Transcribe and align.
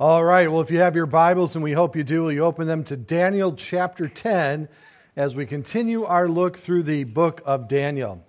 All 0.00 0.24
right, 0.24 0.48
well, 0.48 0.60
if 0.60 0.70
you 0.70 0.78
have 0.78 0.94
your 0.94 1.06
Bibles, 1.06 1.56
and 1.56 1.64
we 1.64 1.72
hope 1.72 1.96
you 1.96 2.04
do, 2.04 2.22
will 2.22 2.30
you 2.30 2.44
open 2.44 2.68
them 2.68 2.84
to 2.84 2.96
Daniel 2.96 3.52
chapter 3.56 4.06
10 4.06 4.68
as 5.16 5.34
we 5.34 5.44
continue 5.44 6.04
our 6.04 6.28
look 6.28 6.56
through 6.56 6.84
the 6.84 7.02
book 7.02 7.42
of 7.44 7.66
Daniel. 7.66 8.24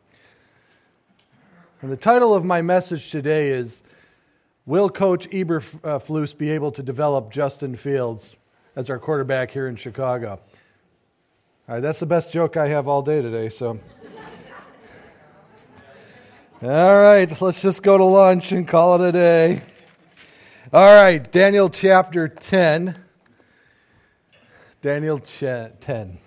And 1.84 1.92
the 1.92 1.96
title 1.96 2.34
of 2.34 2.44
my 2.44 2.64
message 2.64 3.12
today 3.12 3.50
is 3.50 3.84
Will 4.66 4.90
Coach 4.90 5.30
Eberflus 5.30 6.34
uh, 6.34 6.38
be 6.40 6.50
able 6.50 6.72
to 6.72 6.82
develop 6.82 7.32
Justin 7.32 7.76
Fields 7.76 8.34
as 8.76 8.90
our 8.90 8.98
quarterback 8.98 9.52
here 9.52 9.68
in 9.68 9.76
Chicago? 9.76 10.40
All 11.68 11.76
right, 11.76 11.82
that's 11.82 12.00
the 12.00 12.08
best 12.08 12.32
joke 12.32 12.58
I 12.58 12.68
have 12.70 12.88
all 12.88 13.04
day 13.04 13.22
today, 13.22 13.50
so. 13.50 13.80
All 16.64 17.00
right, 17.00 17.40
let's 17.40 17.62
just 17.62 17.84
go 17.84 17.96
to 17.96 18.06
lunch 18.06 18.54
and 18.54 18.68
call 18.68 19.00
it 19.00 19.10
a 19.10 19.12
day. 19.12 19.62
All 20.72 20.94
right, 20.94 21.32
Daniel 21.32 21.68
chapter 21.72 22.28
10. 22.28 22.96
Daniel 24.84 25.18
10. 25.18 26.20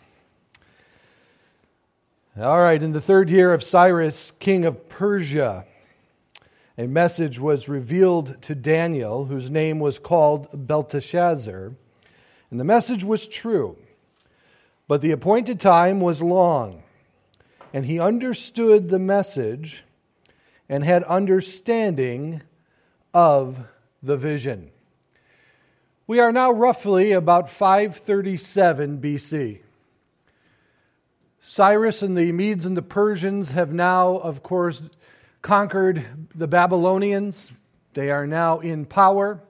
All 2.40 2.60
right, 2.60 2.82
in 2.82 2.90
the 2.90 3.00
third 3.00 3.30
year 3.30 3.54
of 3.54 3.62
Cyrus, 3.62 4.32
king 4.40 4.64
of 4.64 4.88
Persia, 4.88 5.64
a 6.76 6.88
message 6.88 7.38
was 7.38 7.68
revealed 7.68 8.42
to 8.42 8.56
Daniel, 8.56 9.26
whose 9.26 9.48
name 9.48 9.78
was 9.78 10.00
called 10.00 10.48
Belteshazzar. 10.52 11.74
And 12.50 12.58
the 12.58 12.64
message 12.64 13.04
was 13.04 13.28
true, 13.28 13.76
but 14.88 15.02
the 15.02 15.12
appointed 15.12 15.60
time 15.60 16.00
was 16.00 16.20
long. 16.20 16.82
And 17.72 17.86
he 17.86 18.00
understood 18.00 18.88
the 18.88 18.98
message 18.98 19.84
and 20.68 20.82
had 20.82 21.04
understanding 21.04 22.42
of 23.14 23.68
the 24.02 24.16
vision. 24.16 24.70
We 26.06 26.20
are 26.20 26.32
now 26.32 26.50
roughly 26.50 27.12
about 27.12 27.48
537 27.48 28.98
BC. 29.00 29.60
Cyrus 31.40 32.02
and 32.02 32.16
the 32.16 32.32
Medes 32.32 32.66
and 32.66 32.76
the 32.76 32.82
Persians 32.82 33.50
have 33.50 33.72
now, 33.72 34.16
of 34.18 34.42
course, 34.42 34.82
conquered 35.42 36.04
the 36.34 36.46
Babylonians. 36.46 37.50
They 37.94 38.10
are 38.10 38.26
now 38.26 38.60
in 38.60 38.84
power. 38.84 39.40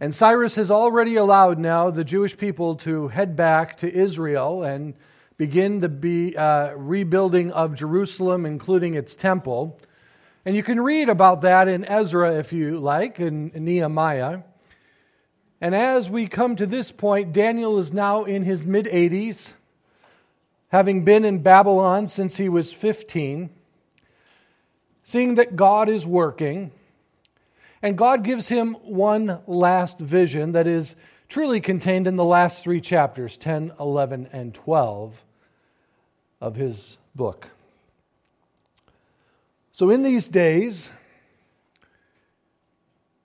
And 0.00 0.14
Cyrus 0.14 0.54
has 0.54 0.70
already 0.70 1.16
allowed 1.16 1.58
now 1.58 1.90
the 1.90 2.04
Jewish 2.04 2.36
people 2.36 2.76
to 2.76 3.08
head 3.08 3.36
back 3.36 3.76
to 3.78 3.92
Israel 3.92 4.62
and 4.62 4.94
begin 5.36 5.80
the 5.80 5.88
be, 5.88 6.36
uh, 6.36 6.74
rebuilding 6.74 7.52
of 7.52 7.74
Jerusalem, 7.74 8.46
including 8.46 8.94
its 8.94 9.14
temple. 9.14 9.78
And 10.44 10.56
you 10.56 10.62
can 10.62 10.80
read 10.80 11.08
about 11.08 11.42
that 11.42 11.68
in 11.68 11.84
Ezra 11.84 12.34
if 12.36 12.52
you 12.52 12.78
like, 12.78 13.20
in 13.20 13.52
Nehemiah. 13.54 14.42
And 15.60 15.74
as 15.74 16.08
we 16.08 16.26
come 16.26 16.56
to 16.56 16.66
this 16.66 16.90
point, 16.90 17.34
Daniel 17.34 17.78
is 17.78 17.92
now 17.92 18.24
in 18.24 18.44
his 18.44 18.64
mid 18.64 18.86
80s, 18.86 19.52
having 20.68 21.04
been 21.04 21.26
in 21.26 21.42
Babylon 21.42 22.06
since 22.06 22.38
he 22.38 22.48
was 22.48 22.72
15, 22.72 23.50
seeing 25.04 25.34
that 25.34 25.56
God 25.56 25.90
is 25.90 26.06
working. 26.06 26.72
And 27.82 27.98
God 27.98 28.24
gives 28.24 28.48
him 28.48 28.74
one 28.82 29.40
last 29.46 29.98
vision 29.98 30.52
that 30.52 30.66
is 30.66 30.96
truly 31.28 31.60
contained 31.60 32.06
in 32.06 32.16
the 32.16 32.24
last 32.24 32.62
three 32.62 32.80
chapters 32.80 33.36
10, 33.36 33.72
11, 33.78 34.28
and 34.32 34.54
12 34.54 35.22
of 36.40 36.56
his 36.56 36.96
book. 37.14 37.48
So, 39.80 39.88
in 39.88 40.02
these 40.02 40.28
days, 40.28 40.90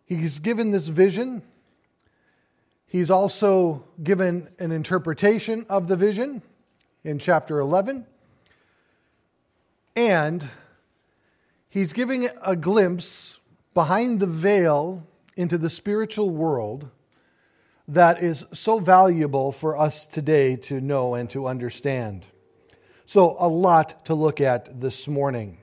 he's 0.06 0.40
given 0.40 0.72
this 0.72 0.88
vision. 0.88 1.44
He's 2.88 3.12
also 3.12 3.84
given 4.02 4.48
an 4.58 4.72
interpretation 4.72 5.66
of 5.68 5.90
the 5.90 5.98
vision 5.98 6.42
in 7.04 7.20
chapter 7.20 7.60
11. 7.60 8.06
And 9.98 10.50
he's 11.68 11.92
giving 11.92 12.30
a 12.42 12.56
glimpse 12.56 13.38
behind 13.74 14.22
the 14.22 14.26
veil 14.26 15.06
into 15.36 15.58
the 15.58 15.70
spiritual 15.70 16.30
world 16.30 16.90
that 17.90 18.24
is 18.24 18.46
so 18.54 18.80
valuable 18.80 19.52
for 19.52 19.78
us 19.78 20.06
today 20.06 20.56
to 20.56 20.80
know 20.80 21.16
and 21.16 21.30
to 21.32 21.48
understand. 21.48 22.26
So, 23.06 23.36
a 23.40 23.50
lot 23.50 24.06
to 24.06 24.16
look 24.16 24.40
at 24.40 24.80
this 24.80 25.10
morning. 25.10 25.58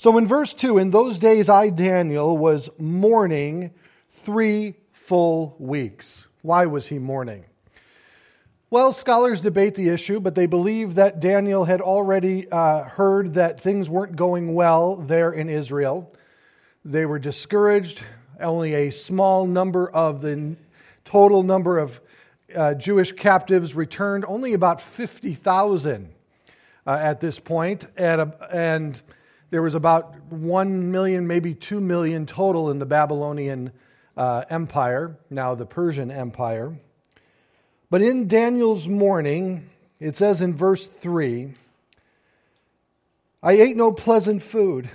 So 0.00 0.16
in 0.16 0.26
verse 0.26 0.54
2, 0.54 0.78
in 0.78 0.88
those 0.88 1.18
days 1.18 1.50
I, 1.50 1.68
Daniel, 1.68 2.38
was 2.38 2.70
mourning 2.78 3.70
three 4.24 4.76
full 4.92 5.54
weeks. 5.58 6.24
Why 6.40 6.64
was 6.64 6.86
he 6.86 6.98
mourning? 6.98 7.44
Well, 8.70 8.94
scholars 8.94 9.42
debate 9.42 9.74
the 9.74 9.90
issue, 9.90 10.18
but 10.18 10.34
they 10.34 10.46
believe 10.46 10.94
that 10.94 11.20
Daniel 11.20 11.66
had 11.66 11.82
already 11.82 12.50
uh, 12.50 12.84
heard 12.84 13.34
that 13.34 13.60
things 13.60 13.90
weren't 13.90 14.16
going 14.16 14.54
well 14.54 14.96
there 14.96 15.32
in 15.32 15.50
Israel. 15.50 16.10
They 16.82 17.04
were 17.04 17.18
discouraged. 17.18 18.02
Only 18.40 18.72
a 18.72 18.90
small 18.90 19.46
number 19.46 19.90
of 19.90 20.22
the 20.22 20.56
total 21.04 21.42
number 21.42 21.76
of 21.76 22.00
uh, 22.56 22.72
Jewish 22.72 23.12
captives 23.12 23.74
returned, 23.74 24.24
only 24.26 24.54
about 24.54 24.80
50,000 24.80 26.10
uh, 26.86 26.90
at 26.90 27.20
this 27.20 27.38
point. 27.38 27.84
And, 27.98 28.32
and 28.50 29.02
there 29.50 29.62
was 29.62 29.74
about 29.74 30.14
1 30.30 30.90
million, 30.90 31.26
maybe 31.26 31.54
2 31.54 31.80
million 31.80 32.24
total 32.24 32.70
in 32.70 32.78
the 32.78 32.86
Babylonian 32.86 33.72
uh, 34.16 34.44
Empire, 34.48 35.16
now 35.28 35.54
the 35.54 35.66
Persian 35.66 36.10
Empire. 36.10 36.76
But 37.90 38.02
in 38.02 38.28
Daniel's 38.28 38.86
mourning, 38.86 39.68
it 39.98 40.16
says 40.16 40.40
in 40.40 40.54
verse 40.54 40.86
3 40.86 41.54
I 43.42 43.52
ate 43.52 43.76
no 43.76 43.90
pleasant 43.90 44.42
food, 44.42 44.90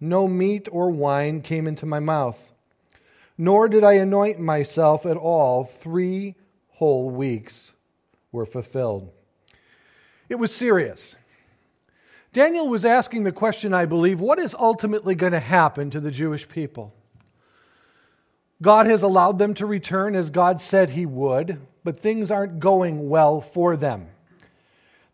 no 0.00 0.28
meat 0.28 0.68
or 0.70 0.90
wine 0.90 1.40
came 1.40 1.66
into 1.66 1.86
my 1.86 1.98
mouth, 1.98 2.52
nor 3.38 3.68
did 3.68 3.82
I 3.82 3.94
anoint 3.94 4.38
myself 4.38 5.06
at 5.06 5.16
all. 5.16 5.64
Three 5.64 6.34
whole 6.72 7.08
weeks 7.08 7.72
were 8.32 8.46
fulfilled. 8.46 9.10
It 10.28 10.34
was 10.34 10.54
serious. 10.54 11.16
Daniel 12.32 12.68
was 12.68 12.84
asking 12.84 13.24
the 13.24 13.32
question, 13.32 13.74
I 13.74 13.86
believe, 13.86 14.20
what 14.20 14.38
is 14.38 14.54
ultimately 14.54 15.16
going 15.16 15.32
to 15.32 15.40
happen 15.40 15.90
to 15.90 16.00
the 16.00 16.12
Jewish 16.12 16.48
people? 16.48 16.94
God 18.62 18.86
has 18.86 19.02
allowed 19.02 19.38
them 19.38 19.54
to 19.54 19.66
return 19.66 20.14
as 20.14 20.30
God 20.30 20.60
said 20.60 20.90
he 20.90 21.06
would, 21.06 21.60
but 21.82 22.00
things 22.00 22.30
aren't 22.30 22.60
going 22.60 23.08
well 23.08 23.40
for 23.40 23.76
them. 23.76 24.06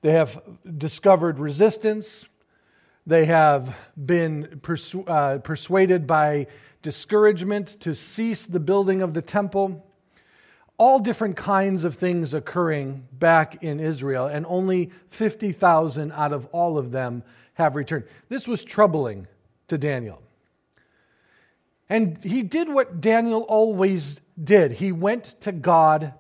They 0.03 0.13
have 0.13 0.43
discovered 0.77 1.39
resistance. 1.39 2.27
They 3.07 3.25
have 3.25 3.75
been 4.05 4.61
persu- 4.63 5.09
uh, 5.09 5.39
persuaded 5.39 6.07
by 6.07 6.49
discouragement 6.83 7.81
to 7.81 7.95
cease 7.95 8.47
the 8.47 8.61
building 8.61 9.01
of 9.01 9.15
the 9.15 9.23
temple 9.23 9.87
all 10.79 10.99
different 10.99 11.37
kinds 11.37 11.85
of 11.85 11.95
things 11.95 12.35
occurring 12.35 13.07
back 13.13 13.63
in 13.63 13.81
Israel, 13.81 14.27
and 14.27 14.45
only 14.47 14.91
50,000 15.09 16.13
out 16.13 16.33
of 16.33 16.47
all 16.47 16.77
of 16.77 16.91
them 16.91 17.23
have 17.55 17.77
returned. 17.77 18.05
This 18.29 18.47
was 18.47 18.63
troubling 18.63 19.27
to 19.69 19.79
Daniel. 19.79 20.23
And 21.89 22.23
he 22.23 22.43
did 22.43 22.69
what 22.69 23.01
Daniel 23.01 23.43
always 23.43 24.21
did 24.43 24.73
he 24.73 24.93
went 24.93 25.41
to 25.43 25.53
God 25.53 26.13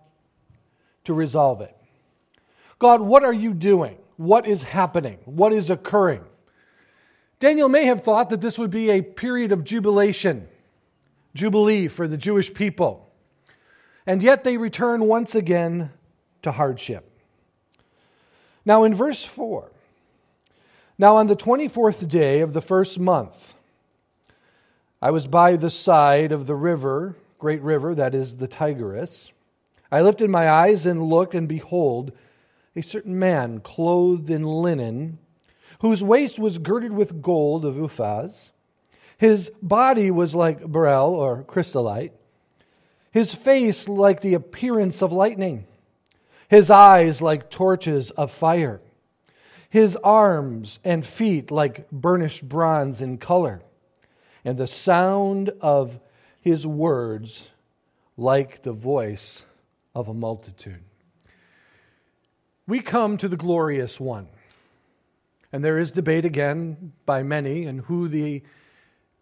to 1.04 1.12
resolve 1.12 1.60
it. 1.60 1.76
God, 2.78 3.00
what 3.00 3.24
are 3.24 3.32
you 3.32 3.52
doing? 3.52 3.98
What 4.16 4.46
is 4.46 4.62
happening? 4.62 5.18
What 5.24 5.52
is 5.52 5.68
occurring? 5.68 6.24
Daniel 7.40 7.68
may 7.68 7.84
have 7.84 8.02
thought 8.02 8.30
that 8.30 8.40
this 8.40 8.58
would 8.58 8.70
be 8.70 8.90
a 8.90 9.02
period 9.02 9.52
of 9.52 9.64
jubilation, 9.64 10.48
jubilee 11.34 11.88
for 11.88 12.08
the 12.08 12.16
Jewish 12.16 12.52
people 12.54 13.05
and 14.06 14.22
yet 14.22 14.44
they 14.44 14.56
return 14.56 15.04
once 15.04 15.34
again 15.34 15.90
to 16.42 16.52
hardship. 16.52 17.10
Now, 18.64 18.84
in 18.84 18.94
verse 18.94 19.24
4, 19.24 19.70
now 20.98 21.16
on 21.16 21.26
the 21.26 21.36
24th 21.36 22.08
day 22.08 22.40
of 22.40 22.52
the 22.52 22.60
first 22.60 22.98
month, 22.98 23.54
I 25.02 25.10
was 25.10 25.26
by 25.26 25.56
the 25.56 25.70
side 25.70 26.32
of 26.32 26.46
the 26.46 26.54
river, 26.54 27.16
great 27.38 27.62
river, 27.62 27.94
that 27.94 28.14
is 28.14 28.36
the 28.36 28.48
Tigris. 28.48 29.30
I 29.90 30.00
lifted 30.00 30.30
my 30.30 30.48
eyes 30.48 30.86
and 30.86 31.08
looked, 31.08 31.34
and 31.34 31.48
behold, 31.48 32.12
a 32.74 32.82
certain 32.82 33.18
man 33.18 33.60
clothed 33.60 34.30
in 34.30 34.42
linen, 34.42 35.18
whose 35.80 36.02
waist 36.02 36.38
was 36.38 36.58
girded 36.58 36.92
with 36.92 37.22
gold 37.22 37.64
of 37.64 37.74
Uphaz. 37.74 38.50
His 39.18 39.50
body 39.62 40.10
was 40.10 40.34
like 40.34 40.70
beryl 40.70 41.14
or 41.14 41.42
chrysolite 41.44 42.12
his 43.16 43.32
face 43.32 43.88
like 43.88 44.20
the 44.20 44.34
appearance 44.34 45.00
of 45.00 45.10
lightning, 45.10 45.66
his 46.48 46.68
eyes 46.68 47.22
like 47.22 47.48
torches 47.48 48.10
of 48.10 48.30
fire, 48.30 48.78
his 49.70 49.96
arms 50.04 50.78
and 50.84 51.02
feet 51.02 51.50
like 51.50 51.90
burnished 51.90 52.46
bronze 52.46 53.00
in 53.00 53.16
color, 53.16 53.62
and 54.44 54.58
the 54.58 54.66
sound 54.66 55.50
of 55.62 55.98
his 56.42 56.66
words 56.66 57.48
like 58.18 58.62
the 58.62 58.72
voice 58.74 59.42
of 59.94 60.08
a 60.08 60.14
multitude. 60.14 60.84
We 62.66 62.80
come 62.80 63.16
to 63.16 63.28
the 63.28 63.38
glorious 63.38 63.98
one. 63.98 64.28
And 65.54 65.64
there 65.64 65.78
is 65.78 65.90
debate 65.90 66.26
again 66.26 66.92
by 67.06 67.22
many 67.22 67.64
and 67.64 67.80
who 67.80 68.08
the 68.08 68.42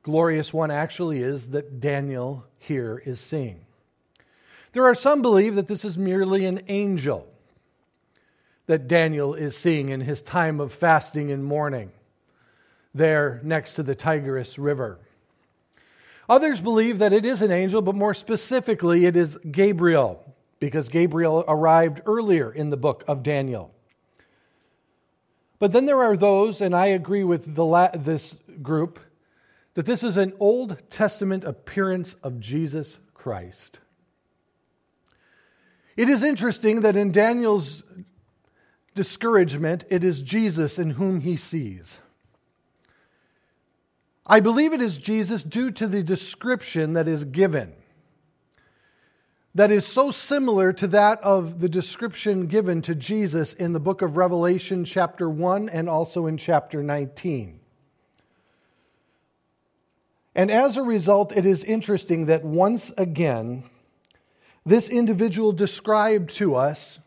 glorious 0.02 0.52
one 0.52 0.72
actually 0.72 1.22
is 1.22 1.46
that 1.50 1.78
Daniel 1.78 2.44
here 2.58 3.00
is 3.06 3.20
seeing. 3.20 3.64
There 4.74 4.84
are 4.84 4.94
some 4.94 5.22
believe 5.22 5.54
that 5.54 5.68
this 5.68 5.84
is 5.84 5.96
merely 5.96 6.46
an 6.46 6.62
angel 6.66 7.28
that 8.66 8.88
Daniel 8.88 9.34
is 9.34 9.56
seeing 9.56 9.90
in 9.90 10.00
his 10.00 10.20
time 10.20 10.58
of 10.58 10.72
fasting 10.72 11.30
and 11.30 11.44
mourning 11.44 11.92
there 12.92 13.40
next 13.44 13.74
to 13.74 13.84
the 13.84 13.94
Tigris 13.94 14.58
River. 14.58 14.98
Others 16.28 16.60
believe 16.60 16.98
that 16.98 17.12
it 17.12 17.24
is 17.24 17.40
an 17.40 17.52
angel, 17.52 17.82
but 17.82 17.94
more 17.94 18.14
specifically, 18.14 19.06
it 19.06 19.16
is 19.16 19.36
Gabriel, 19.48 20.34
because 20.58 20.88
Gabriel 20.88 21.44
arrived 21.46 22.00
earlier 22.06 22.50
in 22.50 22.70
the 22.70 22.76
book 22.76 23.04
of 23.06 23.22
Daniel. 23.22 23.72
But 25.60 25.70
then 25.70 25.86
there 25.86 26.02
are 26.02 26.16
those, 26.16 26.60
and 26.60 26.74
I 26.74 26.86
agree 26.86 27.24
with 27.24 27.54
the, 27.54 27.90
this 27.94 28.34
group, 28.60 28.98
that 29.74 29.86
this 29.86 30.02
is 30.02 30.16
an 30.16 30.32
Old 30.40 30.78
Testament 30.90 31.44
appearance 31.44 32.16
of 32.22 32.40
Jesus 32.40 32.98
Christ. 33.12 33.78
It 35.96 36.08
is 36.08 36.22
interesting 36.22 36.80
that 36.80 36.96
in 36.96 37.12
Daniel's 37.12 37.82
discouragement, 38.94 39.84
it 39.90 40.04
is 40.04 40.22
Jesus 40.22 40.78
in 40.78 40.90
whom 40.90 41.20
he 41.20 41.36
sees. 41.36 41.98
I 44.26 44.40
believe 44.40 44.72
it 44.72 44.80
is 44.80 44.96
Jesus 44.96 45.42
due 45.42 45.70
to 45.72 45.86
the 45.86 46.02
description 46.02 46.94
that 46.94 47.06
is 47.06 47.24
given, 47.24 47.74
that 49.54 49.70
is 49.70 49.86
so 49.86 50.10
similar 50.10 50.72
to 50.72 50.88
that 50.88 51.20
of 51.22 51.60
the 51.60 51.68
description 51.68 52.46
given 52.46 52.82
to 52.82 52.94
Jesus 52.94 53.52
in 53.52 53.72
the 53.72 53.80
book 53.80 54.02
of 54.02 54.16
Revelation, 54.16 54.84
chapter 54.84 55.28
1, 55.28 55.68
and 55.68 55.88
also 55.88 56.26
in 56.26 56.38
chapter 56.38 56.82
19. 56.82 57.60
And 60.34 60.50
as 60.50 60.76
a 60.76 60.82
result, 60.82 61.36
it 61.36 61.46
is 61.46 61.62
interesting 61.62 62.26
that 62.26 62.44
once 62.44 62.90
again, 62.96 63.64
this 64.66 64.88
individual 64.88 65.52
described 65.52 66.30
to 66.36 66.54
us 66.54 66.98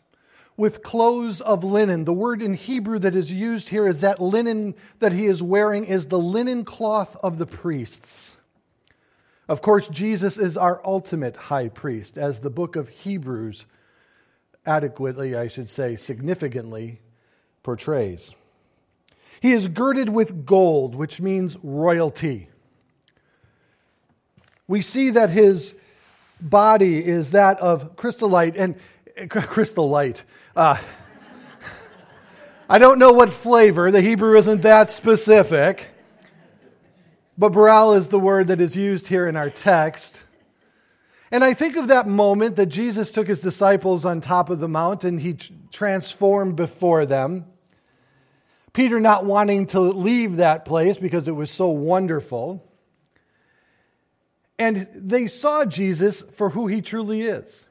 with 0.58 0.84
clothes 0.84 1.40
of 1.42 1.64
linen. 1.64 2.04
The 2.04 2.14
word 2.14 2.42
in 2.42 2.54
Hebrew 2.54 3.00
that 3.00 3.16
is 3.16 3.32
used 3.32 3.70
here 3.70 3.88
is 3.88 4.02
that 4.02 4.22
linen 4.22 4.76
that 5.00 5.14
he 5.14 5.28
is 5.28 5.42
wearing 5.42 5.86
is 5.86 6.08
the 6.08 6.20
linen 6.20 6.66
cloth 6.66 7.16
of 7.24 7.38
the 7.38 7.46
priests. 7.46 8.36
Of 9.48 9.62
course, 9.62 9.88
Jesus 9.88 10.38
is 10.38 10.58
our 10.58 10.82
ultimate 10.84 11.36
high 11.36 11.70
priest, 11.70 12.18
as 12.18 12.42
the 12.42 12.50
book 12.50 12.76
of 12.76 12.90
Hebrews 12.90 13.66
adequately, 14.66 15.36
I 15.36 15.48
should 15.48 15.70
say, 15.70 15.96
significantly 15.96 17.00
portrays. 17.64 18.32
He 19.40 19.54
is 19.54 19.68
girded 19.68 20.10
with 20.10 20.46
gold, 20.46 20.96
which 20.96 21.22
means 21.22 21.56
royalty. 21.64 22.50
We 24.68 24.82
see 24.82 25.12
that 25.12 25.30
his 25.30 25.76
body 26.42 27.04
is 27.04 27.32
that 27.32 27.60
of 27.60 27.96
crystal 27.96 28.30
light 28.30 28.56
and 28.56 28.76
crystal 29.30 29.90
light. 29.90 30.24
Uh, 30.56 30.78
I 32.70 32.80
don't 32.80 33.00
know 33.00 33.12
what 33.12 33.32
flavor. 33.32 33.92
The 33.92 34.02
Hebrew 34.02 34.38
isn't 34.38 34.62
that 34.62 34.92
specific. 34.92 35.88
But 37.38 37.50
beryl 37.50 37.94
is 37.94 38.08
the 38.08 38.20
word 38.20 38.48
that 38.48 38.60
is 38.60 38.76
used 38.76 39.08
here 39.08 39.28
in 39.28 39.36
our 39.36 39.50
text. 39.50 40.24
And 41.30 41.44
I 41.44 41.54
think 41.54 41.76
of 41.76 41.90
that 41.90 42.08
moment 42.08 42.56
that 42.56 42.68
Jesus 42.68 43.12
took 43.12 43.28
his 43.28 43.42
disciples 43.42 44.06
on 44.06 44.22
top 44.22 44.50
of 44.50 44.60
the 44.60 44.68
mount 44.68 45.04
and 45.04 45.20
he 45.20 45.34
transformed 45.72 46.56
before 46.56 47.06
them. 47.06 47.46
Peter 48.74 49.00
not 49.00 49.26
wanting 49.26 49.68
to 49.68 49.80
leave 49.80 50.38
that 50.38 50.66
place 50.66 50.98
because 50.98 51.28
it 51.28 51.32
was 51.32 51.52
so 51.52 51.68
wonderful. 51.68 52.64
And 54.60 54.88
they 54.94 55.28
saw 55.28 55.66
Jesus 55.66 56.24
for 56.34 56.50
who 56.50 56.68
he 56.68 56.82
truly 56.82 57.22
is 57.22 57.66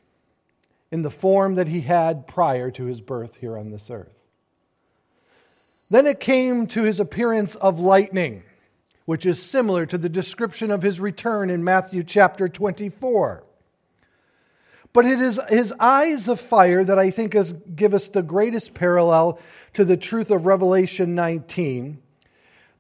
in 0.93 1.03
the 1.03 1.11
form 1.11 1.56
that 1.56 1.69
he 1.69 1.81
had 1.81 2.27
prior 2.27 2.71
to 2.71 2.85
his 2.85 3.00
birth 3.00 3.37
here 3.37 3.59
on 3.59 3.71
this 3.71 3.91
earth. 3.91 4.15
Then 5.91 6.06
it 6.06 6.21
came 6.21 6.67
to 6.69 6.83
his 6.83 7.00
appearance 7.00 7.55
of 7.56 7.81
lightning, 7.81 8.43
which 9.05 9.27
is 9.27 9.43
similar 9.43 9.87
to 9.87 9.99
the 9.99 10.09
description 10.09 10.71
of 10.71 10.83
his 10.83 11.00
return 11.00 11.50
in 11.50 11.65
Matthew 11.65 12.03
chapter 12.03 12.49
24. 12.49 13.44
But 14.93 15.06
it 15.06 15.21
is 15.21 15.38
his 15.49 15.75
eyes 15.79 16.27
of 16.29 16.41
fire 16.41 16.83
that 16.83 16.99
I 16.99 17.11
think 17.11 17.35
is, 17.35 17.53
give 17.53 17.94
us 17.94 18.09
the 18.09 18.23
greatest 18.23 18.75
parallel 18.75 19.38
to 19.75 19.85
the 19.85 19.97
truth 19.97 20.31
of 20.31 20.47
Revelation 20.47 21.15
19. 21.15 22.00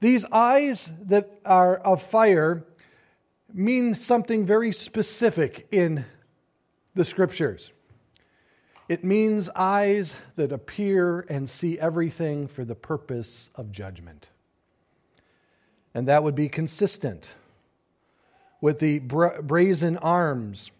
These 0.00 0.24
eyes 0.32 0.90
that 1.02 1.30
are 1.44 1.76
of 1.76 2.02
fire 2.02 2.64
mean 3.56 3.94
something 3.94 4.44
very 4.44 4.70
specific 4.70 5.66
in 5.72 6.04
the 6.94 7.04
scriptures. 7.04 7.70
It 8.88 9.02
means 9.02 9.48
eyes 9.56 10.14
that 10.36 10.52
appear 10.52 11.26
and 11.28 11.48
see 11.48 11.78
everything 11.78 12.46
for 12.46 12.64
the 12.64 12.74
purpose 12.74 13.50
of 13.54 13.72
judgment. 13.72 14.28
And 15.94 16.08
that 16.08 16.22
would 16.22 16.34
be 16.34 16.48
consistent 16.48 17.28
with 18.60 18.78
the 18.78 18.98
brazen 18.98 19.96
arms. 19.98 20.70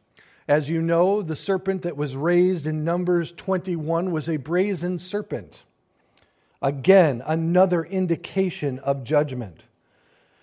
As 0.47 0.69
you 0.69 0.83
know, 0.83 1.23
the 1.23 1.35
serpent 1.35 1.83
that 1.83 1.97
was 1.97 2.15
raised 2.15 2.67
in 2.67 2.85
Numbers 2.85 3.33
21 3.33 4.13
was 4.13 4.29
a 4.29 4.37
brazen 4.37 4.99
serpent. 4.99 5.63
Again, 6.63 7.23
another 7.27 7.85
indication 7.85 8.79
of 8.81 9.03
judgment. 9.03 9.63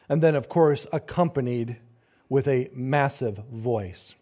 And 0.10 0.22
then, 0.22 0.36
of 0.36 0.50
course, 0.50 0.86
accompanied 0.92 1.78
with 2.30 2.48
a 2.48 2.70
massive 2.74 3.38
voice. 3.52 4.16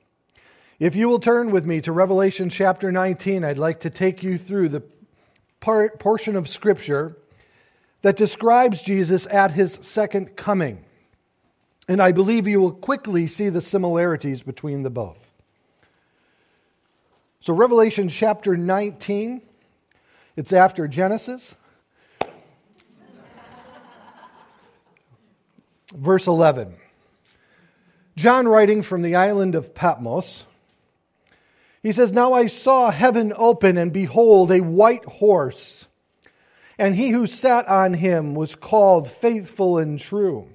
If 0.79 0.95
you 0.95 1.07
will 1.07 1.19
turn 1.19 1.51
with 1.51 1.65
me 1.65 1.79
to 1.81 1.91
Revelation 1.91 2.49
chapter 2.49 2.91
19, 2.91 3.45
I'd 3.45 3.59
like 3.59 3.81
to 3.81 3.89
take 3.89 4.23
you 4.23 4.37
through 4.37 4.69
the 4.69 4.83
part, 5.59 5.99
portion 5.99 6.35
of 6.35 6.49
Scripture 6.49 7.15
that 8.01 8.17
describes 8.17 8.81
Jesus 8.81 9.27
at 9.27 9.51
his 9.51 9.77
second 9.81 10.35
coming. 10.35 10.83
And 11.87 12.01
I 12.01 12.11
believe 12.11 12.47
you 12.47 12.59
will 12.59 12.71
quickly 12.71 13.27
see 13.27 13.49
the 13.49 13.61
similarities 13.61 14.41
between 14.41 14.83
the 14.83 14.89
both. 14.89 15.19
So, 17.41 17.53
Revelation 17.53 18.09
chapter 18.09 18.55
19, 18.55 19.41
it's 20.35 20.53
after 20.53 20.87
Genesis. 20.87 21.55
Verse 25.93 26.27
11. 26.27 26.75
John, 28.15 28.47
writing 28.47 28.81
from 28.81 29.01
the 29.01 29.15
island 29.15 29.55
of 29.55 29.73
Patmos, 29.73 30.43
he 31.81 31.91
says, 31.91 32.11
Now 32.11 32.33
I 32.33 32.47
saw 32.47 32.91
heaven 32.91 33.33
open, 33.35 33.77
and 33.77 33.91
behold, 33.91 34.51
a 34.51 34.61
white 34.61 35.05
horse. 35.05 35.85
And 36.77 36.95
he 36.95 37.09
who 37.09 37.27
sat 37.27 37.67
on 37.67 37.93
him 37.93 38.35
was 38.35 38.55
called 38.55 39.09
faithful 39.09 39.77
and 39.77 39.99
true. 39.99 40.49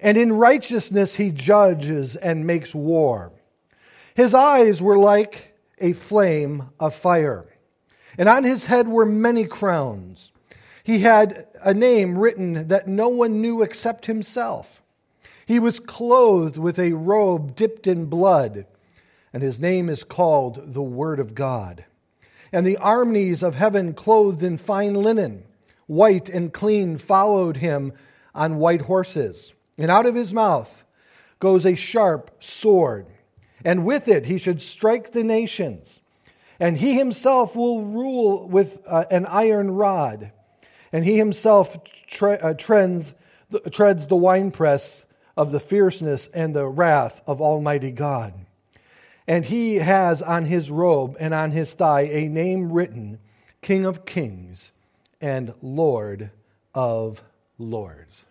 And 0.00 0.18
in 0.18 0.32
righteousness 0.32 1.14
he 1.14 1.30
judges 1.30 2.16
and 2.16 2.46
makes 2.46 2.74
war. 2.74 3.32
His 4.14 4.34
eyes 4.34 4.82
were 4.82 4.98
like 4.98 5.56
a 5.78 5.92
flame 5.92 6.70
of 6.78 6.94
fire, 6.94 7.46
and 8.18 8.28
on 8.28 8.44
his 8.44 8.66
head 8.66 8.88
were 8.88 9.06
many 9.06 9.44
crowns. 9.44 10.32
He 10.84 10.98
had 11.00 11.46
a 11.62 11.72
name 11.72 12.18
written 12.18 12.68
that 12.68 12.88
no 12.88 13.08
one 13.08 13.40
knew 13.40 13.62
except 13.62 14.06
himself. 14.06 14.81
He 15.52 15.58
was 15.58 15.80
clothed 15.80 16.56
with 16.56 16.78
a 16.78 16.94
robe 16.94 17.54
dipped 17.54 17.86
in 17.86 18.06
blood 18.06 18.64
and 19.34 19.42
his 19.42 19.58
name 19.58 19.90
is 19.90 20.02
called 20.02 20.72
the 20.72 20.80
Word 20.80 21.20
of 21.20 21.34
God. 21.34 21.84
And 22.54 22.66
the 22.66 22.78
armies 22.78 23.42
of 23.42 23.54
heaven, 23.54 23.92
clothed 23.92 24.42
in 24.42 24.56
fine 24.56 24.94
linen, 24.94 25.44
white 25.86 26.30
and 26.30 26.54
clean, 26.54 26.96
followed 26.96 27.58
him 27.58 27.92
on 28.34 28.56
white 28.56 28.80
horses. 28.80 29.52
And 29.76 29.90
out 29.90 30.06
of 30.06 30.14
his 30.14 30.32
mouth 30.32 30.84
goes 31.38 31.66
a 31.66 31.74
sharp 31.74 32.42
sword, 32.42 33.04
and 33.62 33.84
with 33.84 34.08
it 34.08 34.24
he 34.24 34.38
should 34.38 34.62
strike 34.62 35.12
the 35.12 35.22
nations. 35.22 36.00
And 36.60 36.78
he 36.78 36.94
himself 36.94 37.54
will 37.54 37.84
rule 37.84 38.48
with 38.48 38.80
uh, 38.86 39.04
an 39.10 39.26
iron 39.26 39.72
rod, 39.72 40.32
and 40.92 41.04
he 41.04 41.18
himself 41.18 41.76
tre- 42.06 42.38
uh, 42.38 42.54
treads, 42.54 43.12
treads 43.70 44.06
the 44.06 44.16
winepress 44.16 45.04
of 45.36 45.52
the 45.52 45.60
fierceness 45.60 46.28
and 46.32 46.54
the 46.54 46.66
wrath 46.66 47.20
of 47.26 47.40
Almighty 47.40 47.90
God. 47.90 48.34
And 49.26 49.44
he 49.44 49.76
has 49.76 50.20
on 50.22 50.44
his 50.44 50.70
robe 50.70 51.16
and 51.20 51.32
on 51.32 51.52
his 51.52 51.72
thigh 51.74 52.02
a 52.02 52.28
name 52.28 52.72
written 52.72 53.18
King 53.60 53.86
of 53.86 54.04
Kings 54.04 54.72
and 55.20 55.54
Lord 55.62 56.30
of 56.74 57.22
Lords. 57.58 58.24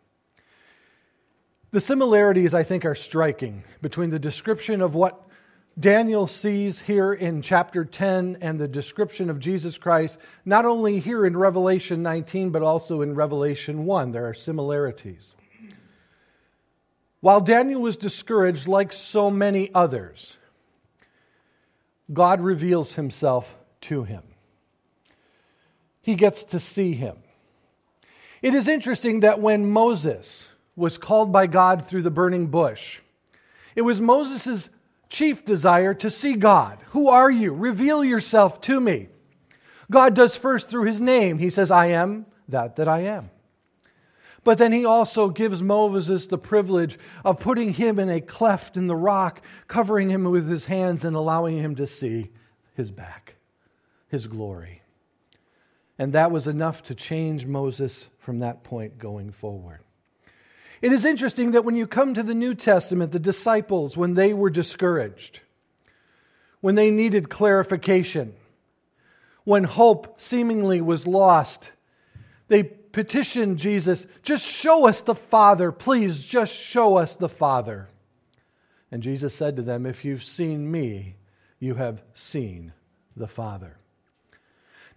The 1.72 1.79
similarities, 1.79 2.53
I 2.53 2.63
think, 2.63 2.84
are 2.84 2.96
striking 2.96 3.63
between 3.81 4.10
the 4.10 4.20
description 4.20 4.81
of 4.81 4.93
what 4.93 5.22
Daniel 5.79 6.27
sees 6.27 6.79
here 6.79 7.13
in 7.13 7.41
chapter 7.41 7.86
10 7.86 8.39
and 8.41 8.60
the 8.60 8.67
description 8.67 9.29
of 9.29 9.39
Jesus 9.39 9.77
Christ, 9.77 10.20
not 10.43 10.65
only 10.65 11.00
here 11.00 11.25
in 11.25 11.38
Revelation 11.38 12.03
19, 12.03 12.50
but 12.50 12.62
also 12.62 13.01
in 13.01 13.15
Revelation 13.15 13.86
1. 13.86 14.12
There 14.12 14.27
are 14.27 14.34
similarities. 14.34 15.34
While 17.22 17.42
Daniel 17.42 17.82
was 17.82 17.98
discouraged, 17.98 18.68
like 18.68 18.92
so 18.92 19.32
many 19.32 19.74
others, 19.74 20.38
God 22.12 22.42
reveals 22.42 22.94
himself 22.94 23.56
to 23.82 24.04
him. 24.04 24.24
He 26.01 26.16
gets 26.16 26.44
to 26.46 26.60
see 26.60 26.94
him. 26.94 27.18
It 28.42 28.56
is 28.56 28.68
interesting 28.68 29.20
that 29.20 29.40
when 29.40 29.70
Moses 29.70 30.48
was 30.75 30.98
called 30.98 31.32
by 31.32 31.46
God 31.46 31.88
through 31.88 32.01
the 32.01 32.10
burning 32.10 32.48
bush, 32.48 33.00
it 33.75 33.84
was 33.84 34.01
Moses' 34.01 34.70
chief 35.10 35.46
desire 35.46 35.94
to 35.94 36.10
see 36.10 36.34
God. 36.34 36.80
Who 36.90 37.10
are 37.10 37.30
you? 37.30 37.54
Reveal 37.54 38.04
yourself 38.04 38.62
to 38.62 38.80
me. 38.80 39.10
God 39.92 40.16
does 40.16 40.36
first 40.36 40.70
through 40.70 40.86
his 40.86 41.00
name. 41.00 41.38
He 41.38 41.51
says, 41.51 41.70
I 41.70 41.88
am 41.88 42.25
that 42.48 42.78
that 42.78 42.88
I 42.88 43.01
am. 43.01 43.30
But 44.43 44.57
then 44.57 44.71
he 44.71 44.86
also 44.86 45.29
gives 45.29 45.62
Moses 45.62 46.25
the 46.25 46.38
privilege 46.38 46.98
of 47.24 47.39
putting 47.39 47.74
him 47.74 48.00
in 48.00 48.10
a 48.10 48.21
cleft 48.21 48.75
in 48.75 48.88
the 48.88 48.95
rock, 48.95 49.41
covering 49.67 50.10
him 50.10 50.24
with 50.24 50.50
his 50.50 50.65
hands, 50.65 51.05
and 51.05 51.15
allowing 51.15 51.57
him 51.57 51.75
to 51.75 51.86
see 51.86 52.31
his 52.74 52.89
back, 52.89 53.36
his 54.07 54.27
glory. 54.27 54.81
And 56.00 56.13
that 56.13 56.31
was 56.31 56.48
enough 56.48 56.81
to 56.83 56.95
change 56.95 57.45
Moses 57.45 58.07
from 58.17 58.39
that 58.39 58.63
point 58.63 58.98
going 58.98 59.31
forward. 59.31 59.81
It 60.81 60.91
is 60.91 61.05
interesting 61.05 61.51
that 61.51 61.63
when 61.63 61.75
you 61.75 61.86
come 61.86 62.15
to 62.15 62.24
the 62.24 62.33
New 62.33 62.55
Testament, 62.55 63.12
the 63.12 63.19
disciples, 63.19 63.95
when 63.95 64.15
they 64.15 64.33
were 64.33 64.50
discouraged, 64.50 65.41
when 66.62 66.74
they 66.74 66.89
needed 66.89 67.29
clarification, 67.29 68.33
when 69.43 69.63
hope 69.63 70.19
seemingly 70.19 70.81
was 70.81 71.05
lost, 71.05 71.71
they 72.51 72.63
petitioned 72.63 73.60
Jesus, 73.60 74.05
just 74.24 74.46
show 74.46 74.86
us 74.86 75.03
the 75.03 75.15
Father, 75.15 75.72
please, 75.72 76.22
just 76.22 76.53
show 76.53 76.98
us 76.98 77.15
the 77.15 77.29
Father. 77.29 77.88
And 78.91 79.01
Jesus 79.01 79.34
said 79.34 79.55
to 79.55 79.62
them, 79.62 79.86
If 79.86 80.03
you've 80.03 80.25
seen 80.25 80.70
me, 80.70 81.15
you 81.60 81.75
have 81.75 82.03
seen 82.13 82.74
the 83.15 83.29
Father. 83.29 83.77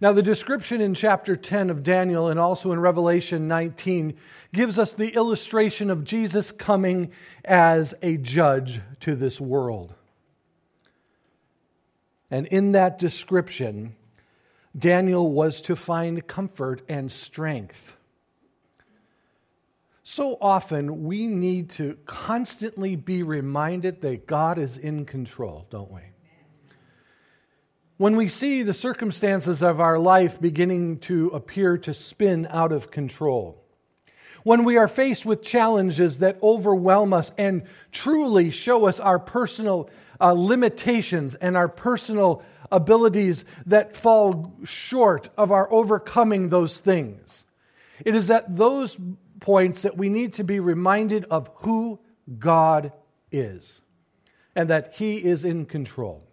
Now, 0.01 0.11
the 0.11 0.21
description 0.21 0.81
in 0.81 0.95
chapter 0.95 1.37
10 1.37 1.69
of 1.69 1.81
Daniel 1.81 2.27
and 2.27 2.41
also 2.41 2.73
in 2.73 2.79
Revelation 2.81 3.47
19 3.47 4.17
gives 4.53 4.77
us 4.77 4.91
the 4.91 5.15
illustration 5.15 5.89
of 5.89 6.03
Jesus 6.03 6.51
coming 6.51 7.11
as 7.45 7.93
a 8.01 8.17
judge 8.17 8.81
to 8.99 9.15
this 9.15 9.39
world. 9.39 9.93
And 12.29 12.47
in 12.47 12.73
that 12.73 12.99
description, 12.99 13.95
Daniel 14.77 15.31
was 15.31 15.61
to 15.63 15.75
find 15.75 16.25
comfort 16.27 16.81
and 16.89 17.11
strength. 17.11 17.97
So 20.03 20.37
often 20.39 21.05
we 21.05 21.27
need 21.27 21.71
to 21.71 21.97
constantly 22.05 22.95
be 22.95 23.23
reminded 23.23 24.01
that 24.01 24.27
God 24.27 24.59
is 24.59 24.77
in 24.77 25.05
control, 25.05 25.65
don't 25.69 25.91
we? 25.91 26.01
When 27.97 28.17
we 28.17 28.27
see 28.27 28.61
the 28.61 28.73
circumstances 28.73 29.63
of 29.63 29.79
our 29.79 29.97
life 29.97 30.39
beginning 30.39 30.99
to 30.99 31.29
appear 31.29 31.77
to 31.79 31.93
spin 31.93 32.45
out 32.51 32.73
of 32.73 32.91
control, 32.91 33.63
when 34.43 34.63
we 34.63 34.77
are 34.77 34.87
faced 34.87 35.25
with 35.25 35.41
challenges 35.41 36.19
that 36.19 36.37
overwhelm 36.43 37.13
us 37.13 37.31
and 37.37 37.63
truly 37.91 38.51
show 38.51 38.85
us 38.85 38.99
our 38.99 39.17
personal 39.17 39.89
uh, 40.19 40.33
limitations 40.33 41.33
and 41.35 41.57
our 41.57 41.67
personal 41.67 42.43
abilities 42.71 43.45
that 43.65 43.95
fall 43.95 44.53
short 44.63 45.29
of 45.37 45.51
our 45.51 45.71
overcoming 45.71 46.49
those 46.49 46.79
things, 46.79 47.43
it 48.03 48.15
is 48.15 48.29
at 48.29 48.55
those 48.55 48.97
points 49.39 49.83
that 49.83 49.97
we 49.97 50.09
need 50.09 50.33
to 50.33 50.43
be 50.43 50.59
reminded 50.59 51.25
of 51.25 51.49
who 51.55 51.99
God 52.39 52.91
is 53.31 53.81
and 54.55 54.69
that 54.69 54.93
He 54.95 55.17
is 55.17 55.45
in 55.45 55.65
control. 55.65 56.23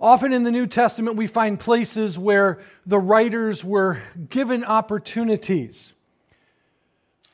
Often 0.00 0.32
in 0.32 0.44
the 0.44 0.50
New 0.50 0.66
Testament, 0.66 1.16
we 1.16 1.26
find 1.26 1.60
places 1.60 2.18
where 2.18 2.60
the 2.86 2.98
writers 2.98 3.62
were 3.62 4.00
given 4.30 4.64
opportunities 4.64 5.92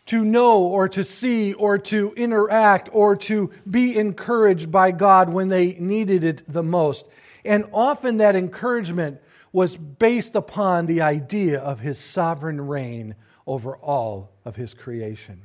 to 0.06 0.24
know 0.24 0.62
or 0.62 0.88
to 0.88 1.04
see 1.04 1.52
or 1.52 1.78
to 1.78 2.12
interact 2.16 2.88
or 2.92 3.16
to 3.16 3.50
be 3.68 3.96
encouraged 3.96 4.70
by 4.70 4.90
God 4.90 5.28
when 5.28 5.48
they 5.48 5.74
needed 5.74 6.24
it 6.24 6.42
the 6.52 6.62
most. 6.62 7.04
And 7.46 7.66
often 7.72 8.18
that 8.18 8.36
encouragement 8.36 9.20
was 9.52 9.76
based 9.76 10.34
upon 10.34 10.86
the 10.86 11.00
idea 11.00 11.58
of 11.60 11.80
his 11.80 11.98
sovereign 11.98 12.66
reign 12.66 13.14
over 13.46 13.76
all 13.76 14.32
of 14.44 14.56
his 14.56 14.74
creation. 14.74 15.42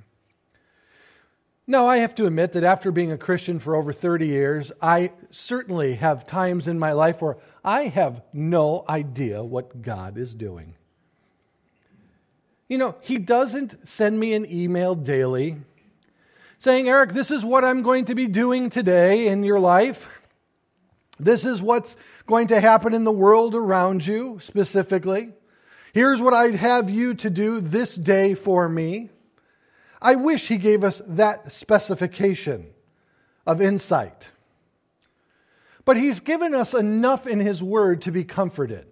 Now, 1.68 1.88
I 1.88 2.00
have 2.00 2.16
to 2.16 2.26
admit 2.26 2.54
that 2.54 2.64
after 2.64 2.92
being 2.92 3.12
a 3.12 3.18
Christian 3.18 3.60
for 3.60 3.76
over 3.76 3.94
30 3.94 4.28
years, 4.28 4.72
I 4.82 5.12
certainly 5.30 5.96
have 5.96 6.28
times 6.28 6.68
in 6.68 6.78
my 6.78 6.92
life 6.92 7.22
where 7.22 7.38
I 7.64 7.86
have 7.86 8.22
no 8.34 8.84
idea 8.90 9.44
what 9.44 9.82
God 9.82 10.18
is 10.18 10.34
doing. 10.34 10.74
You 12.68 12.78
know, 12.78 12.96
He 13.02 13.18
doesn't 13.18 13.88
send 13.88 14.20
me 14.20 14.34
an 14.34 14.52
email 14.52 14.96
daily 14.96 15.58
saying, 16.60 16.90
Eric, 16.90 17.14
this 17.14 17.32
is 17.32 17.46
what 17.46 17.64
I'm 17.64 17.84
going 17.84 18.06
to 18.06 18.16
be 18.16 18.28
doing 18.28 18.70
today 18.70 19.28
in 19.28 19.44
your 19.44 19.60
life. 19.60 20.10
This 21.24 21.46
is 21.46 21.62
what's 21.62 21.96
going 22.26 22.48
to 22.48 22.60
happen 22.60 22.94
in 22.94 23.04
the 23.04 23.12
world 23.12 23.56
around 23.56 24.06
you 24.06 24.40
specifically. 24.42 25.32
Here's 25.94 26.22
what 26.22 26.34
I'd 26.34 26.56
have 26.56 26.90
you 26.90 27.14
to 27.16 27.30
do 27.30 27.62
this 27.62 27.96
day 27.96 28.34
for 28.34 28.68
me. 28.68 29.10
I 30.02 30.16
wish 30.16 30.48
he 30.48 30.58
gave 30.58 30.84
us 30.84 31.02
that 31.08 31.52
specification 31.52 32.68
of 33.46 33.62
insight. 33.62 34.30
But 35.86 35.98
he's 35.98 36.20
given 36.20 36.56
us 36.56 36.74
enough 36.74 37.28
in 37.28 37.40
his 37.40 37.62
word 37.62 38.04
to 38.04 38.12
be 38.12 38.24
comforted. 38.24 38.88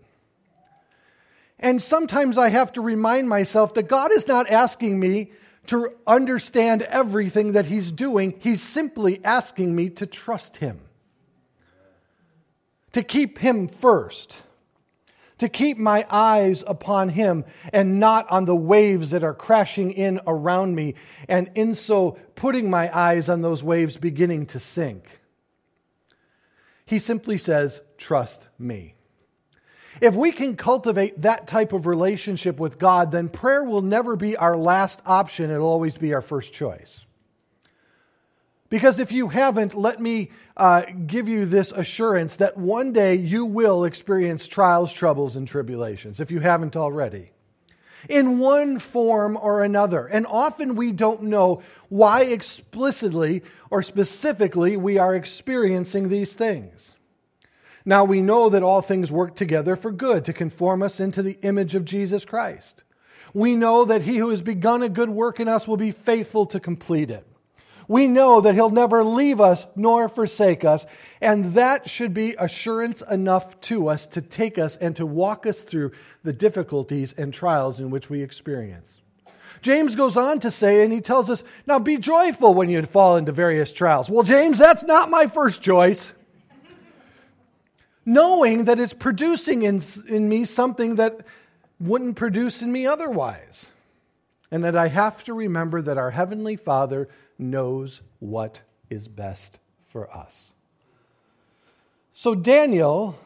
And 1.59 1.81
sometimes 1.81 2.37
I 2.37 2.49
have 2.49 2.73
to 2.73 2.81
remind 2.81 3.27
myself 3.27 3.73
that 3.73 3.87
God 3.87 4.11
is 4.11 4.27
not 4.27 4.49
asking 4.49 4.99
me 4.99 5.31
to 5.67 5.93
understand 6.07 6.81
everything 6.83 7.51
that 7.51 7.65
he's 7.65 7.91
doing, 7.91 8.35
he's 8.39 8.61
simply 8.61 9.23
asking 9.23 9.75
me 9.75 9.89
to 9.91 10.07
trust 10.07 10.57
him, 10.57 10.79
to 12.93 13.03
keep 13.03 13.37
him 13.37 13.67
first 13.67 14.37
to 15.39 15.49
keep 15.49 15.77
my 15.77 16.05
eyes 16.09 16.63
upon 16.67 17.09
Him 17.09 17.43
and 17.73 17.99
not 17.99 18.29
on 18.29 18.45
the 18.45 18.55
waves 18.55 19.09
that 19.11 19.23
are 19.23 19.33
crashing 19.33 19.91
in 19.91 20.21
around 20.27 20.75
me, 20.75 20.95
and 21.27 21.49
in 21.55 21.75
so 21.75 22.17
putting 22.35 22.69
my 22.69 22.95
eyes 22.95 23.27
on 23.27 23.41
those 23.41 23.63
waves 23.63 23.97
beginning 23.97 24.45
to 24.47 24.59
sink. 24.59 25.19
He 26.85 26.99
simply 26.99 27.37
says, 27.37 27.81
Trust 27.97 28.47
me. 28.57 28.95
If 30.01 30.15
we 30.15 30.31
can 30.31 30.55
cultivate 30.55 31.21
that 31.23 31.47
type 31.47 31.73
of 31.73 31.85
relationship 31.85 32.59
with 32.59 32.79
God, 32.79 33.11
then 33.11 33.27
prayer 33.27 33.63
will 33.63 33.81
never 33.81 34.15
be 34.15 34.37
our 34.37 34.55
last 34.55 35.01
option, 35.05 35.49
it'll 35.49 35.67
always 35.67 35.97
be 35.97 36.13
our 36.13 36.21
first 36.21 36.53
choice. 36.53 37.01
Because 38.69 38.99
if 38.99 39.11
you 39.11 39.29
haven't, 39.29 39.73
let 39.73 39.99
me 39.99 40.29
uh, 40.55 40.83
give 41.07 41.27
you 41.27 41.45
this 41.45 41.71
assurance 41.71 42.35
that 42.35 42.55
one 42.55 42.93
day 42.93 43.15
you 43.15 43.45
will 43.45 43.83
experience 43.83 44.47
trials, 44.47 44.93
troubles, 44.93 45.35
and 45.35 45.47
tribulations, 45.47 46.19
if 46.19 46.29
you 46.29 46.39
haven't 46.39 46.77
already, 46.77 47.31
in 48.07 48.37
one 48.37 48.77
form 48.77 49.37
or 49.41 49.63
another. 49.63 50.05
And 50.05 50.27
often 50.27 50.75
we 50.75 50.91
don't 50.91 51.23
know 51.23 51.63
why 51.89 52.21
explicitly 52.21 53.41
or 53.71 53.81
specifically 53.81 54.77
we 54.77 54.99
are 54.99 55.15
experiencing 55.15 56.09
these 56.09 56.33
things. 56.33 56.91
Now 57.85 58.05
we 58.05 58.21
know 58.21 58.49
that 58.49 58.61
all 58.61 58.83
things 58.83 59.11
work 59.11 59.35
together 59.35 59.75
for 59.75 59.91
good 59.91 60.25
to 60.25 60.33
conform 60.33 60.83
us 60.83 60.99
into 60.99 61.23
the 61.23 61.39
image 61.41 61.73
of 61.73 61.85
Jesus 61.85 62.23
Christ. 62.23 62.83
We 63.33 63.55
know 63.55 63.85
that 63.85 64.03
he 64.03 64.17
who 64.17 64.29
has 64.29 64.43
begun 64.43 64.83
a 64.83 64.89
good 64.89 65.09
work 65.09 65.39
in 65.39 65.47
us 65.47 65.67
will 65.67 65.77
be 65.77 65.91
faithful 65.91 66.45
to 66.47 66.59
complete 66.59 67.09
it 67.09 67.25
we 67.89 68.07
know 68.07 68.39
that 68.39 68.53
He'll 68.53 68.69
never 68.69 69.03
leave 69.03 69.41
us 69.41 69.65
nor 69.75 70.07
forsake 70.07 70.63
us. 70.63 70.85
And 71.19 71.53
that 71.55 71.89
should 71.89 72.13
be 72.13 72.35
assurance 72.37 73.01
enough 73.09 73.59
to 73.61 73.89
us 73.89 74.07
to 74.07 74.21
take 74.21 74.57
us 74.57 74.77
and 74.77 74.95
to 74.95 75.05
walk 75.05 75.45
us 75.47 75.63
through 75.63 75.91
the 76.23 76.31
difficulties 76.31 77.13
and 77.17 77.33
trials 77.33 77.79
in 77.79 77.89
which 77.89 78.09
we 78.09 78.21
experience. 78.21 79.01
James 79.61 79.95
goes 79.95 80.15
on 80.15 80.39
to 80.39 80.51
say, 80.51 80.83
and 80.83 80.93
he 80.93 81.01
tells 81.01 81.31
us, 81.31 81.43
now 81.65 81.79
be 81.79 81.97
joyful 81.97 82.53
when 82.53 82.69
you 82.69 82.81
fall 82.83 83.17
into 83.17 83.31
various 83.31 83.73
trials. 83.73 84.07
Well, 84.07 84.23
James, 84.23 84.59
that's 84.59 84.83
not 84.83 85.09
my 85.09 85.25
first 85.25 85.61
choice. 85.61 86.13
Knowing 88.05 88.65
that 88.65 88.79
it's 88.79 88.93
producing 88.93 89.63
in, 89.63 89.81
in 90.07 90.29
me 90.29 90.45
something 90.45 90.95
that 90.95 91.21
wouldn't 91.79 92.15
produce 92.15 92.61
in 92.61 92.71
me 92.71 92.85
otherwise. 92.85 93.65
And 94.51 94.63
that 94.63 94.75
I 94.75 94.87
have 94.87 95.23
to 95.23 95.33
remember 95.33 95.81
that 95.81 95.97
our 95.97 96.11
Heavenly 96.11 96.55
Father 96.55 97.09
knows 97.39 98.01
what 98.19 98.59
is 98.89 99.07
best 99.07 99.57
for 99.87 100.13
us. 100.15 100.51
So, 102.13 102.35
Daniel, 102.35 103.17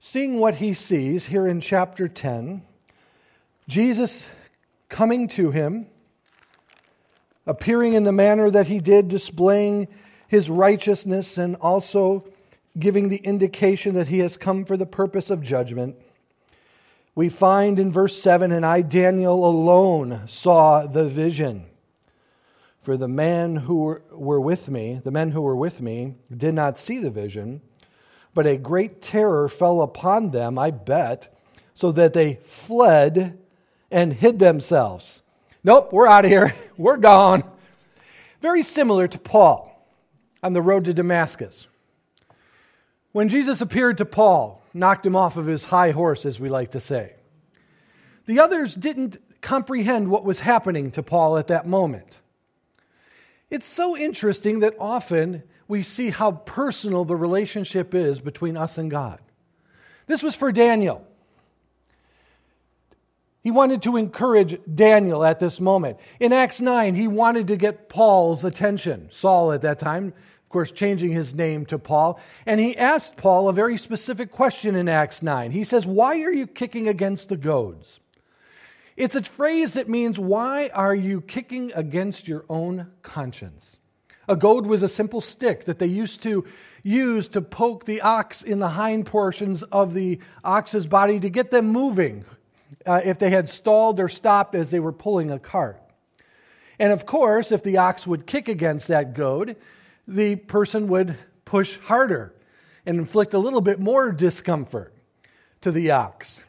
seeing 0.00 0.38
what 0.38 0.54
he 0.54 0.72
sees 0.72 1.26
here 1.26 1.46
in 1.46 1.60
chapter 1.60 2.06
10, 2.08 2.62
Jesus 3.66 4.28
coming 4.88 5.28
to 5.28 5.50
him, 5.50 5.86
appearing 7.46 7.94
in 7.94 8.04
the 8.04 8.12
manner 8.12 8.50
that 8.50 8.68
he 8.68 8.78
did, 8.78 9.08
displaying 9.08 9.88
his 10.28 10.48
righteousness 10.48 11.38
and 11.38 11.56
also 11.56 12.24
giving 12.78 13.08
the 13.08 13.16
indication 13.16 13.94
that 13.94 14.08
he 14.08 14.20
has 14.20 14.36
come 14.36 14.64
for 14.64 14.76
the 14.76 14.86
purpose 14.86 15.30
of 15.30 15.42
judgment. 15.42 15.96
We 17.14 17.28
find 17.28 17.78
in 17.80 17.90
verse 17.90 18.20
7 18.22 18.52
And 18.52 18.64
I, 18.64 18.82
Daniel, 18.82 19.44
alone 19.44 20.22
saw 20.28 20.86
the 20.86 21.08
vision. 21.08 21.66
For 22.88 22.96
the 22.96 23.06
men 23.06 23.54
who 23.54 24.00
were 24.10 24.40
with 24.40 24.70
me, 24.70 24.98
the 25.04 25.10
men 25.10 25.32
who 25.32 25.42
were 25.42 25.54
with 25.54 25.82
me, 25.82 26.14
did 26.34 26.54
not 26.54 26.78
see 26.78 26.98
the 26.98 27.10
vision, 27.10 27.60
but 28.32 28.46
a 28.46 28.56
great 28.56 29.02
terror 29.02 29.50
fell 29.50 29.82
upon 29.82 30.30
them, 30.30 30.58
I 30.58 30.70
bet, 30.70 31.38
so 31.74 31.92
that 31.92 32.14
they 32.14 32.36
fled 32.46 33.38
and 33.90 34.14
hid 34.14 34.38
themselves. 34.38 35.20
Nope, 35.62 35.92
we're 35.92 36.06
out 36.06 36.24
of 36.24 36.30
here. 36.30 36.54
We're 36.78 36.96
gone. 36.96 37.44
Very 38.40 38.62
similar 38.62 39.06
to 39.06 39.18
Paul 39.18 39.86
on 40.42 40.54
the 40.54 40.62
road 40.62 40.86
to 40.86 40.94
Damascus. 40.94 41.66
When 43.12 43.28
Jesus 43.28 43.60
appeared 43.60 43.98
to 43.98 44.06
Paul, 44.06 44.62
knocked 44.72 45.04
him 45.04 45.14
off 45.14 45.36
of 45.36 45.44
his 45.44 45.64
high 45.64 45.90
horse, 45.90 46.24
as 46.24 46.40
we 46.40 46.48
like 46.48 46.70
to 46.70 46.80
say, 46.80 47.16
the 48.24 48.40
others 48.40 48.74
didn't 48.74 49.18
comprehend 49.42 50.08
what 50.08 50.24
was 50.24 50.40
happening 50.40 50.90
to 50.92 51.02
Paul 51.02 51.36
at 51.36 51.48
that 51.48 51.66
moment. 51.66 52.20
It's 53.50 53.66
so 53.66 53.96
interesting 53.96 54.60
that 54.60 54.76
often 54.78 55.42
we 55.68 55.82
see 55.82 56.10
how 56.10 56.32
personal 56.32 57.04
the 57.04 57.16
relationship 57.16 57.94
is 57.94 58.20
between 58.20 58.56
us 58.56 58.78
and 58.78 58.90
God. 58.90 59.20
This 60.06 60.22
was 60.22 60.34
for 60.34 60.52
Daniel. 60.52 61.06
He 63.42 63.50
wanted 63.50 63.82
to 63.82 63.96
encourage 63.96 64.60
Daniel 64.74 65.24
at 65.24 65.38
this 65.38 65.60
moment. 65.60 65.98
In 66.20 66.32
Acts 66.32 66.60
9, 66.60 66.94
he 66.94 67.08
wanted 67.08 67.48
to 67.48 67.56
get 67.56 67.88
Paul's 67.88 68.44
attention, 68.44 69.08
Saul 69.12 69.52
at 69.52 69.62
that 69.62 69.78
time, 69.78 70.08
of 70.08 70.48
course, 70.50 70.72
changing 70.72 71.12
his 71.12 71.34
name 71.34 71.64
to 71.66 71.78
Paul. 71.78 72.18
And 72.46 72.60
he 72.60 72.76
asked 72.76 73.16
Paul 73.16 73.48
a 73.48 73.52
very 73.52 73.76
specific 73.76 74.30
question 74.30 74.74
in 74.74 74.88
Acts 74.88 75.22
9. 75.22 75.50
He 75.50 75.64
says, 75.64 75.86
Why 75.86 76.22
are 76.22 76.32
you 76.32 76.46
kicking 76.46 76.88
against 76.88 77.28
the 77.28 77.36
goads? 77.36 78.00
It's 78.98 79.14
a 79.14 79.22
phrase 79.22 79.74
that 79.74 79.88
means, 79.88 80.18
Why 80.18 80.70
are 80.74 80.94
you 80.94 81.20
kicking 81.20 81.70
against 81.76 82.26
your 82.26 82.44
own 82.48 82.88
conscience? 83.02 83.76
A 84.26 84.34
goad 84.34 84.66
was 84.66 84.82
a 84.82 84.88
simple 84.88 85.20
stick 85.20 85.66
that 85.66 85.78
they 85.78 85.86
used 85.86 86.20
to 86.22 86.44
use 86.82 87.28
to 87.28 87.40
poke 87.40 87.84
the 87.84 88.00
ox 88.00 88.42
in 88.42 88.58
the 88.58 88.68
hind 88.68 89.06
portions 89.06 89.62
of 89.62 89.94
the 89.94 90.18
ox's 90.42 90.84
body 90.88 91.20
to 91.20 91.30
get 91.30 91.52
them 91.52 91.68
moving 91.68 92.24
uh, 92.86 93.00
if 93.04 93.20
they 93.20 93.30
had 93.30 93.48
stalled 93.48 94.00
or 94.00 94.08
stopped 94.08 94.56
as 94.56 94.72
they 94.72 94.80
were 94.80 94.92
pulling 94.92 95.30
a 95.30 95.38
cart. 95.38 95.80
And 96.80 96.90
of 96.92 97.06
course, 97.06 97.52
if 97.52 97.62
the 97.62 97.76
ox 97.76 98.04
would 98.04 98.26
kick 98.26 98.48
against 98.48 98.88
that 98.88 99.14
goad, 99.14 99.54
the 100.08 100.34
person 100.34 100.88
would 100.88 101.16
push 101.44 101.78
harder 101.78 102.34
and 102.84 102.98
inflict 102.98 103.32
a 103.32 103.38
little 103.38 103.60
bit 103.60 103.78
more 103.78 104.10
discomfort 104.10 104.92
to 105.60 105.70
the 105.70 105.92
ox. 105.92 106.42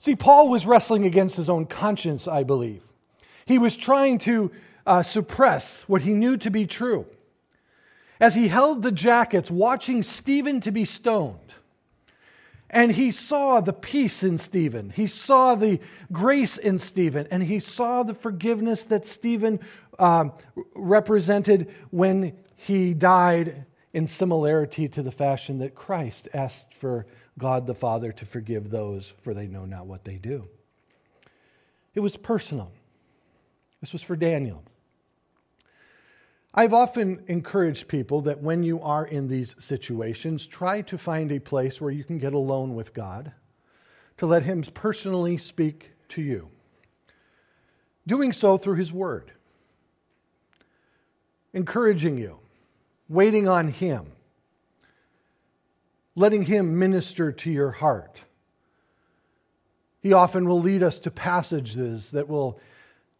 See, 0.00 0.16
Paul 0.16 0.48
was 0.48 0.66
wrestling 0.66 1.04
against 1.04 1.36
his 1.36 1.50
own 1.50 1.66
conscience, 1.66 2.26
I 2.26 2.42
believe. 2.42 2.82
He 3.44 3.58
was 3.58 3.76
trying 3.76 4.18
to 4.20 4.50
uh, 4.86 5.02
suppress 5.02 5.82
what 5.86 6.02
he 6.02 6.14
knew 6.14 6.36
to 6.38 6.50
be 6.50 6.66
true. 6.66 7.06
As 8.18 8.34
he 8.34 8.48
held 8.48 8.82
the 8.82 8.92
jackets, 8.92 9.50
watching 9.50 10.02
Stephen 10.02 10.60
to 10.60 10.70
be 10.70 10.84
stoned, 10.84 11.54
and 12.70 12.92
he 12.92 13.10
saw 13.10 13.60
the 13.60 13.72
peace 13.72 14.22
in 14.22 14.38
Stephen. 14.38 14.90
He 14.90 15.08
saw 15.08 15.56
the 15.56 15.80
grace 16.12 16.56
in 16.56 16.78
Stephen. 16.78 17.26
And 17.30 17.42
he 17.42 17.58
saw 17.58 18.04
the 18.04 18.14
forgiveness 18.14 18.84
that 18.84 19.06
Stephen 19.06 19.58
um, 19.98 20.32
represented 20.74 21.74
when 21.90 22.36
he 22.56 22.94
died 22.94 23.66
in 23.92 24.06
similarity 24.06 24.88
to 24.88 25.02
the 25.02 25.10
fashion 25.10 25.58
that 25.58 25.74
Christ 25.74 26.28
asked 26.32 26.74
for 26.74 27.06
God 27.40 27.66
the 27.66 27.74
Father 27.74 28.12
to 28.12 28.24
forgive 28.24 28.70
those, 28.70 29.14
for 29.22 29.34
they 29.34 29.48
know 29.48 29.64
not 29.64 29.86
what 29.86 30.04
they 30.04 30.16
do. 30.16 30.46
It 31.94 32.00
was 32.00 32.14
personal. 32.16 32.70
This 33.80 33.92
was 33.92 34.02
for 34.02 34.14
Daniel. 34.14 34.62
I've 36.52 36.74
often 36.74 37.22
encouraged 37.28 37.88
people 37.88 38.20
that 38.22 38.42
when 38.42 38.62
you 38.62 38.80
are 38.82 39.06
in 39.06 39.28
these 39.28 39.56
situations, 39.58 40.46
try 40.46 40.82
to 40.82 40.98
find 40.98 41.32
a 41.32 41.38
place 41.38 41.80
where 41.80 41.90
you 41.90 42.04
can 42.04 42.18
get 42.18 42.34
alone 42.34 42.74
with 42.74 42.92
God, 42.92 43.32
to 44.18 44.26
let 44.26 44.42
Him 44.42 44.62
personally 44.62 45.38
speak 45.38 45.92
to 46.10 46.22
you. 46.22 46.48
Doing 48.06 48.32
so 48.32 48.56
through 48.58 48.76
His 48.76 48.92
Word, 48.92 49.32
encouraging 51.52 52.18
you, 52.18 52.38
waiting 53.08 53.48
on 53.48 53.68
Him, 53.68 54.06
letting 56.14 56.44
Him 56.44 56.78
minister 56.78 57.32
to 57.32 57.50
your 57.50 57.70
heart. 57.70 58.22
He 60.02 60.12
often 60.12 60.48
will 60.48 60.60
lead 60.60 60.82
us 60.82 60.98
to 61.00 61.10
passages 61.10 62.10
that 62.12 62.28
will 62.28 62.58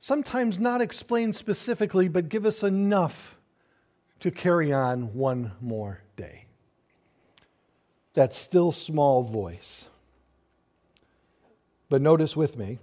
sometimes 0.00 0.58
not 0.58 0.80
explain 0.80 1.32
specifically, 1.32 2.08
but 2.08 2.28
give 2.28 2.46
us 2.46 2.62
enough 2.62 3.36
to 4.20 4.30
carry 4.30 4.72
on 4.72 5.14
one 5.14 5.52
more 5.60 6.02
day. 6.16 6.46
That 8.14 8.34
still 8.34 8.72
small 8.72 9.22
voice. 9.22 9.84
But 11.88 12.02
notice 12.02 12.36
with 12.36 12.56
me 12.56 12.78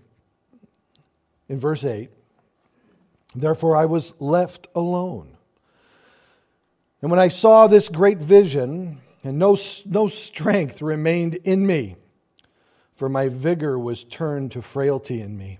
in 1.50 1.60
verse 1.60 1.84
8 1.84 2.10
Therefore 3.36 3.76
I 3.76 3.86
was 3.86 4.14
left 4.20 4.68
alone. 4.74 5.38
And 7.02 7.12
when 7.12 7.20
I 7.20 7.28
saw 7.28 7.68
this 7.68 7.88
great 7.90 8.18
vision, 8.18 9.00
and 9.28 9.38
no, 9.38 9.58
no 9.86 10.08
strength 10.08 10.82
remained 10.82 11.36
in 11.36 11.66
me, 11.68 11.98
for 12.96 13.10
my 13.10 13.28
vigor 13.28 13.78
was 13.78 14.04
turned 14.04 14.52
to 14.54 14.62
frailty 14.62 15.22
in 15.22 15.38
me 15.38 15.60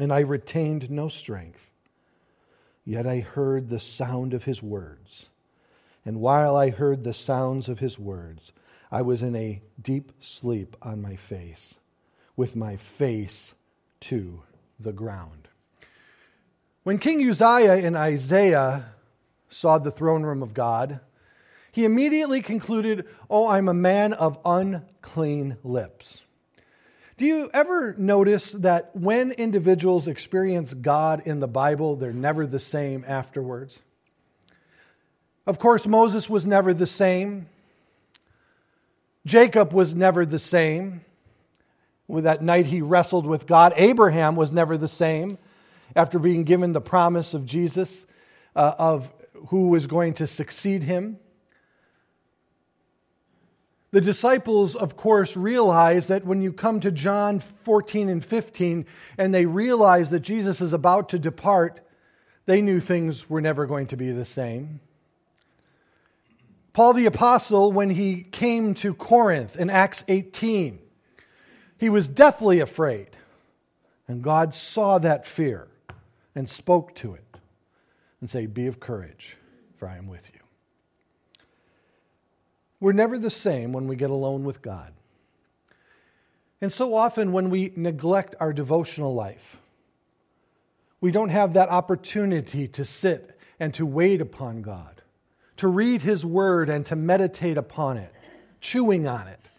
and 0.00 0.12
I 0.12 0.20
retained 0.20 0.90
no 0.90 1.08
strength. 1.08 1.70
Yet 2.86 3.06
I 3.06 3.20
heard 3.20 3.68
the 3.68 3.78
sound 3.78 4.32
of 4.32 4.44
his 4.44 4.62
words. 4.62 5.26
And 6.06 6.20
while 6.20 6.56
I 6.56 6.70
heard 6.70 7.04
the 7.04 7.12
sounds 7.12 7.68
of 7.68 7.78
his 7.78 7.98
words, 7.98 8.52
I 8.90 9.02
was 9.02 9.22
in 9.22 9.36
a 9.36 9.60
deep 9.80 10.10
sleep 10.20 10.74
on 10.80 11.02
my 11.02 11.16
face, 11.16 11.74
with 12.34 12.56
my 12.56 12.76
face 12.76 13.52
to 14.00 14.40
the 14.80 14.92
ground. 14.92 15.48
When 16.82 16.98
King 16.98 17.28
Uzziah 17.28 17.86
and 17.86 17.94
Isaiah 17.94 18.86
saw 19.50 19.76
the 19.76 19.90
throne 19.90 20.22
room 20.22 20.42
of 20.42 20.54
God, 20.54 21.00
he 21.72 21.84
immediately 21.84 22.42
concluded, 22.42 23.06
Oh, 23.28 23.46
I'm 23.46 23.68
a 23.68 23.74
man 23.74 24.12
of 24.14 24.38
unclean 24.44 25.56
lips. 25.62 26.20
Do 27.16 27.26
you 27.26 27.50
ever 27.52 27.94
notice 27.98 28.52
that 28.52 28.96
when 28.96 29.32
individuals 29.32 30.08
experience 30.08 30.72
God 30.72 31.22
in 31.26 31.38
the 31.38 31.46
Bible, 31.46 31.96
they're 31.96 32.12
never 32.12 32.46
the 32.46 32.58
same 32.58 33.04
afterwards? 33.06 33.78
Of 35.46 35.58
course, 35.58 35.86
Moses 35.86 36.30
was 36.30 36.46
never 36.46 36.72
the 36.72 36.86
same. 36.86 37.46
Jacob 39.26 39.72
was 39.72 39.94
never 39.94 40.24
the 40.24 40.38
same. 40.38 41.04
With 42.08 42.24
that 42.24 42.42
night 42.42 42.66
he 42.66 42.80
wrestled 42.82 43.26
with 43.26 43.46
God. 43.46 43.74
Abraham 43.76 44.34
was 44.34 44.50
never 44.50 44.78
the 44.78 44.88
same 44.88 45.38
after 45.94 46.18
being 46.18 46.44
given 46.44 46.72
the 46.72 46.80
promise 46.80 47.34
of 47.34 47.44
Jesus, 47.44 48.06
uh, 48.56 48.74
of 48.78 49.12
who 49.48 49.68
was 49.68 49.86
going 49.86 50.14
to 50.14 50.26
succeed 50.26 50.82
him. 50.82 51.18
The 53.92 54.00
disciples, 54.00 54.76
of 54.76 54.96
course, 54.96 55.36
realize 55.36 56.06
that 56.08 56.24
when 56.24 56.42
you 56.42 56.52
come 56.52 56.80
to 56.80 56.92
John 56.92 57.40
14 57.40 58.08
and 58.08 58.24
15 58.24 58.86
and 59.18 59.34
they 59.34 59.46
realize 59.46 60.10
that 60.10 60.20
Jesus 60.20 60.60
is 60.60 60.72
about 60.72 61.08
to 61.08 61.18
depart, 61.18 61.80
they 62.46 62.62
knew 62.62 62.78
things 62.78 63.28
were 63.28 63.40
never 63.40 63.66
going 63.66 63.88
to 63.88 63.96
be 63.96 64.12
the 64.12 64.24
same. 64.24 64.80
Paul 66.72 66.92
the 66.92 67.06
Apostle, 67.06 67.72
when 67.72 67.90
he 67.90 68.22
came 68.22 68.74
to 68.74 68.94
Corinth 68.94 69.56
in 69.56 69.70
Acts 69.70 70.04
18, 70.06 70.78
he 71.78 71.88
was 71.88 72.06
deathly 72.06 72.60
afraid. 72.60 73.08
And 74.06 74.22
God 74.22 74.54
saw 74.54 74.98
that 74.98 75.26
fear 75.26 75.66
and 76.34 76.48
spoke 76.48 76.94
to 76.96 77.14
it 77.14 77.36
and 78.20 78.30
said, 78.30 78.54
Be 78.54 78.66
of 78.66 78.78
courage, 78.78 79.36
for 79.78 79.88
I 79.88 79.96
am 79.96 80.06
with 80.06 80.28
you. 80.32 80.39
We're 82.80 82.92
never 82.92 83.18
the 83.18 83.30
same 83.30 83.72
when 83.72 83.86
we 83.86 83.94
get 83.94 84.10
alone 84.10 84.44
with 84.44 84.62
God. 84.62 84.92
And 86.62 86.72
so 86.72 86.94
often, 86.94 87.32
when 87.32 87.50
we 87.50 87.72
neglect 87.76 88.34
our 88.40 88.52
devotional 88.52 89.14
life, 89.14 89.58
we 91.00 91.10
don't 91.10 91.30
have 91.30 91.54
that 91.54 91.68
opportunity 91.70 92.68
to 92.68 92.84
sit 92.84 93.38
and 93.58 93.72
to 93.74 93.86
wait 93.86 94.20
upon 94.20 94.62
God, 94.62 95.02
to 95.58 95.68
read 95.68 96.02
His 96.02 96.24
Word 96.24 96.68
and 96.68 96.84
to 96.86 96.96
meditate 96.96 97.56
upon 97.56 97.96
it, 97.96 98.12
chewing 98.60 99.06
on 99.06 99.28
it, 99.28 99.50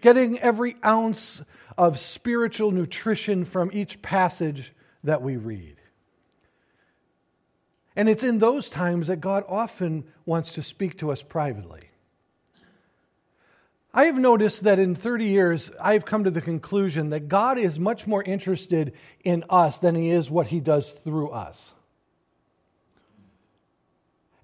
getting 0.00 0.38
every 0.38 0.76
ounce 0.84 1.42
of 1.76 1.98
spiritual 1.98 2.70
nutrition 2.70 3.44
from 3.44 3.70
each 3.72 4.00
passage 4.00 4.72
that 5.04 5.22
we 5.22 5.36
read. 5.36 5.76
And 7.94 8.08
it's 8.08 8.22
in 8.22 8.38
those 8.38 8.70
times 8.70 9.08
that 9.08 9.20
God 9.20 9.44
often 9.48 10.04
wants 10.24 10.52
to 10.54 10.62
speak 10.62 10.98
to 10.98 11.10
us 11.10 11.20
privately. 11.20 11.87
I 13.92 14.04
have 14.04 14.18
noticed 14.18 14.64
that 14.64 14.78
in 14.78 14.94
30 14.94 15.24
years, 15.24 15.70
I've 15.80 16.04
come 16.04 16.24
to 16.24 16.30
the 16.30 16.42
conclusion 16.42 17.10
that 17.10 17.28
God 17.28 17.58
is 17.58 17.78
much 17.78 18.06
more 18.06 18.22
interested 18.22 18.92
in 19.24 19.44
us 19.48 19.78
than 19.78 19.94
He 19.94 20.10
is 20.10 20.30
what 20.30 20.48
He 20.48 20.60
does 20.60 20.90
through 21.04 21.30
us. 21.30 21.72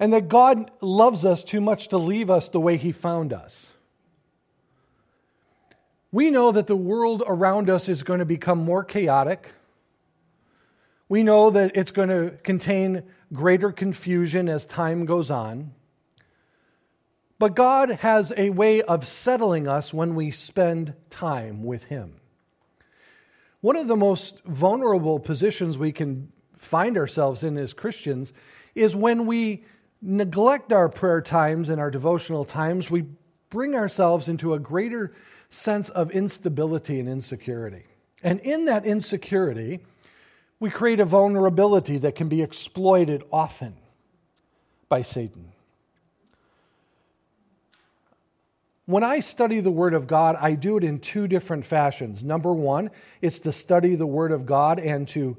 And 0.01 0.13
that 0.13 0.29
God 0.29 0.71
loves 0.81 1.25
us 1.25 1.45
too 1.45 1.61
much 1.61 1.89
to 1.89 1.99
leave 1.99 2.31
us 2.31 2.49
the 2.49 2.61
way 2.61 2.77
He 2.77 2.91
found 2.91 3.33
us. 3.33 3.67
We 6.11 6.31
know 6.31 6.53
that 6.53 6.67
the 6.67 6.77
world 6.77 7.23
around 7.27 7.69
us 7.69 7.89
is 7.89 8.03
going 8.03 8.21
to 8.21 8.25
become 8.25 8.59
more 8.59 8.85
chaotic. 8.85 9.53
We 11.09 11.23
know 11.23 11.51
that 11.51 11.77
it's 11.77 11.91
going 11.91 12.09
to 12.09 12.37
contain 12.43 13.03
greater 13.33 13.73
confusion 13.73 14.49
as 14.49 14.65
time 14.65 15.07
goes 15.07 15.31
on. 15.31 15.73
But 17.45 17.57
God 17.57 17.91
has 17.91 18.33
a 18.35 18.49
way 18.49 18.81
of 18.81 19.07
settling 19.07 19.69
us 19.69 19.93
when 19.93 20.15
we 20.15 20.31
spend 20.31 20.95
time 21.11 21.63
with 21.63 21.85
Him. 21.85 22.15
One 23.61 23.77
of 23.77 23.87
the 23.87 23.99
most 23.99 24.43
vulnerable 24.47 25.19
positions 25.19 25.77
we 25.77 25.93
can 25.93 26.33
find 26.57 26.97
ourselves 26.97 27.45
in 27.45 27.59
as 27.59 27.75
Christians 27.75 28.33
is 28.75 28.97
when 28.97 29.27
we 29.27 29.67
neglect 30.01 30.73
our 30.73 30.89
prayer 30.89 31.21
times 31.21 31.69
and 31.69 31.79
our 31.79 31.91
devotional 31.91 32.47
times, 32.47 32.91
we 32.91 33.05
bring 33.51 33.75
ourselves 33.77 34.31
into 34.31 34.55
a 34.55 34.59
greater 34.59 35.13
sense 35.51 35.91
of 35.91 36.13
instability 36.13 36.99
and 36.99 37.11
insecurity. 37.11 37.85
And 38.23 38.41
in 38.41 38.65
that 38.65 38.87
insecurity, 38.87 39.81
we 40.61 40.71
create 40.71 40.99
a 40.99 41.05
vulnerability 41.05 41.99
that 41.99 42.15
can 42.15 42.31
be 42.31 42.41
exploited 42.41 43.23
often 43.31 43.77
by 44.89 45.03
Satan. 45.03 45.54
When 48.87 49.03
I 49.03 49.21
study 49.21 49.61
the 49.61 49.71
Word 49.71 49.95
of 49.95 50.07
God, 50.07 50.37
I 50.39 50.55
do 50.55 50.77
it 50.77 50.85
in 50.85 50.99
two 50.99 51.27
different 51.27 51.65
fashions. 51.65 52.23
Number 52.23 52.53
one, 52.53 52.91
it's 53.23 53.41
to 53.41 53.53
study 53.53 53.95
the 53.95 54.07
Word 54.07 54.31
of 54.31 54.45
God 54.45 54.79
and 54.79 55.09
to 55.09 55.37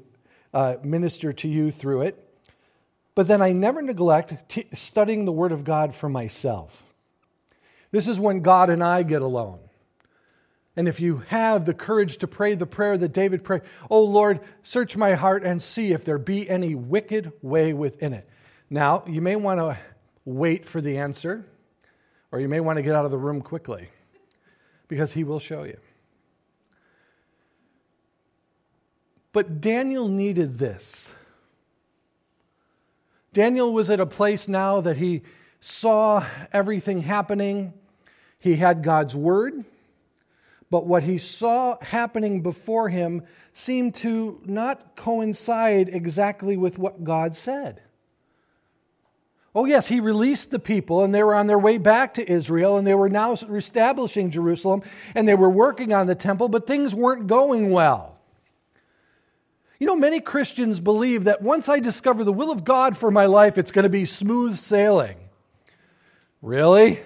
uh, 0.52 0.76
minister 0.82 1.32
to 1.32 1.48
you 1.48 1.70
through 1.70 2.02
it. 2.02 2.22
But 3.14 3.28
then 3.28 3.40
I 3.40 3.52
never 3.52 3.82
neglect 3.82 4.50
t- 4.50 4.66
studying 4.74 5.24
the 5.24 5.32
Word 5.32 5.52
of 5.52 5.62
God 5.62 5.94
for 5.94 6.08
myself. 6.08 6.82
This 7.92 8.08
is 8.08 8.18
when 8.18 8.40
God 8.40 8.68
and 8.68 8.82
I 8.82 9.04
get 9.04 9.22
alone. 9.22 9.60
And 10.74 10.88
if 10.88 11.00
you 11.00 11.22
have 11.28 11.64
the 11.64 11.72
courage 11.72 12.18
to 12.18 12.26
pray 12.26 12.54
the 12.54 12.66
prayer 12.66 12.98
that 12.98 13.12
David 13.12 13.44
prayed, 13.44 13.62
Oh 13.88 14.02
Lord, 14.02 14.40
search 14.62 14.96
my 14.96 15.14
heart 15.14 15.44
and 15.44 15.62
see 15.62 15.92
if 15.92 16.04
there 16.04 16.18
be 16.18 16.50
any 16.50 16.74
wicked 16.74 17.32
way 17.42 17.72
within 17.72 18.12
it. 18.12 18.28
Now, 18.68 19.04
you 19.06 19.22
may 19.22 19.36
want 19.36 19.60
to 19.60 19.78
wait 20.24 20.68
for 20.68 20.80
the 20.80 20.98
answer, 20.98 21.46
or 22.32 22.40
you 22.40 22.48
may 22.48 22.60
want 22.60 22.76
to 22.76 22.82
get 22.82 22.94
out 22.94 23.04
of 23.04 23.10
the 23.10 23.18
room 23.18 23.40
quickly, 23.40 23.88
because 24.88 25.12
he 25.12 25.24
will 25.24 25.40
show 25.40 25.64
you. 25.64 25.78
But 29.32 29.60
Daniel 29.60 30.08
needed 30.08 30.58
this. 30.58 31.10
Daniel 33.32 33.72
was 33.72 33.90
at 33.90 34.00
a 34.00 34.06
place 34.06 34.48
now 34.48 34.80
that 34.80 34.96
he 34.96 35.22
saw 35.60 36.24
everything 36.52 37.02
happening. 37.02 37.74
He 38.38 38.56
had 38.56 38.82
God's 38.82 39.14
word 39.14 39.64
but 40.70 40.86
what 40.86 41.04
he 41.04 41.18
saw 41.18 41.78
happening 41.80 42.42
before 42.42 42.88
him 42.88 43.22
seemed 43.52 43.94
to 43.96 44.40
not 44.44 44.96
coincide 44.96 45.88
exactly 45.88 46.56
with 46.56 46.78
what 46.78 47.04
God 47.04 47.36
said. 47.36 47.82
Oh, 49.56 49.64
yes, 49.64 49.86
he 49.86 50.00
released 50.00 50.50
the 50.50 50.58
people, 50.58 51.02
and 51.02 51.14
they 51.14 51.22
were 51.22 51.34
on 51.34 51.46
their 51.46 51.58
way 51.58 51.78
back 51.78 52.12
to 52.14 52.30
Israel, 52.30 52.76
and 52.76 52.86
they 52.86 52.94
were 52.94 53.08
now 53.08 53.32
establishing 53.32 54.30
Jerusalem, 54.30 54.82
and 55.14 55.26
they 55.26 55.34
were 55.34 55.48
working 55.48 55.94
on 55.94 56.06
the 56.06 56.14
temple, 56.14 56.50
but 56.50 56.66
things 56.66 56.94
weren't 56.94 57.26
going 57.26 57.70
well. 57.70 58.18
You 59.78 59.86
know, 59.86 59.96
many 59.96 60.20
Christians 60.20 60.78
believe 60.78 61.24
that 61.24 61.40
once 61.40 61.70
I 61.70 61.80
discover 61.80 62.22
the 62.22 62.34
will 62.34 62.50
of 62.50 62.64
God 62.64 62.98
for 62.98 63.10
my 63.10 63.24
life, 63.24 63.56
it's 63.56 63.70
going 63.70 63.84
to 63.84 63.88
be 63.88 64.04
smooth 64.04 64.58
sailing. 64.58 65.16
Really? 66.42 67.00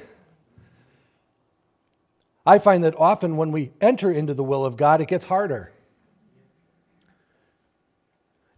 I 2.45 2.59
find 2.59 2.83
that 2.83 2.97
often 2.97 3.37
when 3.37 3.53
we 3.53 3.71
enter 3.81 4.11
into 4.11 4.35
the 4.35 4.43
will 4.43 4.65
of 4.65 4.77
God, 4.77 5.01
it 5.01 5.07
gets 5.07 5.27
harder. 5.27 5.71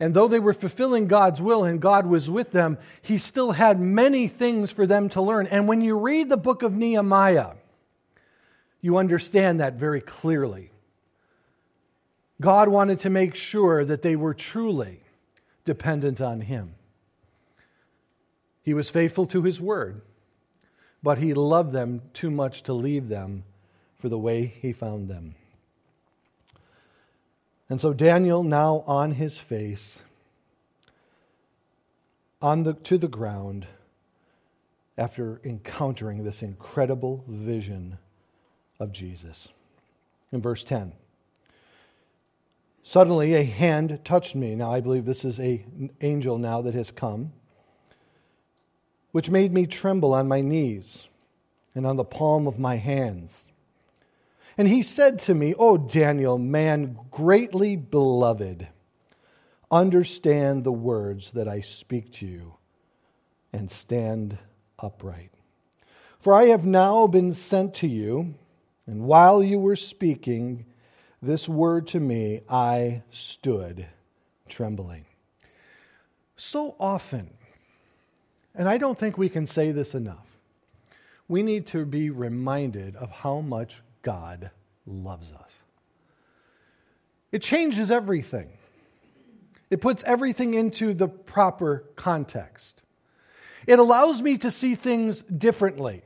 And 0.03 0.15
though 0.15 0.27
they 0.27 0.41
were 0.41 0.53
fulfilling 0.53 1.07
God's 1.07 1.41
will 1.41 1.63
and 1.63 1.81
God 1.81 2.07
was 2.07 2.29
with 2.29 2.51
them, 2.51 2.77
He 3.03 3.19
still 3.19 3.53
had 3.53 3.79
many 3.79 4.27
things 4.27 4.73
for 4.73 4.85
them 4.85 5.09
to 5.11 5.23
learn. 5.23 5.47
And 5.47 5.69
when 5.69 5.81
you 5.81 5.97
read 5.97 6.29
the 6.29 6.37
book 6.37 6.65
of 6.65 6.75
Nehemiah, 6.75 7.53
you 8.81 8.97
understand 8.97 9.61
that 9.61 9.75
very 9.75 10.01
clearly. 10.01 10.73
God 12.41 12.69
wanted 12.69 12.99
to 12.99 13.11
make 13.11 13.37
sure 13.37 13.85
that 13.85 14.03
they 14.03 14.17
were 14.17 14.35
truly 14.35 14.99
dependent 15.65 16.21
on 16.21 16.41
Him. 16.41 16.75
He 18.65 18.75
was 18.75 18.91
faithful 18.91 19.27
to 19.27 19.43
His 19.43 19.61
word, 19.61 20.01
but 21.01 21.19
He 21.19 21.33
loved 21.33 21.71
them 21.71 22.03
too 22.13 22.33
much 22.33 22.65
to 22.65 22.73
leave 22.73 23.09
them 23.09 23.45
for 24.01 24.09
the 24.09 24.19
way 24.19 24.47
he 24.47 24.73
found 24.73 25.07
them. 25.07 25.37
And 27.73 27.81
so 27.81 27.95
Daniel, 27.95 28.43
now 28.43 28.85
on 28.87 29.13
his 29.13 29.39
face, 29.39 29.99
on 32.43 32.65
the, 32.65 32.75
to 32.75 32.99
the 32.99 33.09
ground, 33.09 33.67
after 34.99 35.41
encountering 35.43 36.23
this 36.23 36.43
incredible 36.43 37.25
vision 37.27 37.97
of 38.79 38.93
Jesus. 38.93 39.49
In 40.33 40.43
verse 40.43 40.63
10, 40.65 40.93
suddenly 42.83 43.37
a 43.37 43.43
hand 43.43 44.01
touched 44.05 44.35
me. 44.35 44.55
Now 44.55 44.71
I 44.71 44.81
believe 44.81 45.07
this 45.07 45.25
is 45.25 45.39
an 45.39 45.93
angel 46.03 46.37
now 46.37 46.61
that 46.61 46.75
has 46.75 46.91
come, 46.91 47.33
which 49.13 49.31
made 49.31 49.51
me 49.51 49.67
tremble 49.67 50.13
on 50.13 50.29
my 50.29 50.43
knees 50.43 51.07
and 51.75 51.87
on 51.87 51.97
the 51.97 52.05
palm 52.05 52.47
of 52.47 52.59
my 52.59 52.77
hands. 52.77 53.47
And 54.59 54.69
he 54.69 54.83
said 54.83 55.19
to 55.21 55.35
me, 55.35 55.55
O 55.59 55.79
Daniel, 55.79 56.39
man 56.39 56.99
greatly 57.11 57.77
beloved, 57.77 58.69
understand 59.71 60.65
the 60.65 60.73
words 60.73 61.31
that 61.33 61.49
I 61.49 61.61
speak 61.61 62.13
to 62.15 62.27
you 62.27 62.55
and 63.53 63.71
stand 63.71 64.39
upright. 64.79 65.31
For 66.19 66.35
I 66.35 66.47
have 66.47 66.67
now 66.67 67.07
been 67.07 67.33
sent 67.33 67.75
to 67.75 67.89
you, 67.89 68.35
and 68.87 69.03
while 69.05 69.43
you 69.43 69.59
were 69.59 69.77
speaking 69.77 70.67
this 71.21 71.49
word 71.49 71.87
to 71.89 72.01
me, 72.01 72.43
I 72.49 73.03
stood 73.11 73.87
trembling. 74.49 75.07
So 76.37 76.77
often, 76.79 77.31
and 78.55 78.69
I 78.69 78.77
don't 78.77 78.99
think 78.99 79.17
we 79.17 79.29
can 79.29 79.47
say 79.47 79.73
this 79.73 79.95
enough, 79.95 80.27
we 81.29 81.43
need 81.43 81.67
to 81.69 81.87
be 81.87 82.11
reminded 82.11 82.97
of 82.97 83.11
how 83.11 83.41
much 83.41 83.81
God 84.03 84.51
loves 84.87 85.33
us. 85.33 85.51
It 87.31 87.43
changes 87.43 87.91
everything, 87.91 88.51
it 89.71 89.81
puts 89.81 90.03
everything 90.05 90.55
into 90.55 90.93
the 90.93 91.09
proper 91.09 91.85
context. 91.97 92.83
It 93.67 93.79
allows 93.79 94.21
me 94.21 94.39
to 94.39 94.51
see 94.51 94.75
things 94.75 95.23
differently 95.23 96.03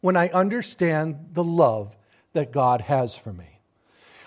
when 0.00 0.16
I 0.16 0.28
understand 0.28 1.30
the 1.32 1.42
love 1.42 1.96
that 2.32 2.52
God 2.52 2.80
has 2.80 3.16
for 3.16 3.32
me. 3.32 3.56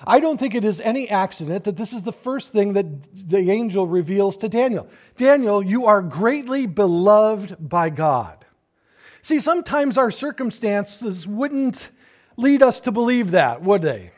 I 0.05 0.19
don't 0.19 0.39
think 0.39 0.55
it 0.55 0.65
is 0.65 0.79
any 0.81 1.09
accident 1.09 1.65
that 1.65 1.77
this 1.77 1.93
is 1.93 2.03
the 2.03 2.13
first 2.13 2.51
thing 2.51 2.73
that 2.73 3.29
the 3.29 3.49
angel 3.49 3.87
reveals 3.87 4.37
to 4.37 4.49
Daniel. 4.49 4.87
Daniel, 5.17 5.63
you 5.63 5.87
are 5.87 6.01
greatly 6.01 6.65
beloved 6.65 7.55
by 7.59 7.89
God. 7.89 8.45
See, 9.21 9.39
sometimes 9.39 9.97
our 9.97 10.11
circumstances 10.11 11.27
wouldn't 11.27 11.89
lead 12.39 12.63
us 12.63 12.79
to 12.81 12.91
believe 12.91 13.31
that, 13.31 13.61
would 13.61 13.81
they? 13.81 14.11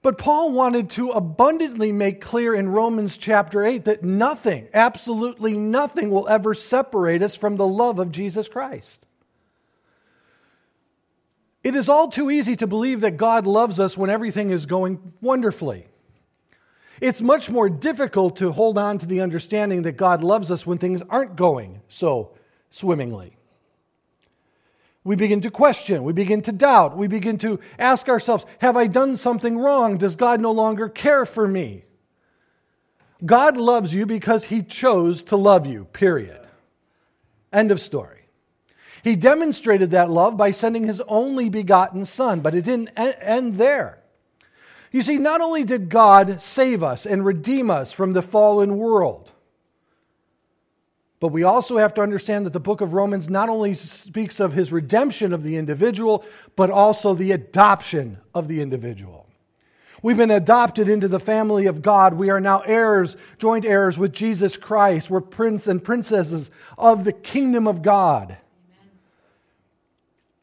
But 0.00 0.16
Paul 0.16 0.52
wanted 0.52 0.90
to 0.90 1.10
abundantly 1.10 1.92
make 1.92 2.20
clear 2.20 2.54
in 2.54 2.68
Romans 2.68 3.16
chapter 3.16 3.64
8 3.64 3.84
that 3.86 4.04
nothing, 4.04 4.68
absolutely 4.72 5.54
nothing, 5.54 6.10
will 6.10 6.28
ever 6.28 6.54
separate 6.54 7.20
us 7.20 7.34
from 7.34 7.56
the 7.56 7.66
love 7.66 7.98
of 7.98 8.12
Jesus 8.12 8.48
Christ. 8.48 9.04
It 11.64 11.74
is 11.74 11.88
all 11.88 12.08
too 12.08 12.30
easy 12.30 12.56
to 12.56 12.66
believe 12.66 13.00
that 13.00 13.16
God 13.16 13.46
loves 13.46 13.80
us 13.80 13.98
when 13.98 14.10
everything 14.10 14.50
is 14.50 14.66
going 14.66 15.12
wonderfully. 15.20 15.86
It's 17.00 17.20
much 17.20 17.50
more 17.50 17.68
difficult 17.68 18.36
to 18.36 18.52
hold 18.52 18.78
on 18.78 18.98
to 18.98 19.06
the 19.06 19.20
understanding 19.20 19.82
that 19.82 19.92
God 19.92 20.22
loves 20.22 20.50
us 20.50 20.66
when 20.66 20.78
things 20.78 21.02
aren't 21.10 21.36
going 21.36 21.82
so 21.88 22.32
swimmingly. 22.70 23.37
We 25.08 25.16
begin 25.16 25.40
to 25.40 25.50
question, 25.50 26.04
we 26.04 26.12
begin 26.12 26.42
to 26.42 26.52
doubt, 26.52 26.94
we 26.94 27.08
begin 27.08 27.38
to 27.38 27.60
ask 27.78 28.10
ourselves 28.10 28.44
Have 28.58 28.76
I 28.76 28.88
done 28.88 29.16
something 29.16 29.56
wrong? 29.56 29.96
Does 29.96 30.16
God 30.16 30.38
no 30.38 30.52
longer 30.52 30.90
care 30.90 31.24
for 31.24 31.48
me? 31.48 31.84
God 33.24 33.56
loves 33.56 33.94
you 33.94 34.04
because 34.04 34.44
He 34.44 34.62
chose 34.62 35.22
to 35.24 35.36
love 35.36 35.66
you, 35.66 35.86
period. 35.86 36.46
End 37.54 37.70
of 37.70 37.80
story. 37.80 38.26
He 39.02 39.16
demonstrated 39.16 39.92
that 39.92 40.10
love 40.10 40.36
by 40.36 40.50
sending 40.50 40.84
His 40.84 41.00
only 41.08 41.48
begotten 41.48 42.04
Son, 42.04 42.40
but 42.40 42.54
it 42.54 42.66
didn't 42.66 42.90
end 42.98 43.54
there. 43.54 44.00
You 44.92 45.00
see, 45.00 45.16
not 45.16 45.40
only 45.40 45.64
did 45.64 45.88
God 45.88 46.38
save 46.42 46.82
us 46.82 47.06
and 47.06 47.24
redeem 47.24 47.70
us 47.70 47.92
from 47.92 48.12
the 48.12 48.20
fallen 48.20 48.76
world, 48.76 49.32
but 51.20 51.28
we 51.28 51.42
also 51.42 51.78
have 51.78 51.94
to 51.94 52.00
understand 52.00 52.46
that 52.46 52.52
the 52.52 52.60
book 52.60 52.80
of 52.80 52.92
Romans 52.92 53.28
not 53.28 53.48
only 53.48 53.74
speaks 53.74 54.38
of 54.38 54.52
his 54.52 54.72
redemption 54.72 55.32
of 55.32 55.42
the 55.42 55.56
individual, 55.56 56.24
but 56.54 56.70
also 56.70 57.14
the 57.14 57.32
adoption 57.32 58.18
of 58.34 58.46
the 58.46 58.60
individual. 58.60 59.26
We've 60.00 60.16
been 60.16 60.30
adopted 60.30 60.88
into 60.88 61.08
the 61.08 61.18
family 61.18 61.66
of 61.66 61.82
God. 61.82 62.14
We 62.14 62.30
are 62.30 62.40
now 62.40 62.60
heirs, 62.60 63.16
joint 63.38 63.64
heirs 63.64 63.98
with 63.98 64.12
Jesus 64.12 64.56
Christ. 64.56 65.10
We're 65.10 65.20
prince 65.20 65.66
and 65.66 65.82
princesses 65.82 66.52
of 66.76 67.02
the 67.02 67.12
kingdom 67.12 67.66
of 67.66 67.82
God. 67.82 68.36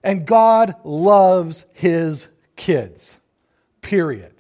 And 0.04 0.26
God 0.26 0.76
loves 0.84 1.64
his 1.72 2.28
kids, 2.58 3.16
period. 3.82 4.34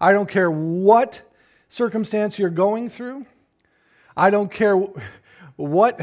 I 0.00 0.12
don't 0.12 0.28
care 0.28 0.50
what 0.50 1.20
circumstance 1.68 2.38
you're 2.38 2.48
going 2.48 2.88
through. 2.88 3.26
I 4.16 4.30
don't 4.30 4.50
care 4.50 4.80
what, 5.56 6.00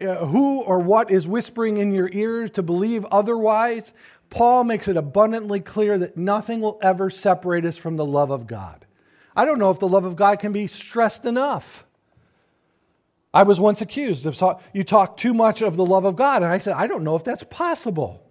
uh, 0.00 0.26
who 0.26 0.60
or 0.60 0.78
what 0.78 1.10
is 1.10 1.26
whispering 1.26 1.78
in 1.78 1.92
your 1.92 2.08
ear 2.12 2.48
to 2.50 2.62
believe 2.62 3.04
otherwise. 3.06 3.92
Paul 4.30 4.64
makes 4.64 4.88
it 4.88 4.96
abundantly 4.96 5.60
clear 5.60 5.98
that 5.98 6.16
nothing 6.16 6.60
will 6.60 6.78
ever 6.82 7.10
separate 7.10 7.64
us 7.64 7.76
from 7.76 7.96
the 7.96 8.04
love 8.04 8.30
of 8.30 8.46
God. 8.46 8.86
I 9.34 9.44
don't 9.44 9.58
know 9.58 9.70
if 9.70 9.78
the 9.78 9.88
love 9.88 10.04
of 10.04 10.16
God 10.16 10.38
can 10.40 10.52
be 10.52 10.66
stressed 10.66 11.24
enough. 11.24 11.84
I 13.32 13.42
was 13.42 13.60
once 13.60 13.80
accused 13.80 14.26
of 14.26 14.42
you 14.72 14.84
talk 14.84 15.16
too 15.16 15.34
much 15.34 15.62
of 15.62 15.76
the 15.76 15.86
love 15.86 16.04
of 16.04 16.16
God, 16.16 16.42
and 16.42 16.50
I 16.50 16.58
said, 16.58 16.74
I 16.74 16.86
don't 16.86 17.04
know 17.04 17.14
if 17.14 17.24
that's 17.24 17.44
possible. 17.44 18.22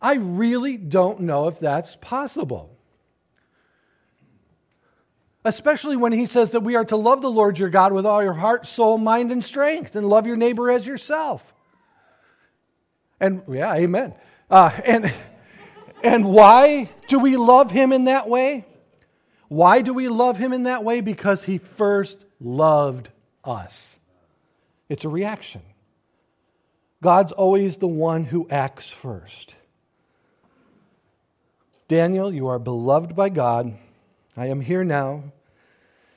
I 0.00 0.14
really 0.14 0.76
don't 0.76 1.20
know 1.20 1.48
if 1.48 1.58
that's 1.58 1.96
possible 1.96 2.71
especially 5.44 5.96
when 5.96 6.12
he 6.12 6.26
says 6.26 6.52
that 6.52 6.60
we 6.60 6.76
are 6.76 6.84
to 6.84 6.96
love 6.96 7.22
the 7.22 7.30
Lord 7.30 7.58
your 7.58 7.70
God 7.70 7.92
with 7.92 8.06
all 8.06 8.22
your 8.22 8.32
heart, 8.32 8.66
soul, 8.66 8.98
mind, 8.98 9.32
and 9.32 9.42
strength, 9.42 9.96
and 9.96 10.08
love 10.08 10.26
your 10.26 10.36
neighbor 10.36 10.70
as 10.70 10.86
yourself. 10.86 11.52
And 13.20 13.42
yeah, 13.48 13.74
amen. 13.74 14.14
Uh, 14.50 14.70
and, 14.84 15.12
and 16.02 16.24
why 16.24 16.90
do 17.08 17.18
we 17.18 17.36
love 17.36 17.70
him 17.70 17.92
in 17.92 18.04
that 18.04 18.28
way? 18.28 18.66
Why 19.48 19.82
do 19.82 19.92
we 19.92 20.08
love 20.08 20.38
him 20.38 20.52
in 20.52 20.64
that 20.64 20.84
way? 20.84 21.00
Because 21.00 21.44
he 21.44 21.58
first 21.58 22.24
loved 22.40 23.10
us. 23.44 23.96
It's 24.88 25.04
a 25.04 25.08
reaction. 25.08 25.62
God's 27.02 27.32
always 27.32 27.76
the 27.76 27.88
one 27.88 28.24
who 28.24 28.46
acts 28.48 28.88
first. 28.88 29.54
Daniel, 31.88 32.32
you 32.32 32.46
are 32.46 32.58
beloved 32.58 33.14
by 33.16 33.28
God 33.28 33.76
I 34.36 34.46
am 34.46 34.60
here 34.60 34.84
now. 34.84 35.24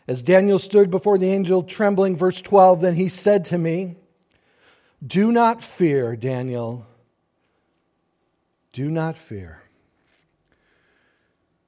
As 0.08 0.21
Daniel 0.21 0.60
stood 0.60 0.91
before 0.91 1.17
the 1.17 1.30
angel, 1.30 1.63
trembling, 1.63 2.15
verse 2.15 2.41
12, 2.41 2.82
then 2.82 2.95
he 2.95 3.10
said 3.10 3.45
to 3.45 3.58
me, 3.58 3.95
Do 5.06 5.32
not 5.32 5.63
fear, 5.63 6.15
Daniel. 6.15 6.86
Do 8.71 8.89
not 8.89 9.17
fear. 9.17 9.62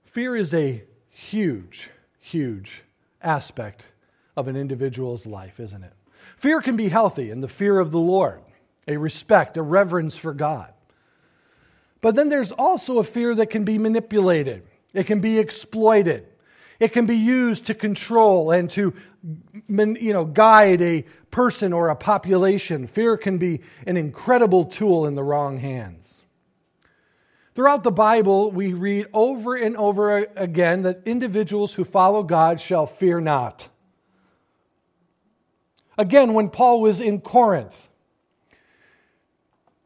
Fear 0.05 0.35
is 0.35 0.53
a 0.53 0.83
huge, 1.09 1.89
huge 2.19 2.83
aspect 3.21 3.85
of 4.35 4.47
an 4.47 4.55
individual's 4.55 5.25
life, 5.25 5.59
isn't 5.59 5.83
it? 5.83 5.93
Fear 6.37 6.61
can 6.61 6.75
be 6.75 6.89
healthy 6.89 7.31
in 7.31 7.41
the 7.41 7.47
fear 7.47 7.79
of 7.79 7.91
the 7.91 7.99
Lord, 7.99 8.41
a 8.87 8.97
respect, 8.97 9.57
a 9.57 9.61
reverence 9.61 10.15
for 10.15 10.33
God. 10.33 10.71
But 12.01 12.15
then 12.15 12.29
there's 12.29 12.51
also 12.51 12.99
a 12.99 13.03
fear 13.03 13.33
that 13.35 13.49
can 13.49 13.63
be 13.63 13.79
manipulated, 13.79 14.63
it 14.93 15.07
can 15.07 15.19
be 15.19 15.39
exploited. 15.39 16.27
It 16.79 16.89
can 16.93 17.05
be 17.05 17.15
used 17.15 17.65
to 17.65 17.73
control 17.73 18.51
and 18.51 18.69
to 18.71 18.93
you 19.67 20.13
know, 20.13 20.25
guide 20.25 20.81
a 20.81 21.05
person 21.31 21.73
or 21.73 21.89
a 21.89 21.95
population. 21.95 22.87
Fear 22.87 23.17
can 23.17 23.37
be 23.37 23.61
an 23.85 23.97
incredible 23.97 24.65
tool 24.65 25.05
in 25.05 25.15
the 25.15 25.23
wrong 25.23 25.57
hands. 25.57 26.21
Throughout 27.55 27.83
the 27.83 27.91
Bible, 27.91 28.51
we 28.51 28.73
read 28.73 29.07
over 29.13 29.55
and 29.55 29.75
over 29.77 30.17
again 30.35 30.83
that 30.83 31.01
individuals 31.05 31.73
who 31.73 31.83
follow 31.83 32.21
God 32.21 32.61
shall 32.61 32.85
fear 32.85 33.19
not. 33.19 33.67
Again, 35.97 36.35
when 36.35 36.49
Paul 36.49 36.81
was 36.81 36.99
in 36.99 37.19
Corinth, 37.19 37.89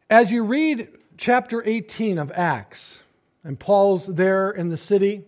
as 0.09 0.29
you 0.29 0.43
read 0.43 0.89
chapter 1.17 1.65
18 1.65 2.17
of 2.17 2.29
Acts, 2.33 2.99
and 3.45 3.57
Paul's 3.57 4.05
there 4.05 4.51
in 4.51 4.67
the 4.67 4.75
city, 4.75 5.23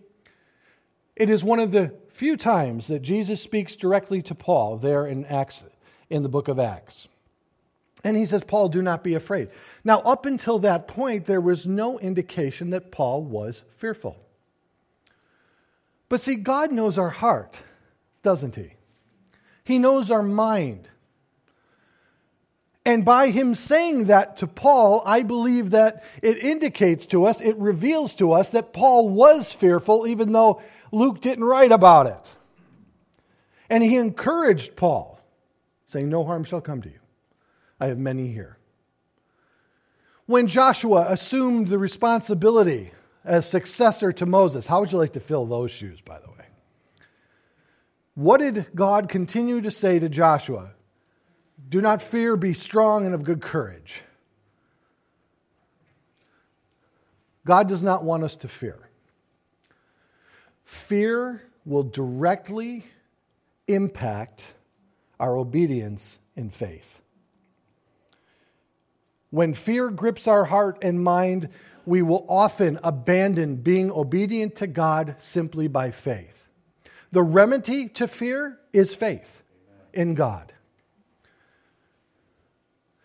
it 1.16 1.30
is 1.30 1.44
one 1.44 1.60
of 1.60 1.72
the 1.72 1.94
few 2.10 2.36
times 2.36 2.86
that 2.88 3.02
Jesus 3.02 3.40
speaks 3.40 3.76
directly 3.76 4.22
to 4.22 4.34
Paul 4.34 4.78
there 4.78 5.06
in 5.06 5.24
Acts 5.26 5.64
in 6.10 6.22
the 6.22 6.28
book 6.28 6.48
of 6.48 6.58
Acts. 6.58 7.08
And 8.04 8.16
he 8.16 8.26
says, 8.26 8.42
Paul, 8.46 8.68
do 8.68 8.82
not 8.82 9.02
be 9.02 9.14
afraid. 9.14 9.48
Now, 9.82 10.00
up 10.00 10.26
until 10.26 10.58
that 10.60 10.86
point, 10.86 11.24
there 11.26 11.40
was 11.40 11.66
no 11.66 11.98
indication 11.98 12.70
that 12.70 12.92
Paul 12.92 13.22
was 13.22 13.62
fearful. 13.78 14.16
But 16.10 16.20
see, 16.20 16.34
God 16.34 16.70
knows 16.70 16.98
our 16.98 17.10
heart, 17.10 17.58
doesn't 18.22 18.56
he? 18.56 18.74
He 19.64 19.78
knows 19.78 20.10
our 20.10 20.22
mind. 20.22 20.88
And 22.84 23.04
by 23.04 23.30
him 23.30 23.54
saying 23.54 24.04
that 24.04 24.36
to 24.38 24.46
Paul, 24.46 25.02
I 25.06 25.22
believe 25.22 25.70
that 25.70 26.04
it 26.22 26.44
indicates 26.44 27.06
to 27.06 27.24
us, 27.24 27.40
it 27.40 27.56
reveals 27.56 28.14
to 28.16 28.32
us 28.32 28.50
that 28.50 28.74
Paul 28.74 29.08
was 29.08 29.50
fearful, 29.50 30.06
even 30.06 30.32
though 30.32 30.60
Luke 30.94 31.20
didn't 31.20 31.44
write 31.44 31.72
about 31.72 32.06
it. 32.06 32.36
And 33.68 33.82
he 33.82 33.96
encouraged 33.96 34.76
Paul, 34.76 35.20
saying, 35.88 36.08
No 36.08 36.24
harm 36.24 36.44
shall 36.44 36.60
come 36.60 36.82
to 36.82 36.88
you. 36.88 37.00
I 37.80 37.86
have 37.86 37.98
many 37.98 38.28
here. 38.28 38.58
When 40.26 40.46
Joshua 40.46 41.06
assumed 41.10 41.68
the 41.68 41.78
responsibility 41.78 42.92
as 43.24 43.48
successor 43.48 44.12
to 44.12 44.26
Moses, 44.26 44.66
how 44.66 44.80
would 44.80 44.92
you 44.92 44.98
like 44.98 45.14
to 45.14 45.20
fill 45.20 45.46
those 45.46 45.70
shoes, 45.70 46.00
by 46.00 46.18
the 46.18 46.28
way? 46.28 46.46
What 48.14 48.38
did 48.38 48.66
God 48.74 49.08
continue 49.08 49.60
to 49.62 49.70
say 49.70 49.98
to 49.98 50.08
Joshua? 50.08 50.70
Do 51.68 51.80
not 51.80 52.00
fear, 52.00 52.36
be 52.36 52.54
strong 52.54 53.06
and 53.06 53.14
of 53.14 53.24
good 53.24 53.42
courage. 53.42 54.02
God 57.44 57.68
does 57.68 57.82
not 57.82 58.04
want 58.04 58.24
us 58.24 58.36
to 58.36 58.48
fear. 58.48 58.88
Fear 60.64 61.42
will 61.64 61.84
directly 61.84 62.84
impact 63.68 64.44
our 65.20 65.36
obedience 65.36 66.18
in 66.36 66.50
faith. 66.50 67.00
When 69.30 69.54
fear 69.54 69.90
grips 69.90 70.28
our 70.28 70.44
heart 70.44 70.78
and 70.82 71.02
mind, 71.02 71.48
we 71.86 72.02
will 72.02 72.24
often 72.28 72.78
abandon 72.82 73.56
being 73.56 73.90
obedient 73.90 74.56
to 74.56 74.66
God 74.66 75.16
simply 75.18 75.68
by 75.68 75.90
faith. 75.90 76.48
The 77.12 77.22
remedy 77.22 77.88
to 77.90 78.08
fear 78.08 78.58
is 78.72 78.94
faith 78.94 79.42
in 79.92 80.14
God. 80.14 80.52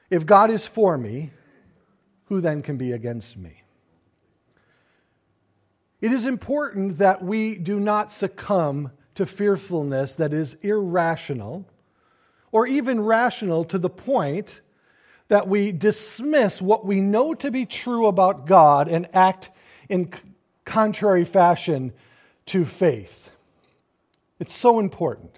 If 0.09 0.25
God 0.25 0.49
is 0.49 0.65
for 0.65 0.97
me, 0.97 1.31
who 2.25 2.41
then 2.41 2.61
can 2.61 2.77
be 2.77 2.91
against 2.91 3.37
me? 3.37 3.58
It 6.01 6.13
is 6.13 6.25
important 6.25 6.99
that 6.99 7.23
we 7.23 7.55
do 7.55 7.79
not 7.79 8.11
succumb 8.11 8.91
to 9.15 9.25
fearfulness 9.25 10.15
that 10.15 10.33
is 10.33 10.55
irrational 10.61 11.65
or 12.51 12.65
even 12.67 13.01
rational 13.01 13.65
to 13.65 13.77
the 13.77 13.89
point 13.89 14.61
that 15.27 15.47
we 15.47 15.71
dismiss 15.71 16.61
what 16.61 16.85
we 16.85 17.01
know 17.01 17.33
to 17.35 17.51
be 17.51 17.65
true 17.65 18.07
about 18.07 18.47
God 18.47 18.87
and 18.87 19.07
act 19.13 19.49
in 19.89 20.11
contrary 20.65 21.25
fashion 21.25 21.93
to 22.47 22.65
faith. 22.65 23.29
It's 24.39 24.53
so 24.53 24.79
important. 24.79 25.37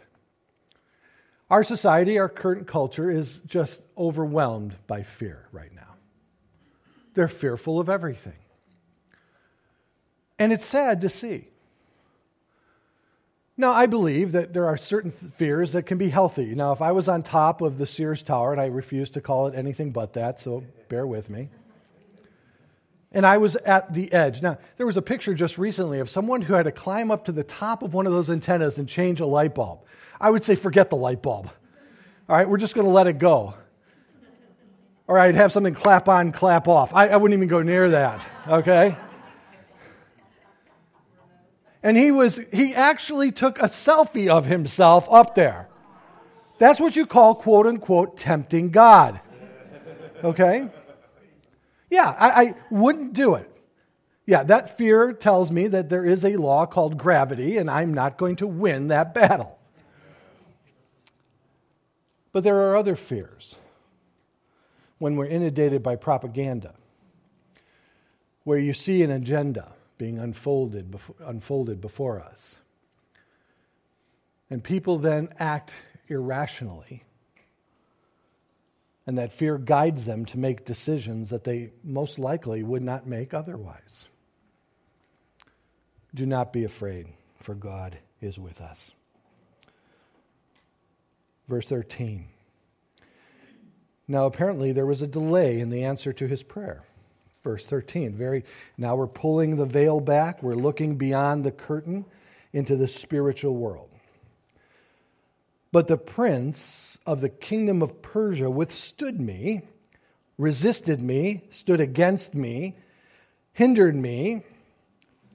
Our 1.50 1.64
society, 1.64 2.20
our 2.20 2.30
current 2.30 2.68
culture, 2.68 3.12
is 3.12 3.42
just 3.46 3.82
overwhelmed 3.98 4.76
by 4.88 5.04
fear 5.04 5.48
right 5.52 5.74
now. 5.74 5.96
They're 7.14 7.28
fearful 7.28 7.80
of 7.80 7.90
everything. 7.90 8.41
And 10.42 10.52
it's 10.52 10.66
sad 10.66 11.02
to 11.02 11.10
see. 11.10 11.50
Now, 13.56 13.74
I 13.74 13.86
believe 13.86 14.32
that 14.32 14.54
there 14.54 14.66
are 14.66 14.76
certain 14.76 15.12
fears 15.12 15.74
that 15.74 15.84
can 15.84 16.00
be 16.00 16.10
healthy. 16.10 16.56
Now, 16.56 16.72
if 16.72 16.82
I 16.82 16.94
was 16.94 17.08
on 17.08 17.22
top 17.22 17.62
of 17.62 17.78
the 17.78 17.86
Sears 17.86 18.24
Tower, 18.24 18.52
and 18.52 18.60
I 18.60 18.66
refuse 18.66 19.12
to 19.12 19.22
call 19.22 19.46
it 19.46 19.54
anything 19.54 19.92
but 19.92 20.14
that, 20.14 20.40
so 20.40 20.64
bear 20.90 21.06
with 21.06 21.30
me, 21.30 21.50
and 23.12 23.24
I 23.24 23.38
was 23.38 23.56
at 23.56 23.94
the 23.94 24.12
edge. 24.12 24.42
Now, 24.42 24.58
there 24.78 24.88
was 24.88 24.98
a 24.98 25.02
picture 25.04 25.36
just 25.36 25.60
recently 25.60 26.00
of 26.00 26.10
someone 26.10 26.42
who 26.42 26.56
had 26.56 26.64
to 26.64 26.72
climb 26.72 27.12
up 27.12 27.26
to 27.26 27.32
the 27.32 27.44
top 27.44 27.84
of 27.84 27.94
one 27.94 28.08
of 28.08 28.12
those 28.12 28.32
antennas 28.32 28.80
and 28.80 28.90
change 28.90 29.20
a 29.20 29.28
light 29.28 29.54
bulb. 29.54 29.82
I 30.20 30.32
would 30.32 30.44
say, 30.44 30.56
forget 30.56 30.90
the 30.90 30.96
light 30.96 31.22
bulb. 31.22 31.52
All 32.28 32.36
right, 32.36 32.50
we're 32.50 32.58
just 32.58 32.74
going 32.74 32.88
to 32.88 32.92
let 32.92 33.06
it 33.06 33.20
go. 33.20 33.54
Or 35.06 35.20
I'd 35.20 35.36
have 35.36 35.52
something 35.52 35.76
clap 35.76 36.10
on, 36.10 36.32
clap 36.32 36.68
off. 36.68 36.96
I, 36.96 37.10
I 37.10 37.18
wouldn't 37.18 37.38
even 37.38 37.48
go 37.48 37.62
near 37.62 37.92
that, 37.92 38.28
okay? 38.48 38.98
And 41.84 41.98
he 41.98 42.12
was 42.12 42.40
he 42.54 42.76
actually 42.76 43.32
took 43.32 43.60
a 43.60 43.64
selfie 43.64 44.30
of 44.30 44.46
himself 44.46 45.08
up 45.12 45.36
there. 45.36 45.68
That's 46.58 46.80
what 46.80 46.96
you 46.96 47.06
call 47.06 47.36
quote 47.36 47.68
unquote 47.68 48.18
tempting 48.18 48.70
god. 48.70 49.20
Okay? 50.24 50.70
Yeah 51.90 52.16
I, 52.18 52.30
I, 52.30 52.56
wouldn't 52.70 53.14
do 53.14 53.36
it. 53.36 53.50
Yeah 54.26 54.44
that 54.44 54.78
fear 54.78 55.14
tells 55.14 55.52
me 55.52 55.68
that 55.68 55.90
there 55.90 56.06
is 56.06 56.24
a 56.24 56.38
law 56.38 56.66
called 56.66 56.98
gravity 56.98 57.58
and 57.58 57.70
i'm 57.70 57.94
not 57.94 58.18
going 58.18 58.36
to 58.38 58.48
win 58.48 58.90
that 58.90 59.14
battle. 59.14 59.58
But 62.32 62.44
there 62.44 62.70
are 62.70 62.78
other 62.78 62.96
fears. 62.96 63.56
When 65.00 65.16
we're 65.16 65.26
inundated 65.26 65.82
by 65.82 65.96
propaganda 65.96 66.76
where 68.44 68.60
you 68.60 68.74
see 68.74 69.04
an 69.04 69.12
agenda 69.12 69.72
being 70.02 70.18
unfolded 70.18 70.90
before, 70.90 71.16
unfolded 71.28 71.80
before 71.80 72.20
us. 72.20 72.56
And 74.50 74.64
people 74.64 74.98
then 74.98 75.30
act 75.38 75.72
irrationally. 76.08 77.04
And 79.06 79.20
that 79.20 79.32
fear 79.32 79.60
guides 79.60 80.06
them 80.06 80.26
to 80.26 80.40
make 80.40 80.66
decisions 80.66 81.30
that 81.30 81.44
they 81.44 81.70
most 81.84 82.18
likely 82.18 82.64
would 82.64 82.82
not 82.82 83.06
make 83.06 83.36
otherwise. 83.36 84.08
Do 86.16 86.26
not 86.26 86.52
be 86.52 86.64
afraid, 86.64 87.06
for 87.40 87.54
God 87.54 87.96
is 88.22 88.40
with 88.40 88.60
us. 88.60 88.90
Verse 91.48 91.68
13. 91.68 92.28
Now, 94.08 94.26
apparently, 94.26 94.72
there 94.72 94.88
was 94.88 95.04
a 95.04 95.08
delay 95.08 95.60
in 95.60 95.70
the 95.70 95.84
answer 95.84 96.12
to 96.12 96.28
his 96.28 96.42
prayer 96.42 96.86
verse 97.44 97.66
13 97.66 98.14
very 98.14 98.44
now 98.78 98.96
we're 98.96 99.08
pulling 99.08 99.56
the 99.56 99.66
veil 99.66 100.00
back. 100.00 100.42
We're 100.44 100.56
looking 100.56 100.96
beyond 100.96 101.44
the 101.44 101.52
curtain 101.52 102.06
into 102.54 102.76
the 102.76 102.88
spiritual 102.88 103.56
world. 103.56 103.90
But 105.72 105.88
the 105.88 105.98
prince 105.98 106.98
of 107.06 107.22
the 107.22 107.30
kingdom 107.30 107.82
of 107.82 108.02
persia 108.02 108.50
withstood 108.50 109.20
me 109.20 109.62
resisted 110.38 111.02
me 111.02 111.44
stood 111.52 111.80
against 111.80 112.36
me 112.36 112.76
hindered 113.54 113.96
me 113.96 114.44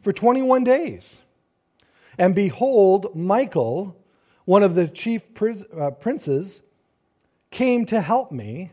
for 0.02 0.12
21 0.12 0.64
days. 0.64 1.16
And 2.18 2.34
behold 2.34 3.14
michael 3.14 3.96
one 4.44 4.62
of 4.62 4.74
the 4.74 4.86
chief 4.88 5.22
uh, 5.78 5.90
princes 5.90 6.62
came 7.50 7.84
to 7.86 8.00
help 8.00 8.30
me 8.30 8.70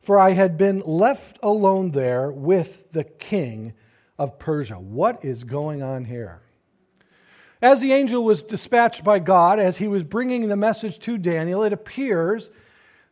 for 0.00 0.18
I 0.18 0.32
had 0.32 0.56
been 0.56 0.80
left 0.80 1.38
alone 1.42 1.90
there 1.90 2.30
with 2.30 2.92
the 2.92 3.04
king 3.04 3.74
of 4.18 4.38
Persia. 4.38 4.78
What 4.78 5.24
is 5.24 5.44
going 5.44 5.82
on 5.82 6.04
here? 6.04 6.40
As 7.60 7.80
the 7.80 7.92
angel 7.92 8.24
was 8.24 8.42
dispatched 8.42 9.02
by 9.02 9.18
God, 9.18 9.58
as 9.58 9.78
he 9.78 9.88
was 9.88 10.04
bringing 10.04 10.48
the 10.48 10.56
message 10.56 10.98
to 11.00 11.18
Daniel, 11.18 11.64
it 11.64 11.72
appears 11.72 12.50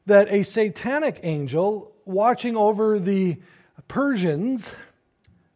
that 0.06 0.32
a 0.32 0.44
satanic 0.44 1.20
angel 1.24 1.92
watching 2.04 2.56
over 2.56 2.98
the 2.98 3.36
Persians 3.88 4.70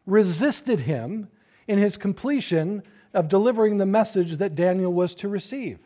resisted 0.06 0.80
him 0.80 1.28
in 1.68 1.78
his 1.78 1.96
completion 1.96 2.82
of 3.14 3.28
delivering 3.28 3.76
the 3.76 3.86
message 3.86 4.38
that 4.38 4.56
Daniel 4.56 4.92
was 4.92 5.14
to 5.16 5.28
receive. 5.28 5.78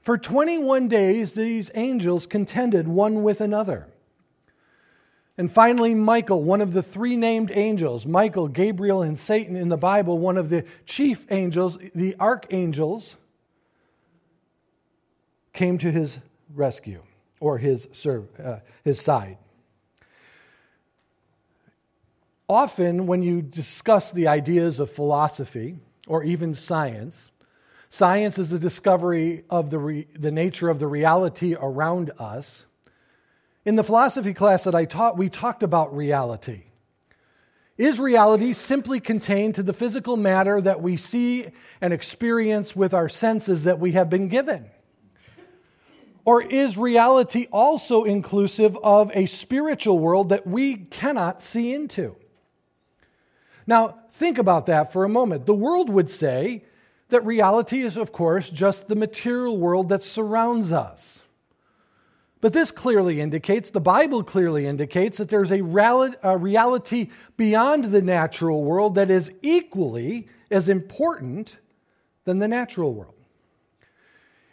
For 0.00 0.18
21 0.18 0.88
days, 0.88 1.34
these 1.34 1.70
angels 1.74 2.26
contended 2.26 2.86
one 2.86 3.22
with 3.22 3.40
another. 3.40 3.88
And 5.38 5.52
finally, 5.52 5.94
Michael, 5.94 6.42
one 6.42 6.62
of 6.62 6.72
the 6.72 6.82
three 6.82 7.14
named 7.16 7.50
angels, 7.52 8.06
Michael, 8.06 8.48
Gabriel, 8.48 9.02
and 9.02 9.18
Satan 9.18 9.54
in 9.54 9.68
the 9.68 9.76
Bible, 9.76 10.18
one 10.18 10.38
of 10.38 10.48
the 10.48 10.64
chief 10.86 11.26
angels, 11.30 11.78
the 11.94 12.16
archangels, 12.18 13.16
came 15.52 15.76
to 15.78 15.90
his 15.90 16.18
rescue 16.54 17.02
or 17.40 17.58
his, 17.58 17.86
uh, 18.06 18.60
his 18.82 19.00
side. 19.00 19.36
Often, 22.48 23.06
when 23.06 23.22
you 23.22 23.42
discuss 23.42 24.12
the 24.12 24.28
ideas 24.28 24.80
of 24.80 24.90
philosophy 24.90 25.76
or 26.06 26.22
even 26.22 26.54
science, 26.54 27.30
science 27.90 28.38
is 28.38 28.50
the 28.50 28.58
discovery 28.58 29.44
of 29.50 29.68
the, 29.70 29.78
re- 29.78 30.06
the 30.16 30.30
nature 30.30 30.70
of 30.70 30.78
the 30.78 30.86
reality 30.86 31.56
around 31.58 32.12
us 32.18 32.64
in 33.66 33.74
the 33.74 33.82
philosophy 33.82 34.32
class 34.32 34.62
that 34.64 34.76
I 34.76 34.84
taught, 34.84 35.18
we 35.18 35.28
talked 35.28 35.64
about 35.64 35.94
reality. 35.94 36.62
Is 37.76 37.98
reality 37.98 38.52
simply 38.52 39.00
contained 39.00 39.56
to 39.56 39.62
the 39.64 39.72
physical 39.72 40.16
matter 40.16 40.60
that 40.60 40.80
we 40.80 40.96
see 40.96 41.48
and 41.80 41.92
experience 41.92 42.76
with 42.76 42.94
our 42.94 43.08
senses 43.08 43.64
that 43.64 43.80
we 43.80 43.92
have 43.92 44.08
been 44.08 44.28
given? 44.28 44.70
Or 46.24 46.40
is 46.40 46.78
reality 46.78 47.48
also 47.52 48.04
inclusive 48.04 48.78
of 48.82 49.10
a 49.14 49.26
spiritual 49.26 49.98
world 49.98 50.28
that 50.28 50.46
we 50.46 50.76
cannot 50.76 51.42
see 51.42 51.74
into? 51.74 52.14
Now, 53.66 53.98
think 54.12 54.38
about 54.38 54.66
that 54.66 54.92
for 54.92 55.04
a 55.04 55.08
moment. 55.08 55.44
The 55.44 55.54
world 55.54 55.90
would 55.90 56.10
say 56.10 56.64
that 57.08 57.26
reality 57.26 57.82
is, 57.82 57.96
of 57.96 58.12
course, 58.12 58.48
just 58.48 58.86
the 58.86 58.96
material 58.96 59.56
world 59.56 59.88
that 59.88 60.04
surrounds 60.04 60.70
us. 60.70 61.20
But 62.46 62.52
this 62.52 62.70
clearly 62.70 63.20
indicates, 63.20 63.70
the 63.70 63.80
Bible 63.80 64.22
clearly 64.22 64.66
indicates, 64.66 65.18
that 65.18 65.28
there's 65.28 65.50
a 65.50 65.62
reality 65.62 67.10
beyond 67.36 67.86
the 67.86 68.00
natural 68.00 68.62
world 68.62 68.94
that 68.94 69.10
is 69.10 69.32
equally 69.42 70.28
as 70.48 70.68
important 70.68 71.56
than 72.24 72.38
the 72.38 72.46
natural 72.46 72.94
world. 72.94 73.16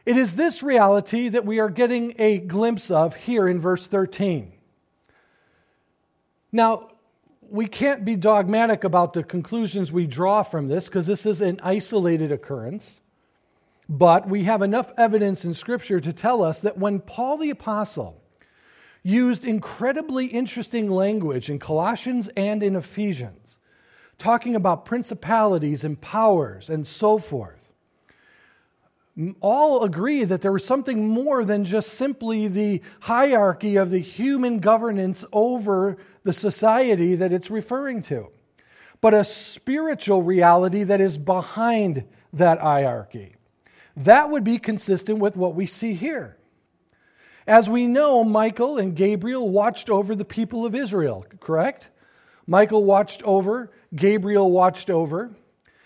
It 0.08 0.18
is 0.18 0.36
this 0.36 0.64
reality 0.64 1.30
that 1.30 1.46
we 1.46 1.60
are 1.60 1.70
getting 1.70 2.16
a 2.18 2.40
glimpse 2.40 2.90
of 2.90 3.14
here 3.14 3.48
in 3.48 3.60
verse 3.60 3.86
13. 3.86 4.52
Now, 6.52 6.94
we 7.48 7.68
can't 7.68 8.04
be 8.04 8.16
dogmatic 8.16 8.86
about 8.86 9.14
the 9.14 9.22
conclusions 9.22 9.92
we 9.92 10.08
draw 10.08 10.42
from 10.42 10.68
this 10.68 10.86
because 10.86 11.06
this 11.06 11.28
is 11.28 11.42
an 11.42 11.60
isolated 11.62 12.32
occurrence. 12.32 13.02
But 13.90 14.28
we 14.28 14.44
have 14.44 14.62
enough 14.62 14.92
evidence 14.98 15.44
in 15.44 15.54
Scripture 15.54 16.00
to 16.00 16.14
tell 16.14 16.44
us 16.44 16.62
that 16.62 16.78
when 16.78 17.00
Paul 17.00 17.38
the 17.38 17.50
Apostle 17.50 18.22
used 19.04 19.46
incredibly 19.46 20.28
interesting 20.28 20.90
language 20.90 21.50
in 21.50 21.60
Colossians 21.60 22.30
and 22.38 22.64
in 22.64 22.76
Ephesians, 22.76 23.58
talking 24.18 24.56
about 24.56 24.86
principalities 24.86 25.84
and 25.84 26.00
powers 26.00 26.70
and 26.70 26.88
so 26.88 27.18
forth, 27.18 27.60
all 29.42 29.84
agree 29.84 30.24
that 30.24 30.42
there 30.42 30.52
was 30.52 30.66
something 30.66 31.08
more 31.08 31.44
than 31.44 31.64
just 31.64 31.94
simply 31.94 32.48
the 32.48 32.82
hierarchy 33.02 33.76
of 33.76 33.92
the 33.92 34.00
human 34.00 34.60
governance 34.60 35.24
over 35.32 35.98
the 36.24 36.34
society 36.34 37.16
that 37.16 37.32
it's 37.32 37.52
referring 37.52 38.02
to, 38.02 38.30
but 39.02 39.14
a 39.14 39.24
spiritual 39.24 40.24
reality 40.24 40.84
that 40.84 41.02
is 41.02 41.18
behind 41.18 42.06
that 42.32 42.60
hierarchy. 42.60 43.33
That 43.98 44.30
would 44.30 44.44
be 44.44 44.58
consistent 44.58 45.20
with 45.20 45.36
what 45.38 45.56
we 45.56 45.66
see 45.66 45.94
here. 45.94 46.38
As 47.46 47.70
we 47.70 47.88
know, 47.88 48.24
Michael 48.24 48.78
and 48.78 48.96
Gabriel 48.96 49.50
watched 49.50 49.90
over 49.90 50.16
the 50.16 50.26
people 50.26 50.66
of 50.66 50.74
Israel, 50.74 51.26
correct? 51.40 51.90
Michael 52.48 52.84
watched 52.84 53.22
over, 53.24 53.72
Gabriel 53.94 54.50
watched 54.50 54.90
over, 54.90 55.32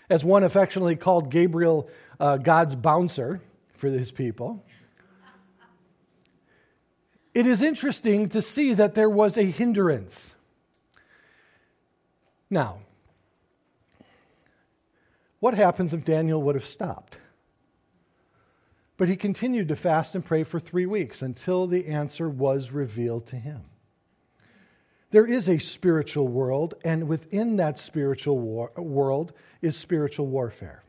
as 0.08 0.24
one 0.24 0.44
affectionately 0.44 0.96
called 0.96 1.30
Gabriel 1.30 1.88
uh, 2.20 2.36
God's 2.36 2.74
bouncer 2.74 3.40
for 3.74 3.88
his 3.88 4.10
people. 4.10 4.64
It 7.34 7.46
is 7.46 7.62
interesting 7.62 8.30
to 8.30 8.42
see 8.42 8.72
that 8.74 8.94
there 8.94 9.10
was 9.10 9.36
a 9.36 9.44
hindrance. 9.44 10.34
Now, 12.50 12.78
what 15.40 15.54
happens 15.54 15.94
if 15.94 16.04
Daniel 16.04 16.42
would 16.42 16.54
have 16.54 16.66
stopped? 16.66 17.18
But 18.98 19.08
he 19.08 19.16
continued 19.16 19.68
to 19.68 19.76
fast 19.76 20.14
and 20.14 20.24
pray 20.24 20.44
for 20.44 20.60
three 20.60 20.84
weeks 20.84 21.22
until 21.22 21.66
the 21.66 21.86
answer 21.86 22.28
was 22.28 22.72
revealed 22.72 23.26
to 23.28 23.36
him. 23.36 23.62
There 25.10 25.26
is 25.26 25.48
a 25.48 25.58
spiritual 25.58 26.28
world, 26.28 26.74
and 26.84 27.08
within 27.08 27.56
that 27.56 27.78
spiritual 27.78 28.38
war- 28.38 28.72
world 28.76 29.32
is 29.62 29.76
spiritual 29.76 30.26
warfare. 30.26 30.82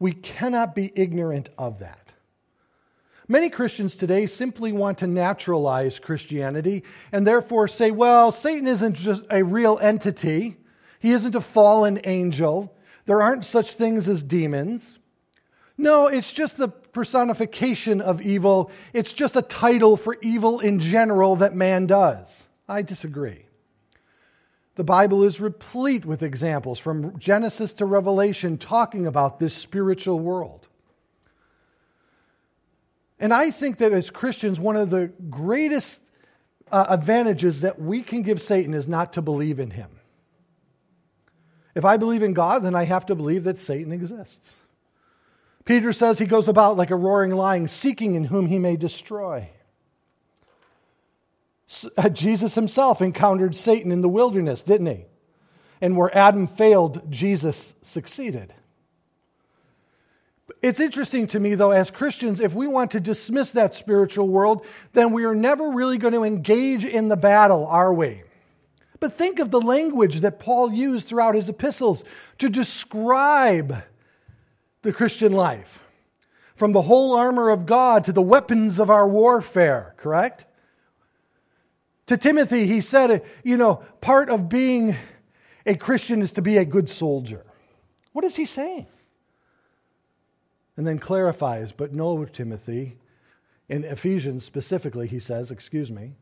We 0.00 0.12
cannot 0.12 0.74
be 0.74 0.92
ignorant 0.96 1.50
of 1.56 1.78
that. 1.78 2.12
Many 3.28 3.50
Christians 3.50 3.94
today 3.94 4.26
simply 4.26 4.72
want 4.72 4.98
to 4.98 5.06
naturalize 5.06 5.98
Christianity 5.98 6.84
and 7.12 7.26
therefore 7.26 7.68
say, 7.68 7.90
well, 7.90 8.32
Satan 8.32 8.66
isn't 8.66 8.94
just 8.94 9.22
a 9.30 9.44
real 9.44 9.78
entity. 9.82 10.56
He 10.98 11.12
isn't 11.12 11.34
a 11.34 11.40
fallen 11.42 12.00
angel. 12.04 12.74
There 13.04 13.20
aren't 13.20 13.44
such 13.44 13.74
things 13.74 14.08
as 14.08 14.22
demons. 14.22 14.97
No, 15.80 16.08
it's 16.08 16.32
just 16.32 16.56
the 16.56 16.68
personification 16.68 18.00
of 18.00 18.20
evil. 18.20 18.72
It's 18.92 19.12
just 19.12 19.36
a 19.36 19.42
title 19.42 19.96
for 19.96 20.18
evil 20.20 20.58
in 20.58 20.80
general 20.80 21.36
that 21.36 21.54
man 21.54 21.86
does. 21.86 22.42
I 22.68 22.82
disagree. 22.82 23.44
The 24.74 24.84
Bible 24.84 25.24
is 25.24 25.40
replete 25.40 26.04
with 26.04 26.22
examples 26.22 26.80
from 26.80 27.16
Genesis 27.18 27.72
to 27.74 27.84
Revelation 27.84 28.58
talking 28.58 29.06
about 29.06 29.38
this 29.38 29.54
spiritual 29.54 30.18
world. 30.18 30.66
And 33.20 33.32
I 33.32 33.50
think 33.50 33.78
that 33.78 33.92
as 33.92 34.10
Christians, 34.10 34.60
one 34.60 34.76
of 34.76 34.90
the 34.90 35.12
greatest 35.30 36.02
uh, 36.70 36.86
advantages 36.88 37.62
that 37.62 37.80
we 37.80 38.02
can 38.02 38.22
give 38.22 38.40
Satan 38.40 38.74
is 38.74 38.86
not 38.86 39.14
to 39.14 39.22
believe 39.22 39.58
in 39.58 39.70
him. 39.70 39.90
If 41.74 41.84
I 41.84 41.96
believe 41.96 42.22
in 42.22 42.32
God, 42.32 42.62
then 42.64 42.74
I 42.74 42.84
have 42.84 43.06
to 43.06 43.14
believe 43.14 43.44
that 43.44 43.58
Satan 43.58 43.92
exists. 43.92 44.56
Peter 45.68 45.92
says 45.92 46.18
he 46.18 46.24
goes 46.24 46.48
about 46.48 46.78
like 46.78 46.90
a 46.90 46.96
roaring 46.96 47.30
lion, 47.30 47.68
seeking 47.68 48.14
in 48.14 48.24
whom 48.24 48.46
he 48.46 48.58
may 48.58 48.74
destroy. 48.74 49.50
Uh, 51.94 52.08
Jesus 52.08 52.54
himself 52.54 53.02
encountered 53.02 53.54
Satan 53.54 53.92
in 53.92 54.00
the 54.00 54.08
wilderness, 54.08 54.62
didn't 54.62 54.86
he? 54.86 55.04
And 55.82 55.94
where 55.94 56.16
Adam 56.16 56.46
failed, 56.46 57.12
Jesus 57.12 57.74
succeeded. 57.82 58.54
It's 60.62 60.80
interesting 60.80 61.26
to 61.26 61.38
me, 61.38 61.54
though, 61.54 61.72
as 61.72 61.90
Christians, 61.90 62.40
if 62.40 62.54
we 62.54 62.66
want 62.66 62.92
to 62.92 63.00
dismiss 63.00 63.50
that 63.50 63.74
spiritual 63.74 64.26
world, 64.26 64.64
then 64.94 65.12
we 65.12 65.24
are 65.24 65.34
never 65.34 65.68
really 65.68 65.98
going 65.98 66.14
to 66.14 66.24
engage 66.24 66.86
in 66.86 67.08
the 67.08 67.16
battle, 67.16 67.66
are 67.66 67.92
we? 67.92 68.22
But 69.00 69.18
think 69.18 69.38
of 69.38 69.50
the 69.50 69.60
language 69.60 70.20
that 70.20 70.38
Paul 70.38 70.72
used 70.72 71.06
throughout 71.06 71.34
his 71.34 71.50
epistles 71.50 72.04
to 72.38 72.48
describe 72.48 73.82
the 74.82 74.92
Christian 74.92 75.32
life 75.32 75.80
from 76.54 76.72
the 76.72 76.82
whole 76.82 77.14
armor 77.14 77.50
of 77.50 77.66
God 77.66 78.04
to 78.04 78.12
the 78.12 78.22
weapons 78.22 78.78
of 78.78 78.90
our 78.90 79.08
warfare, 79.08 79.94
correct? 79.96 80.44
To 82.06 82.16
Timothy, 82.16 82.66
he 82.66 82.80
said, 82.80 83.22
you 83.44 83.56
know, 83.56 83.82
part 84.00 84.30
of 84.30 84.48
being 84.48 84.96
a 85.66 85.74
Christian 85.74 86.22
is 86.22 86.32
to 86.32 86.42
be 86.42 86.56
a 86.56 86.64
good 86.64 86.88
soldier. 86.88 87.44
What 88.12 88.24
is 88.24 88.36
he 88.36 88.44
saying? 88.44 88.86
and 90.78 90.86
then 90.86 91.00
clarifies, 91.00 91.72
but 91.72 91.92
no, 91.92 92.24
Timothy, 92.24 92.96
in 93.68 93.82
Ephesians 93.82 94.44
specifically, 94.44 95.08
he 95.08 95.18
says, 95.18 95.50
excuse 95.50 95.90
me, 95.90 96.12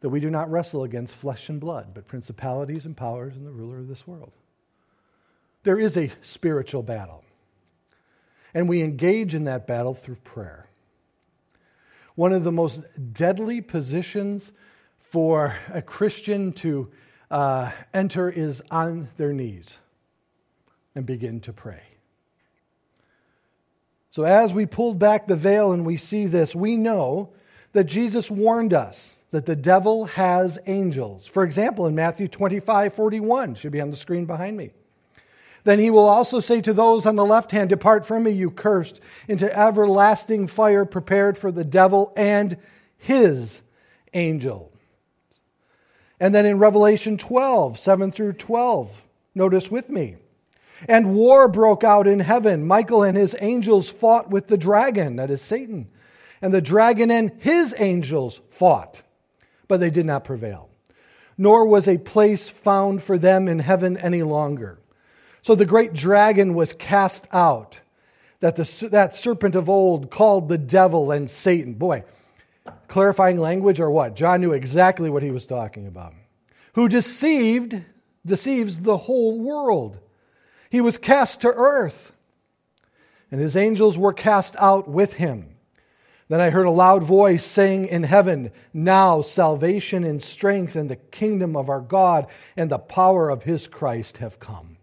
that 0.00 0.10
we 0.10 0.20
do 0.20 0.28
not 0.28 0.50
wrestle 0.50 0.84
against 0.84 1.14
flesh 1.14 1.48
and 1.48 1.58
blood, 1.58 1.94
but 1.94 2.06
principalities 2.06 2.84
and 2.84 2.94
powers 2.94 3.34
and 3.34 3.46
the 3.46 3.50
ruler 3.50 3.78
of 3.78 3.88
this 3.88 4.06
world. 4.06 4.30
There 5.62 5.80
is 5.80 5.96
a 5.96 6.12
spiritual 6.20 6.82
battle, 6.82 7.24
and 8.54 8.68
we 8.68 8.82
engage 8.82 9.34
in 9.34 9.44
that 9.44 9.66
battle 9.66 9.94
through 9.94 10.16
prayer. 10.16 10.66
One 12.14 12.32
of 12.32 12.44
the 12.44 12.52
most 12.52 12.80
deadly 13.12 13.60
positions 13.60 14.52
for 14.98 15.56
a 15.72 15.82
Christian 15.82 16.52
to 16.52 16.90
uh, 17.30 17.72
enter 17.92 18.30
is 18.30 18.62
on 18.70 19.08
their 19.16 19.32
knees 19.32 19.78
and 20.94 21.04
begin 21.04 21.40
to 21.40 21.52
pray. 21.52 21.82
So, 24.12 24.22
as 24.22 24.52
we 24.52 24.64
pulled 24.64 25.00
back 25.00 25.26
the 25.26 25.34
veil 25.34 25.72
and 25.72 25.84
we 25.84 25.96
see 25.96 26.26
this, 26.26 26.54
we 26.54 26.76
know 26.76 27.30
that 27.72 27.84
Jesus 27.84 28.30
warned 28.30 28.72
us 28.72 29.12
that 29.32 29.46
the 29.46 29.56
devil 29.56 30.04
has 30.04 30.56
angels. 30.66 31.26
For 31.26 31.42
example, 31.42 31.88
in 31.88 31.96
Matthew 31.96 32.28
25 32.28 32.94
41, 32.94 33.56
should 33.56 33.72
be 33.72 33.80
on 33.80 33.90
the 33.90 33.96
screen 33.96 34.24
behind 34.24 34.56
me. 34.56 34.70
Then 35.64 35.78
he 35.78 35.90
will 35.90 36.06
also 36.06 36.40
say 36.40 36.60
to 36.60 36.74
those 36.74 37.06
on 37.06 37.16
the 37.16 37.24
left 37.24 37.50
hand, 37.50 37.70
Depart 37.70 38.06
from 38.06 38.24
me, 38.24 38.30
you 38.30 38.50
cursed, 38.50 39.00
into 39.28 39.58
everlasting 39.58 40.46
fire 40.46 40.84
prepared 40.84 41.38
for 41.38 41.50
the 41.50 41.64
devil 41.64 42.12
and 42.16 42.56
his 42.98 43.62
angels. 44.12 44.70
And 46.20 46.34
then 46.34 46.46
in 46.46 46.58
Revelation 46.58 47.18
12, 47.18 47.78
7 47.78 48.12
through 48.12 48.34
12, 48.34 49.02
notice 49.34 49.70
with 49.70 49.90
me. 49.90 50.16
And 50.88 51.14
war 51.14 51.48
broke 51.48 51.82
out 51.82 52.06
in 52.06 52.20
heaven. 52.20 52.66
Michael 52.66 53.02
and 53.02 53.16
his 53.16 53.34
angels 53.40 53.88
fought 53.88 54.30
with 54.30 54.46
the 54.46 54.56
dragon, 54.56 55.16
that 55.16 55.30
is 55.30 55.42
Satan. 55.42 55.88
And 56.40 56.52
the 56.52 56.60
dragon 56.60 57.10
and 57.10 57.32
his 57.38 57.74
angels 57.78 58.40
fought, 58.50 59.02
but 59.66 59.80
they 59.80 59.90
did 59.90 60.06
not 60.06 60.24
prevail. 60.24 60.68
Nor 61.36 61.66
was 61.66 61.88
a 61.88 61.98
place 61.98 62.48
found 62.48 63.02
for 63.02 63.18
them 63.18 63.48
in 63.48 63.58
heaven 63.58 63.96
any 63.96 64.22
longer. 64.22 64.78
So 65.44 65.54
the 65.54 65.66
great 65.66 65.92
dragon 65.92 66.54
was 66.54 66.72
cast 66.72 67.28
out, 67.30 67.78
that, 68.40 68.56
the, 68.56 68.88
that 68.90 69.14
serpent 69.14 69.54
of 69.54 69.68
old 69.68 70.10
called 70.10 70.48
the 70.48 70.56
devil 70.56 71.10
and 71.10 71.28
Satan. 71.28 71.74
Boy, 71.74 72.04
clarifying 72.88 73.36
language 73.36 73.78
or 73.78 73.90
what? 73.90 74.16
John 74.16 74.40
knew 74.40 74.52
exactly 74.52 75.10
what 75.10 75.22
he 75.22 75.30
was 75.30 75.44
talking 75.44 75.86
about. 75.86 76.14
Who 76.76 76.88
deceived, 76.88 77.78
deceives 78.24 78.80
the 78.80 78.96
whole 78.96 79.38
world. 79.38 79.98
He 80.70 80.80
was 80.80 80.96
cast 80.96 81.42
to 81.42 81.52
earth, 81.52 82.12
and 83.30 83.38
his 83.38 83.54
angels 83.54 83.98
were 83.98 84.14
cast 84.14 84.56
out 84.58 84.88
with 84.88 85.12
him. 85.12 85.56
Then 86.28 86.40
I 86.40 86.48
heard 86.48 86.64
a 86.64 86.70
loud 86.70 87.04
voice 87.04 87.44
saying 87.44 87.88
in 87.88 88.04
heaven, 88.04 88.50
Now 88.72 89.20
salvation 89.20 90.04
and 90.04 90.22
strength 90.22 90.74
and 90.74 90.88
the 90.88 90.96
kingdom 90.96 91.54
of 91.54 91.68
our 91.68 91.82
God 91.82 92.28
and 92.56 92.70
the 92.70 92.78
power 92.78 93.28
of 93.28 93.42
his 93.42 93.68
Christ 93.68 94.16
have 94.16 94.40
come. 94.40 94.73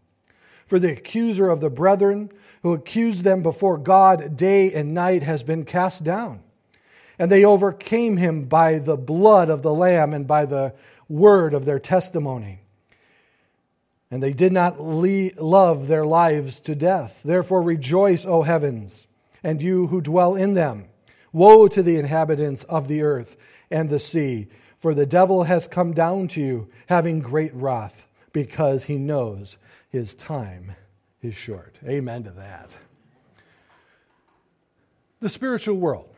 For 0.71 0.79
the 0.79 0.93
accuser 0.93 1.49
of 1.49 1.59
the 1.59 1.69
brethren, 1.69 2.31
who 2.63 2.71
accused 2.71 3.25
them 3.25 3.43
before 3.43 3.77
God 3.77 4.37
day 4.37 4.71
and 4.71 4.93
night, 4.93 5.21
has 5.21 5.43
been 5.43 5.65
cast 5.65 6.05
down. 6.05 6.39
And 7.19 7.29
they 7.29 7.43
overcame 7.43 8.15
him 8.15 8.45
by 8.45 8.79
the 8.79 8.95
blood 8.95 9.49
of 9.49 9.63
the 9.63 9.73
Lamb 9.73 10.13
and 10.13 10.25
by 10.25 10.45
the 10.45 10.73
word 11.09 11.53
of 11.53 11.65
their 11.65 11.77
testimony 11.77 12.61
and 14.09 14.23
they 14.23 14.31
did 14.31 14.53
not 14.53 14.79
love 14.79 15.89
their 15.89 16.05
lives 16.05 16.61
to 16.61 16.73
death. 16.73 17.19
Therefore, 17.25 17.61
rejoice, 17.61 18.25
O 18.25 18.41
heavens, 18.41 19.07
and 19.43 19.61
you 19.61 19.87
who 19.87 19.99
dwell 19.99 20.35
in 20.35 20.53
them. 20.53 20.85
Woe 21.33 21.67
to 21.67 21.83
the 21.83 21.97
inhabitants 21.97 22.63
of 22.65 22.87
the 22.87 23.01
earth 23.01 23.35
and 23.69 23.89
the 23.89 23.99
sea, 23.99 24.47
for 24.79 24.93
the 24.93 25.05
devil 25.05 25.43
has 25.43 25.67
come 25.67 25.91
down 25.93 26.29
to 26.29 26.41
you, 26.41 26.69
having 26.87 27.19
great 27.19 27.53
wrath, 27.53 28.07
because 28.31 28.85
he 28.85 28.97
knows 28.97 29.57
his 29.91 30.15
time 30.15 30.73
is 31.21 31.35
short. 31.35 31.77
Amen 31.85 32.23
to 32.23 32.31
that. 32.31 32.69
The 35.19 35.29
spiritual 35.29 35.75
world. 35.75 36.09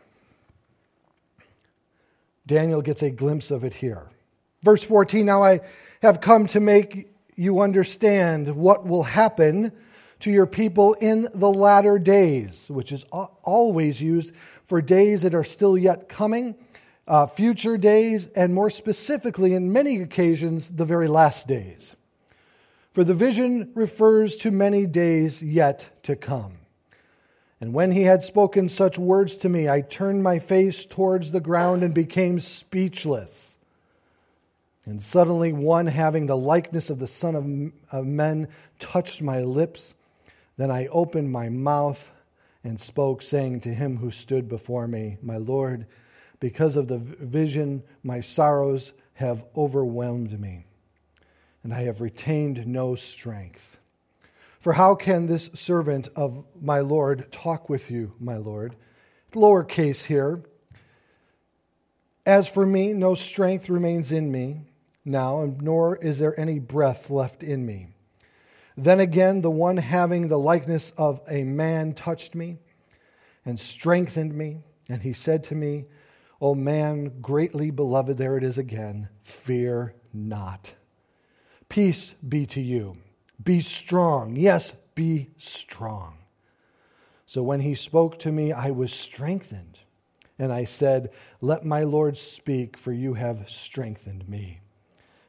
Daniel 2.45 2.81
gets 2.81 3.01
a 3.01 3.09
glimpse 3.09 3.51
of 3.51 3.63
it 3.63 3.73
here. 3.73 4.07
Verse 4.63 4.83
14 4.83 5.25
Now 5.25 5.43
I 5.43 5.61
have 6.01 6.21
come 6.21 6.47
to 6.47 6.59
make 6.59 7.09
you 7.35 7.61
understand 7.61 8.55
what 8.55 8.85
will 8.85 9.03
happen 9.03 9.71
to 10.19 10.31
your 10.31 10.45
people 10.45 10.93
in 10.95 11.27
the 11.33 11.49
latter 11.49 11.97
days, 11.97 12.67
which 12.69 12.91
is 12.91 13.03
always 13.11 14.01
used 14.01 14.31
for 14.67 14.81
days 14.81 15.23
that 15.23 15.35
are 15.35 15.43
still 15.43 15.77
yet 15.77 16.07
coming, 16.07 16.55
uh, 17.07 17.25
future 17.25 17.77
days, 17.77 18.27
and 18.35 18.53
more 18.53 18.69
specifically, 18.69 19.53
in 19.53 19.73
many 19.73 20.01
occasions, 20.01 20.69
the 20.73 20.85
very 20.85 21.07
last 21.07 21.47
days. 21.47 21.95
For 22.93 23.03
the 23.03 23.13
vision 23.13 23.71
refers 23.73 24.37
to 24.37 24.51
many 24.51 24.85
days 24.85 25.41
yet 25.41 25.89
to 26.03 26.15
come. 26.15 26.59
And 27.59 27.73
when 27.73 27.91
he 27.91 28.03
had 28.03 28.21
spoken 28.21 28.69
such 28.69 28.97
words 28.97 29.35
to 29.37 29.49
me, 29.49 29.69
I 29.69 29.81
turned 29.81 30.21
my 30.21 30.37
face 30.39 30.85
towards 30.85 31.31
the 31.31 31.39
ground 31.39 31.81
and 31.81 31.93
became 31.93 32.39
speechless. 32.39 33.57
And 34.85 35.01
suddenly, 35.01 35.53
one 35.53 35.87
having 35.87 36.25
the 36.25 36.37
likeness 36.37 36.89
of 36.89 36.99
the 36.99 37.07
Son 37.07 37.35
of, 37.35 37.99
of 37.99 38.05
Men 38.05 38.49
touched 38.79 39.21
my 39.21 39.39
lips. 39.39 39.93
Then 40.57 40.69
I 40.69 40.87
opened 40.87 41.31
my 41.31 41.49
mouth 41.49 42.11
and 42.63 42.79
spoke, 42.79 43.21
saying 43.21 43.61
to 43.61 43.73
him 43.73 43.97
who 43.97 44.11
stood 44.11 44.47
before 44.49 44.87
me, 44.87 45.17
My 45.21 45.37
Lord, 45.37 45.87
because 46.39 46.75
of 46.75 46.89
the 46.89 46.97
vision, 46.97 47.83
my 48.03 48.19
sorrows 48.19 48.91
have 49.13 49.45
overwhelmed 49.55 50.37
me, 50.39 50.65
and 51.63 51.73
I 51.73 51.83
have 51.83 52.01
retained 52.01 52.67
no 52.67 52.95
strength. 52.95 53.77
For 54.59 54.73
how 54.73 54.95
can 54.95 55.25
this 55.25 55.49
servant 55.53 56.09
of 56.15 56.45
my 56.61 56.79
Lord 56.79 57.31
talk 57.31 57.69
with 57.69 57.91
you, 57.91 58.13
my 58.19 58.37
Lord? 58.37 58.75
Lowercase 59.33 60.05
here. 60.05 60.43
As 62.25 62.47
for 62.47 62.65
me, 62.65 62.93
no 62.93 63.15
strength 63.15 63.69
remains 63.69 64.11
in 64.11 64.31
me 64.31 64.61
now, 65.05 65.53
nor 65.59 65.97
is 65.97 66.19
there 66.19 66.39
any 66.39 66.59
breath 66.59 67.09
left 67.09 67.43
in 67.43 67.65
me. 67.65 67.87
Then 68.77 68.99
again, 69.01 69.41
the 69.41 69.51
one 69.51 69.77
having 69.77 70.27
the 70.27 70.39
likeness 70.39 70.91
of 70.97 71.21
a 71.27 71.43
man 71.43 71.93
touched 71.93 72.33
me 72.33 72.57
and 73.45 73.59
strengthened 73.59 74.33
me. 74.33 74.59
And 74.89 75.01
he 75.01 75.13
said 75.13 75.43
to 75.45 75.55
me, 75.55 75.85
O 76.41 76.55
man, 76.55 77.21
greatly 77.21 77.71
beloved, 77.71 78.17
there 78.17 78.37
it 78.37 78.43
is 78.43 78.57
again, 78.57 79.09
fear 79.23 79.93
not. 80.13 80.73
Peace 81.73 82.13
be 82.29 82.45
to 82.45 82.61
you. 82.61 82.97
Be 83.43 83.59
strong. 83.59 84.35
Yes, 84.35 84.73
be 84.93 85.31
strong. 85.39 86.19
So 87.25 87.41
when 87.41 87.61
he 87.61 87.73
spoke 87.73 88.19
to 88.19 88.31
me, 88.31 88.51
I 88.51 88.69
was 88.69 88.93
strengthened. 88.93 89.79
And 90.37 90.53
I 90.53 90.65
said, 90.65 91.09
Let 91.41 91.65
my 91.65 91.81
Lord 91.81 92.15
speak, 92.15 92.77
for 92.77 92.93
you 92.93 93.15
have 93.15 93.49
strengthened 93.49 94.29
me. 94.29 94.59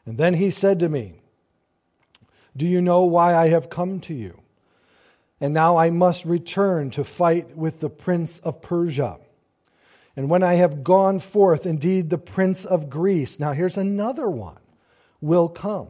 And 0.05 0.19
then 0.19 0.35
he 0.35 0.51
said 0.51 0.81
to 0.81 0.91
me, 0.91 1.15
Do 2.55 2.67
you 2.67 2.83
know 2.83 3.05
why 3.05 3.35
I 3.35 3.49
have 3.49 3.71
come 3.71 3.99
to 4.01 4.13
you? 4.13 4.43
And 5.41 5.55
now 5.55 5.79
I 5.79 5.89
must 5.89 6.27
return 6.27 6.91
to 6.91 7.05
fight 7.05 7.57
with 7.57 7.81
the 7.81 7.89
prince 7.89 8.39
of 8.41 8.61
Persia. 8.61 9.17
And 10.15 10.29
when 10.29 10.43
I 10.43 10.57
have 10.57 10.85
gone 10.85 11.21
forth, 11.21 11.65
indeed, 11.65 12.11
the 12.11 12.19
prince 12.19 12.67
of 12.67 12.91
Greece, 12.91 13.41
now 13.41 13.53
here's 13.53 13.79
another 13.79 14.29
one, 14.29 14.61
will 15.23 15.49
come. 15.49 15.89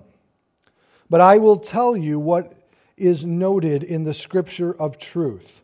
But 1.15 1.21
I 1.21 1.39
will 1.39 1.59
tell 1.59 1.97
you 1.97 2.19
what 2.19 2.55
is 2.97 3.25
noted 3.25 3.85
in 3.85 4.03
the 4.03 4.13
scripture 4.13 4.75
of 4.75 4.99
truth. 4.99 5.63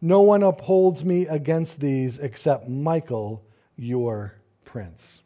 No 0.00 0.20
one 0.20 0.44
upholds 0.44 1.04
me 1.04 1.26
against 1.26 1.80
these 1.80 2.18
except 2.18 2.68
Michael, 2.68 3.44
your 3.74 4.34
prince. 4.64 5.20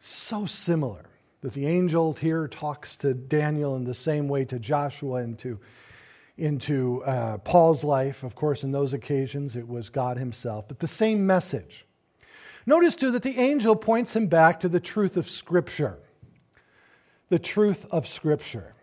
So 0.00 0.46
similar 0.46 1.06
that 1.40 1.52
the 1.52 1.66
angel 1.66 2.12
here 2.12 2.46
talks 2.46 2.96
to 2.98 3.12
Daniel 3.12 3.74
in 3.74 3.82
the 3.82 3.92
same 3.92 4.28
way 4.28 4.44
to 4.44 4.60
Joshua 4.60 5.14
and 5.24 5.36
to 5.40 5.58
into 6.38 7.02
uh, 7.02 7.38
Paul's 7.38 7.82
life. 7.82 8.22
Of 8.22 8.36
course, 8.36 8.62
in 8.62 8.70
those 8.70 8.92
occasions, 8.92 9.56
it 9.56 9.66
was 9.66 9.88
God 9.88 10.16
Himself, 10.16 10.68
but 10.68 10.78
the 10.78 10.86
same 10.86 11.26
message. 11.26 11.86
Notice, 12.66 12.94
too, 12.94 13.10
that 13.10 13.24
the 13.24 13.36
angel 13.36 13.74
points 13.74 14.14
him 14.14 14.28
back 14.28 14.60
to 14.60 14.68
the 14.68 14.78
truth 14.78 15.16
of 15.16 15.28
Scripture. 15.28 15.98
The 17.30 17.38
truth 17.38 17.86
of 17.90 18.06
Scripture. 18.06 18.74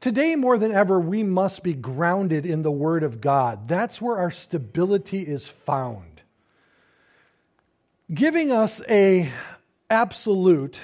Today, 0.00 0.36
more 0.36 0.56
than 0.56 0.72
ever, 0.72 1.00
we 1.00 1.22
must 1.22 1.62
be 1.62 1.74
grounded 1.74 2.46
in 2.46 2.62
the 2.62 2.70
Word 2.70 3.02
of 3.02 3.20
God. 3.20 3.66
That's 3.66 4.00
where 4.00 4.16
our 4.16 4.30
stability 4.30 5.20
is 5.20 5.48
found. 5.48 6.22
Giving 8.12 8.52
us 8.52 8.80
a 8.88 9.32
absolute 9.90 10.78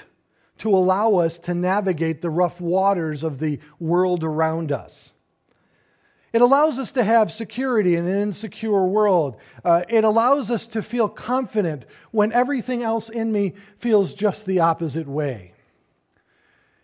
to 0.57 0.69
allow 0.69 1.15
us 1.15 1.39
to 1.39 1.53
navigate 1.53 2.21
the 2.21 2.29
rough 2.29 2.59
waters 2.59 3.23
of 3.23 3.39
the 3.39 3.59
world 3.79 4.25
around 4.25 4.73
us. 4.73 5.11
It 6.33 6.41
allows 6.41 6.79
us 6.79 6.91
to 6.93 7.03
have 7.03 7.31
security 7.31 7.95
in 7.95 8.07
an 8.07 8.19
insecure 8.19 8.85
world. 8.85 9.37
Uh, 9.63 9.83
it 9.87 10.03
allows 10.03 10.51
us 10.51 10.67
to 10.67 10.81
feel 10.81 11.07
confident 11.07 11.85
when 12.11 12.33
everything 12.33 12.83
else 12.83 13.07
in 13.07 13.31
me 13.31 13.53
feels 13.77 14.13
just 14.13 14.45
the 14.45 14.59
opposite 14.59 15.07
way. 15.07 15.52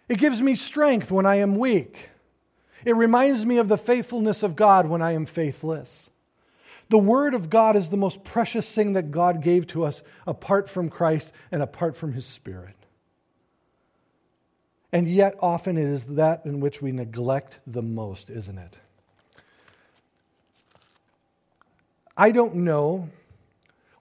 It 0.09 0.17
gives 0.17 0.41
me 0.41 0.55
strength 0.55 1.11
when 1.11 1.27
I 1.27 1.35
am 1.35 1.55
weak. 1.55 2.09
It 2.83 2.95
reminds 2.95 3.45
me 3.45 3.57
of 3.57 3.67
the 3.67 3.77
faithfulness 3.77 4.41
of 4.41 4.55
God 4.55 4.87
when 4.87 5.01
I 5.01 5.11
am 5.11 5.27
faithless. 5.27 6.09
The 6.89 6.97
Word 6.97 7.35
of 7.35 7.51
God 7.51 7.75
is 7.75 7.89
the 7.89 7.97
most 7.97 8.23
precious 8.23 8.69
thing 8.69 8.93
that 8.93 9.11
God 9.11 9.43
gave 9.43 9.67
to 9.67 9.85
us 9.85 10.01
apart 10.25 10.67
from 10.67 10.89
Christ 10.89 11.31
and 11.51 11.61
apart 11.61 11.95
from 11.95 12.13
His 12.13 12.25
Spirit. 12.25 12.75
And 14.91 15.07
yet, 15.07 15.35
often 15.39 15.77
it 15.77 15.85
is 15.85 16.05
that 16.05 16.41
in 16.45 16.59
which 16.59 16.81
we 16.81 16.91
neglect 16.91 17.59
the 17.67 17.83
most, 17.83 18.31
isn't 18.31 18.57
it? 18.57 18.77
I 22.17 22.31
don't 22.31 22.55
know 22.55 23.09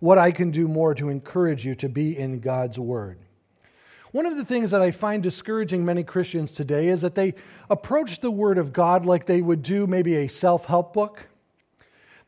what 0.00 0.16
I 0.16 0.32
can 0.32 0.50
do 0.50 0.66
more 0.66 0.94
to 0.94 1.10
encourage 1.10 1.66
you 1.66 1.74
to 1.76 1.90
be 1.90 2.16
in 2.16 2.40
God's 2.40 2.78
Word. 2.78 3.18
One 4.12 4.24
of 4.24 4.36
the 4.36 4.44
things 4.44 4.70
that 4.70 4.80
I 4.80 4.90
find 4.90 5.22
discouraging 5.22 5.84
many 5.84 6.02
Christians 6.02 6.52
today 6.52 6.88
is 6.88 7.02
that 7.02 7.14
they 7.14 7.34
approach 7.68 8.20
the 8.20 8.30
Word 8.30 8.56
of 8.56 8.72
God 8.72 9.04
like 9.04 9.26
they 9.26 9.42
would 9.42 9.62
do 9.62 9.86
maybe 9.86 10.16
a 10.16 10.28
self 10.28 10.64
help 10.64 10.94
book, 10.94 11.26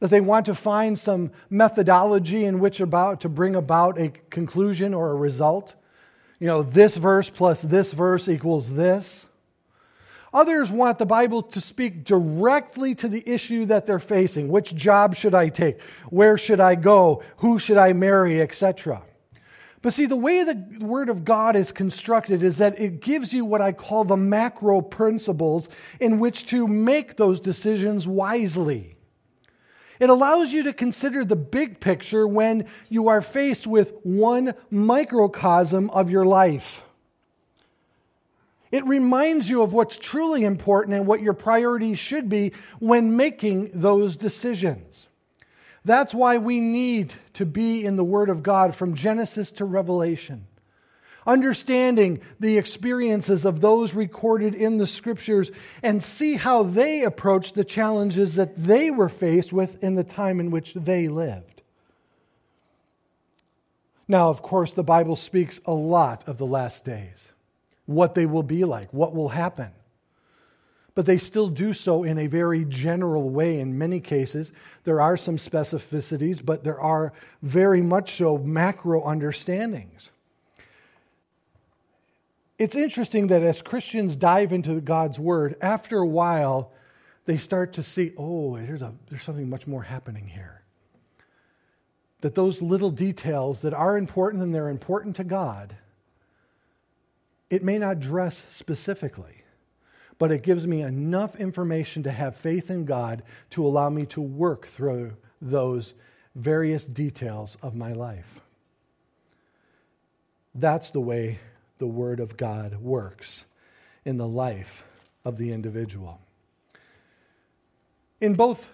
that 0.00 0.10
they 0.10 0.20
want 0.20 0.46
to 0.46 0.54
find 0.54 0.98
some 0.98 1.30
methodology 1.48 2.44
in 2.44 2.60
which 2.60 2.80
about 2.80 3.22
to 3.22 3.30
bring 3.30 3.56
about 3.56 3.98
a 3.98 4.10
conclusion 4.28 4.92
or 4.92 5.10
a 5.10 5.14
result. 5.14 5.74
You 6.38 6.46
know, 6.46 6.62
this 6.62 6.96
verse 6.96 7.30
plus 7.30 7.62
this 7.62 7.92
verse 7.92 8.28
equals 8.28 8.70
this. 8.70 9.26
Others 10.32 10.70
want 10.70 10.98
the 10.98 11.06
Bible 11.06 11.42
to 11.42 11.60
speak 11.60 12.04
directly 12.04 12.94
to 12.96 13.08
the 13.08 13.26
issue 13.28 13.66
that 13.66 13.84
they're 13.84 13.98
facing. 13.98 14.48
Which 14.48 14.74
job 14.74 15.16
should 15.16 15.34
I 15.34 15.48
take? 15.48 15.80
Where 16.08 16.38
should 16.38 16.60
I 16.60 16.76
go? 16.76 17.22
Who 17.38 17.58
should 17.58 17.78
I 17.78 17.94
marry? 17.94 18.40
Etc. 18.40 19.02
But 19.82 19.94
see, 19.94 20.06
the 20.06 20.16
way 20.16 20.44
the 20.44 20.62
Word 20.80 21.08
of 21.08 21.24
God 21.24 21.56
is 21.56 21.72
constructed 21.72 22.42
is 22.42 22.58
that 22.58 22.78
it 22.78 23.00
gives 23.00 23.32
you 23.32 23.44
what 23.44 23.62
I 23.62 23.72
call 23.72 24.04
the 24.04 24.16
macro 24.16 24.82
principles 24.82 25.70
in 26.00 26.18
which 26.18 26.46
to 26.46 26.66
make 26.66 27.16
those 27.16 27.40
decisions 27.40 28.06
wisely. 28.06 28.96
It 29.98 30.10
allows 30.10 30.52
you 30.52 30.62
to 30.64 30.72
consider 30.72 31.24
the 31.24 31.36
big 31.36 31.80
picture 31.80 32.26
when 32.26 32.66
you 32.88 33.08
are 33.08 33.22
faced 33.22 33.66
with 33.66 33.92
one 34.02 34.54
microcosm 34.70 35.90
of 35.90 36.10
your 36.10 36.26
life. 36.26 36.82
It 38.70 38.84
reminds 38.86 39.48
you 39.48 39.62
of 39.62 39.72
what's 39.72 39.98
truly 39.98 40.44
important 40.44 40.96
and 40.96 41.06
what 41.06 41.22
your 41.22 41.34
priorities 41.34 41.98
should 41.98 42.28
be 42.28 42.52
when 42.78 43.16
making 43.16 43.70
those 43.74 44.16
decisions. 44.16 45.06
That's 45.84 46.14
why 46.14 46.38
we 46.38 46.60
need 46.60 47.14
to 47.34 47.46
be 47.46 47.84
in 47.84 47.96
the 47.96 48.04
Word 48.04 48.28
of 48.28 48.42
God 48.42 48.74
from 48.74 48.94
Genesis 48.94 49.50
to 49.52 49.64
Revelation. 49.64 50.46
Understanding 51.26 52.20
the 52.38 52.58
experiences 52.58 53.44
of 53.44 53.60
those 53.60 53.94
recorded 53.94 54.54
in 54.54 54.78
the 54.78 54.86
Scriptures 54.86 55.50
and 55.82 56.02
see 56.02 56.36
how 56.36 56.62
they 56.62 57.04
approached 57.04 57.54
the 57.54 57.64
challenges 57.64 58.34
that 58.34 58.56
they 58.56 58.90
were 58.90 59.08
faced 59.08 59.52
with 59.52 59.82
in 59.82 59.94
the 59.94 60.04
time 60.04 60.40
in 60.40 60.50
which 60.50 60.74
they 60.74 61.08
lived. 61.08 61.62
Now, 64.08 64.28
of 64.28 64.42
course, 64.42 64.72
the 64.72 64.82
Bible 64.82 65.14
speaks 65.14 65.60
a 65.66 65.72
lot 65.72 66.26
of 66.26 66.36
the 66.36 66.46
last 66.46 66.84
days 66.84 67.28
what 67.86 68.14
they 68.14 68.26
will 68.26 68.42
be 68.42 68.64
like, 68.64 68.92
what 68.92 69.14
will 69.14 69.28
happen. 69.28 69.70
But 70.94 71.06
they 71.06 71.18
still 71.18 71.48
do 71.48 71.72
so 71.72 72.02
in 72.02 72.18
a 72.18 72.26
very 72.26 72.64
general 72.64 73.30
way 73.30 73.60
in 73.60 73.78
many 73.78 74.00
cases. 74.00 74.52
There 74.84 75.00
are 75.00 75.16
some 75.16 75.36
specificities, 75.36 76.44
but 76.44 76.64
there 76.64 76.80
are 76.80 77.12
very 77.42 77.80
much 77.80 78.16
so 78.16 78.38
macro 78.38 79.02
understandings. 79.04 80.10
It's 82.58 82.74
interesting 82.74 83.28
that 83.28 83.42
as 83.42 83.62
Christians 83.62 84.16
dive 84.16 84.52
into 84.52 84.80
God's 84.80 85.18
Word, 85.18 85.56
after 85.62 85.98
a 85.98 86.06
while, 86.06 86.72
they 87.24 87.38
start 87.38 87.72
to 87.74 87.82
see, 87.82 88.12
oh, 88.18 88.58
there's, 88.58 88.82
a, 88.82 88.92
there's 89.08 89.22
something 89.22 89.48
much 89.48 89.66
more 89.66 89.82
happening 89.82 90.26
here. 90.26 90.62
That 92.20 92.34
those 92.34 92.60
little 92.60 92.90
details 92.90 93.62
that 93.62 93.72
are 93.72 93.96
important 93.96 94.42
and 94.42 94.54
they're 94.54 94.68
important 94.68 95.16
to 95.16 95.24
God 95.24 95.76
it 97.50 97.64
may 97.64 97.78
not 97.78 97.98
dress 97.98 98.46
specifically, 98.52 99.39
but 100.20 100.30
it 100.30 100.42
gives 100.42 100.66
me 100.66 100.82
enough 100.82 101.34
information 101.36 102.02
to 102.02 102.12
have 102.12 102.36
faith 102.36 102.70
in 102.70 102.84
God 102.84 103.22
to 103.48 103.66
allow 103.66 103.88
me 103.88 104.04
to 104.04 104.20
work 104.20 104.66
through 104.66 105.16
those 105.40 105.94
various 106.34 106.84
details 106.84 107.56
of 107.62 107.74
my 107.74 107.94
life. 107.94 108.38
That's 110.54 110.90
the 110.90 111.00
way 111.00 111.38
the 111.78 111.86
Word 111.86 112.20
of 112.20 112.36
God 112.36 112.82
works 112.82 113.46
in 114.04 114.18
the 114.18 114.28
life 114.28 114.84
of 115.24 115.38
the 115.38 115.52
individual. 115.52 116.20
In 118.20 118.34
both 118.34 118.68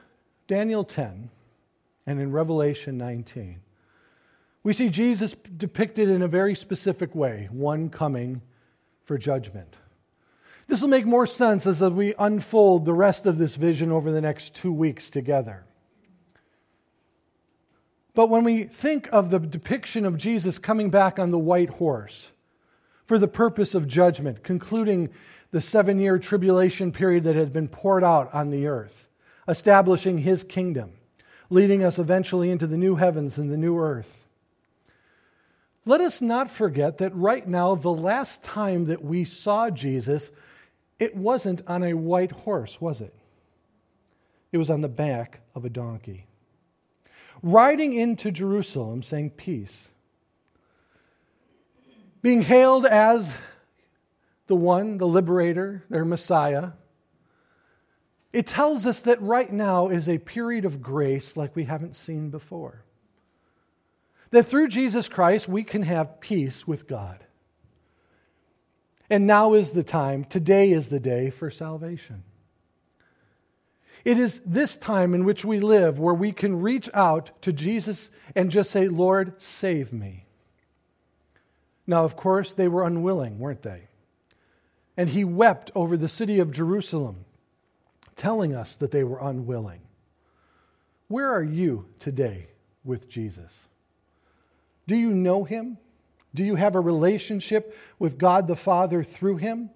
Daniel 0.49 0.83
10 0.83 1.31
and 2.09 2.21
in 2.21 2.33
Revelation 2.33 2.99
19, 2.99 3.61
we 4.65 4.73
see 4.73 4.89
Jesus 4.89 5.37
depicted 5.57 6.11
in 6.11 6.23
a 6.23 6.29
very 6.29 6.57
specific 6.57 7.15
way, 7.15 7.49
one 7.53 7.89
coming 7.89 8.43
for 9.05 9.17
judgment. 9.17 9.77
This 10.67 10.81
will 10.81 10.89
make 10.89 11.07
more 11.07 11.27
sense 11.27 11.67
as 11.67 11.81
we 11.81 12.15
unfold 12.19 12.85
the 12.85 12.93
rest 12.93 13.27
of 13.27 13.39
this 13.39 13.55
vision 13.55 13.93
over 13.93 14.11
the 14.11 14.21
next 14.21 14.55
two 14.55 14.73
weeks 14.73 15.11
together. 15.11 15.65
But 18.15 18.31
when 18.31 18.45
we 18.45 18.65
think 18.65 19.09
of 19.13 19.31
the 19.31 19.39
depiction 19.39 20.07
of 20.07 20.17
Jesus 20.17 20.59
coming 20.59 20.91
back 20.91 21.19
on 21.19 21.31
the 21.31 21.39
white 21.39 21.69
horse 21.71 22.29
for 23.05 23.19
the 23.19 23.29
purpose 23.29 23.75
of 23.75 23.87
judgment, 23.87 24.43
concluding 24.43 25.11
the 25.53 25.61
seven 25.61 26.01
year 26.01 26.19
tribulation 26.19 26.91
period 26.91 27.25
that 27.25 27.37
had 27.37 27.53
been 27.53 27.69
poured 27.69 28.03
out 28.03 28.33
on 28.35 28.51
the 28.51 28.67
earth, 28.67 29.09
establishing 29.47 30.19
his 30.19 30.43
kingdom, 30.43 30.91
leading 31.51 31.85
us 31.85 31.99
eventually 31.99 32.51
into 32.51 32.67
the 32.67 32.79
new 32.79 32.97
heavens 32.97 33.39
and 33.39 33.53
the 33.53 33.57
new 33.57 33.79
earth, 33.79 34.27
let 35.85 36.01
us 36.01 36.21
not 36.21 36.51
forget 36.51 36.99
that 36.99 37.15
right 37.15 37.47
now, 37.47 37.77
the 37.77 37.93
last 37.93 38.43
time 38.43 38.87
that 38.87 39.05
we 39.05 39.25
saw 39.25 39.71
Jesus 39.71 40.31
it 40.99 41.17
wasn't 41.17 41.63
on 41.67 41.83
a 41.83 41.95
white 41.95 42.33
horse, 42.33 42.81
was 42.81 43.01
it? 43.01 43.15
It 44.53 44.59
was 44.59 44.71
on 44.71 44.81
the 44.81 44.89
back 44.89 45.41
of 45.55 45.65
a 45.65 45.71
donkey. 45.71 46.27
Riding 47.43 47.93
into 47.93 48.31
Jerusalem 48.31 49.03
saying, 49.03 49.31
Peace. 49.31 49.89
Being 52.23 52.43
hailed 52.43 52.87
as 52.87 53.31
the 54.47 54.57
one, 54.57 54.99
the 54.99 55.07
liberator, 55.07 55.85
their 55.91 56.05
Messiah. 56.05 56.71
It 58.33 58.47
tells 58.47 58.87
us 58.87 59.01
that 59.03 59.21
right 59.23 59.53
now 59.53 59.89
is 59.89 60.09
a 60.09 60.19
period 60.19 60.65
of 60.65 60.83
grace 60.83 61.37
like 61.37 61.55
we 61.55 61.65
haven't 61.65 61.97
seen 61.97 62.31
before. 62.31 62.85
That 64.31 64.47
through 64.47 64.69
Jesus 64.69 65.09
Christ, 65.09 65.49
we 65.49 65.63
can 65.63 65.83
have 65.83 66.21
peace 66.21 66.67
with 66.67 66.89
God. 66.89 67.26
And 69.09 69.27
now 69.27 69.55
is 69.55 69.71
the 69.71 69.85
time, 69.85 70.25
today 70.25 70.73
is 70.73 70.89
the 70.89 71.01
day 71.01 71.31
for 71.31 71.51
salvation. 71.51 72.25
It 74.05 74.19
is 74.19 74.41
this 74.47 74.77
time 74.77 75.15
in 75.15 75.25
which 75.25 75.45
we 75.45 75.61
live 75.61 75.99
where 75.99 76.15
we 76.15 76.33
can 76.33 76.61
reach 76.61 76.89
out 76.95 77.31
to 77.43 77.53
Jesus 77.53 78.11
and 78.35 78.51
just 78.51 78.71
say, 78.71 78.89
Lord, 78.89 79.43
save 79.43 79.93
me. 79.93 80.27
Now, 81.89 82.05
of 82.05 82.17
course, 82.17 82.53
they 82.53 82.69
were 82.69 82.87
unwilling, 82.87 83.39
weren't 83.39 83.63
they? 83.63 83.89
And 84.97 85.09
he 85.09 85.25
wept 85.25 85.71
over 85.75 85.97
the 85.97 86.09
city 86.09 86.39
of 86.39 86.51
Jerusalem, 86.51 87.25
telling 88.15 88.55
us 88.55 88.77
that 88.77 88.91
they 88.91 89.05
were 89.05 89.19
unwilling. 89.21 89.81
Where 91.09 91.31
are 91.33 91.43
you 91.43 91.87
today 91.99 92.49
with 92.85 93.09
Jesus? 93.09 93.53
Do 94.87 94.97
you 94.97 95.11
know 95.11 95.45
him? 95.45 95.79
Do 96.37 96.45
you 96.45 96.55
have 96.57 96.77
a 96.77 96.81
relationship 96.81 97.75
with 97.99 98.19
God 98.19 98.47
the 98.47 98.55
Father 98.55 99.03
through 99.03 99.39
him? 99.39 99.71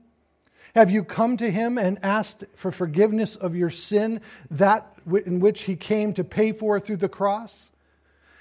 Have 0.74 0.90
you 0.90 1.02
come 1.02 1.38
to 1.38 1.50
him 1.50 1.78
and 1.78 1.98
asked 2.02 2.44
for 2.54 2.70
forgiveness 2.70 3.34
of 3.34 3.56
your 3.56 3.70
sin, 3.70 4.20
that 4.50 4.94
in 5.26 5.40
which 5.40 5.62
he 5.62 5.74
came 5.74 6.12
to 6.14 6.22
pay 6.22 6.52
for 6.52 6.78
through 6.78 6.98
the 6.98 7.08
cross? 7.08 7.70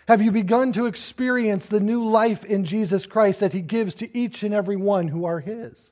Have 0.07 0.22
you 0.22 0.32
begun 0.32 0.74
to 0.74 0.86
experience 0.86 1.67
the 1.67 1.80
new 1.80 2.07
life 2.07 2.43
in 2.43 2.65
Jesus 2.65 3.05
Christ 3.05 3.39
that 3.39 3.53
he 3.53 3.61
gives 3.61 3.95
to 3.95 4.17
each 4.17 4.43
and 4.43 4.53
every 4.53 4.76
one 4.76 5.07
who 5.07 5.24
are 5.26 5.39
his? 5.39 5.89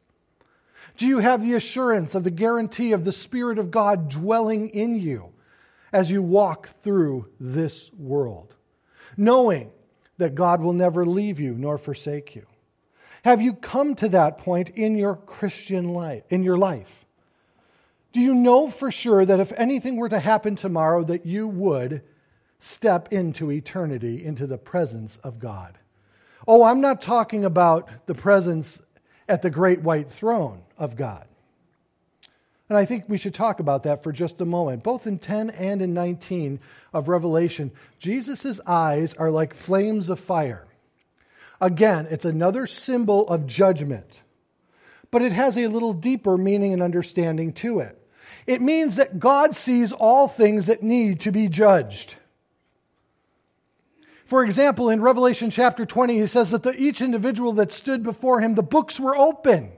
Do 0.97 1.07
you 1.07 1.19
have 1.19 1.41
the 1.41 1.53
assurance 1.53 2.13
of 2.13 2.25
the 2.25 2.31
guarantee 2.31 2.91
of 2.91 3.05
the 3.05 3.11
Spirit 3.11 3.57
of 3.57 3.71
God 3.71 4.09
dwelling 4.09 4.69
in 4.69 4.95
you 4.95 5.29
as 5.93 6.11
you 6.11 6.21
walk 6.21 6.69
through 6.83 7.29
this 7.39 7.89
world, 7.93 8.53
knowing 9.15 9.71
that 10.17 10.35
God 10.35 10.61
will 10.61 10.73
never 10.73 11.05
leave 11.05 11.39
you 11.39 11.53
nor 11.53 11.77
forsake 11.77 12.35
you? 12.35 12.45
Have 13.23 13.41
you 13.41 13.53
come 13.53 13.95
to 13.95 14.09
that 14.09 14.37
point 14.37 14.69
in 14.69 14.97
your 14.97 15.15
Christian 15.15 15.89
life, 15.89 16.23
in 16.29 16.43
your 16.43 16.57
life? 16.57 17.05
Do 18.13 18.21
you 18.21 18.33
know 18.33 18.69
for 18.69 18.91
sure 18.91 19.25
that 19.25 19.39
if 19.39 19.51
anything 19.53 19.97
were 19.97 20.09
to 20.09 20.19
happen 20.19 20.55
tomorrow 20.55 21.03
that 21.03 21.25
you 21.25 21.47
would 21.47 22.01
step 22.59 23.11
into 23.11 23.51
eternity 23.51 24.23
into 24.23 24.47
the 24.47 24.57
presence 24.57 25.17
of 25.23 25.39
God? 25.39 25.77
Oh, 26.47 26.63
I'm 26.63 26.81
not 26.81 27.01
talking 27.01 27.45
about 27.45 27.89
the 28.05 28.15
presence 28.15 28.79
at 29.27 29.41
the 29.41 29.49
great 29.49 29.81
white 29.81 30.09
throne 30.09 30.61
of 30.77 30.95
God. 30.95 31.27
And 32.69 32.77
I 32.77 32.85
think 32.85 33.05
we 33.07 33.17
should 33.17 33.33
talk 33.33 33.59
about 33.59 33.83
that 33.83 34.03
for 34.03 34.11
just 34.11 34.41
a 34.41 34.45
moment. 34.45 34.83
Both 34.83 35.07
in 35.07 35.19
10 35.19 35.51
and 35.51 35.81
in 35.81 35.93
19 35.93 36.59
of 36.93 37.07
Revelation, 37.07 37.71
Jesus' 37.97 38.59
eyes 38.65 39.13
are 39.13 39.31
like 39.31 39.53
flames 39.53 40.09
of 40.09 40.19
fire. 40.19 40.67
Again, 41.61 42.07
it's 42.09 42.25
another 42.25 42.67
symbol 42.67 43.27
of 43.29 43.47
judgment, 43.47 44.21
but 45.11 45.21
it 45.21 45.31
has 45.31 45.57
a 45.57 45.67
little 45.67 45.93
deeper 45.93 46.37
meaning 46.37 46.73
and 46.73 46.83
understanding 46.83 47.53
to 47.53 47.79
it. 47.79 47.97
It 48.45 48.61
means 48.61 48.97
that 48.97 49.19
God 49.19 49.55
sees 49.55 49.91
all 49.91 50.27
things 50.27 50.65
that 50.67 50.83
need 50.83 51.21
to 51.21 51.31
be 51.31 51.47
judged. 51.47 52.15
For 54.25 54.43
example, 54.43 54.89
in 54.89 55.01
Revelation 55.01 55.49
chapter 55.49 55.85
20, 55.85 56.19
he 56.19 56.27
says 56.27 56.51
that 56.51 56.63
the, 56.63 56.75
each 56.77 56.99
individual 56.99 57.53
that 57.53 57.71
stood 57.71 58.03
before 58.03 58.41
him, 58.41 58.55
the 58.55 58.61
books 58.61 58.99
were 58.99 59.17
open. 59.17 59.71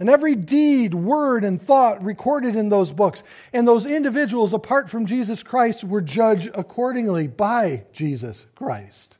And 0.00 0.08
every 0.08 0.36
deed, 0.36 0.94
word, 0.94 1.42
and 1.42 1.60
thought 1.60 2.04
recorded 2.04 2.54
in 2.54 2.68
those 2.68 2.92
books. 2.92 3.24
And 3.52 3.66
those 3.66 3.84
individuals, 3.84 4.52
apart 4.52 4.88
from 4.88 5.06
Jesus 5.06 5.42
Christ, 5.42 5.82
were 5.82 6.00
judged 6.00 6.50
accordingly 6.54 7.26
by 7.26 7.84
Jesus 7.92 8.46
Christ. 8.54 9.18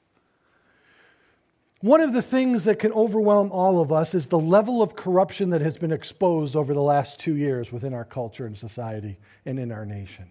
One 1.80 2.00
of 2.00 2.12
the 2.12 2.22
things 2.22 2.64
that 2.64 2.78
can 2.80 2.92
overwhelm 2.92 3.52
all 3.52 3.80
of 3.80 3.92
us 3.92 4.14
is 4.14 4.26
the 4.26 4.38
level 4.38 4.82
of 4.82 4.96
corruption 4.96 5.50
that 5.50 5.60
has 5.60 5.78
been 5.78 5.92
exposed 5.92 6.56
over 6.56 6.74
the 6.74 6.82
last 6.82 7.20
two 7.20 7.36
years 7.36 7.72
within 7.72 7.94
our 7.94 8.04
culture 8.04 8.46
and 8.46 8.56
society 8.56 9.16
and 9.46 9.58
in 9.58 9.70
our 9.70 9.86
nation. 9.86 10.26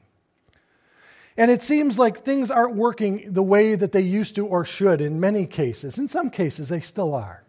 And 1.38 1.52
it 1.52 1.62
seems 1.62 2.00
like 2.00 2.24
things 2.24 2.50
aren't 2.52 2.76
working 2.76 3.32
the 3.32 3.44
way 3.44 3.76
that 3.76 3.92
they 3.92 4.02
used 4.02 4.36
to 4.36 4.46
or 4.46 4.66
should 4.66 5.02
in 5.02 5.20
many 5.20 5.46
cases. 5.46 5.98
In 5.98 6.08
some 6.08 6.30
cases, 6.30 6.68
they 6.68 6.82
still 6.82 7.14
are. 7.14 7.44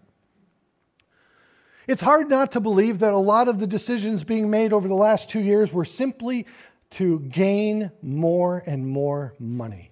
It's 1.89 2.03
hard 2.03 2.29
not 2.29 2.53
to 2.53 2.61
believe 2.61 2.99
that 2.99 3.15
a 3.15 3.19
lot 3.19 3.49
of 3.49 3.59
the 3.59 3.67
decisions 3.67 4.23
being 4.23 4.51
made 4.51 4.75
over 4.75 4.87
the 4.87 4.95
last 4.95 5.31
two 5.31 5.41
years 5.41 5.73
were 5.73 5.87
simply 5.87 6.47
to 6.91 7.21
gain 7.21 7.91
more 8.03 8.63
and 8.67 8.87
more 8.87 9.35
money. 9.39 9.91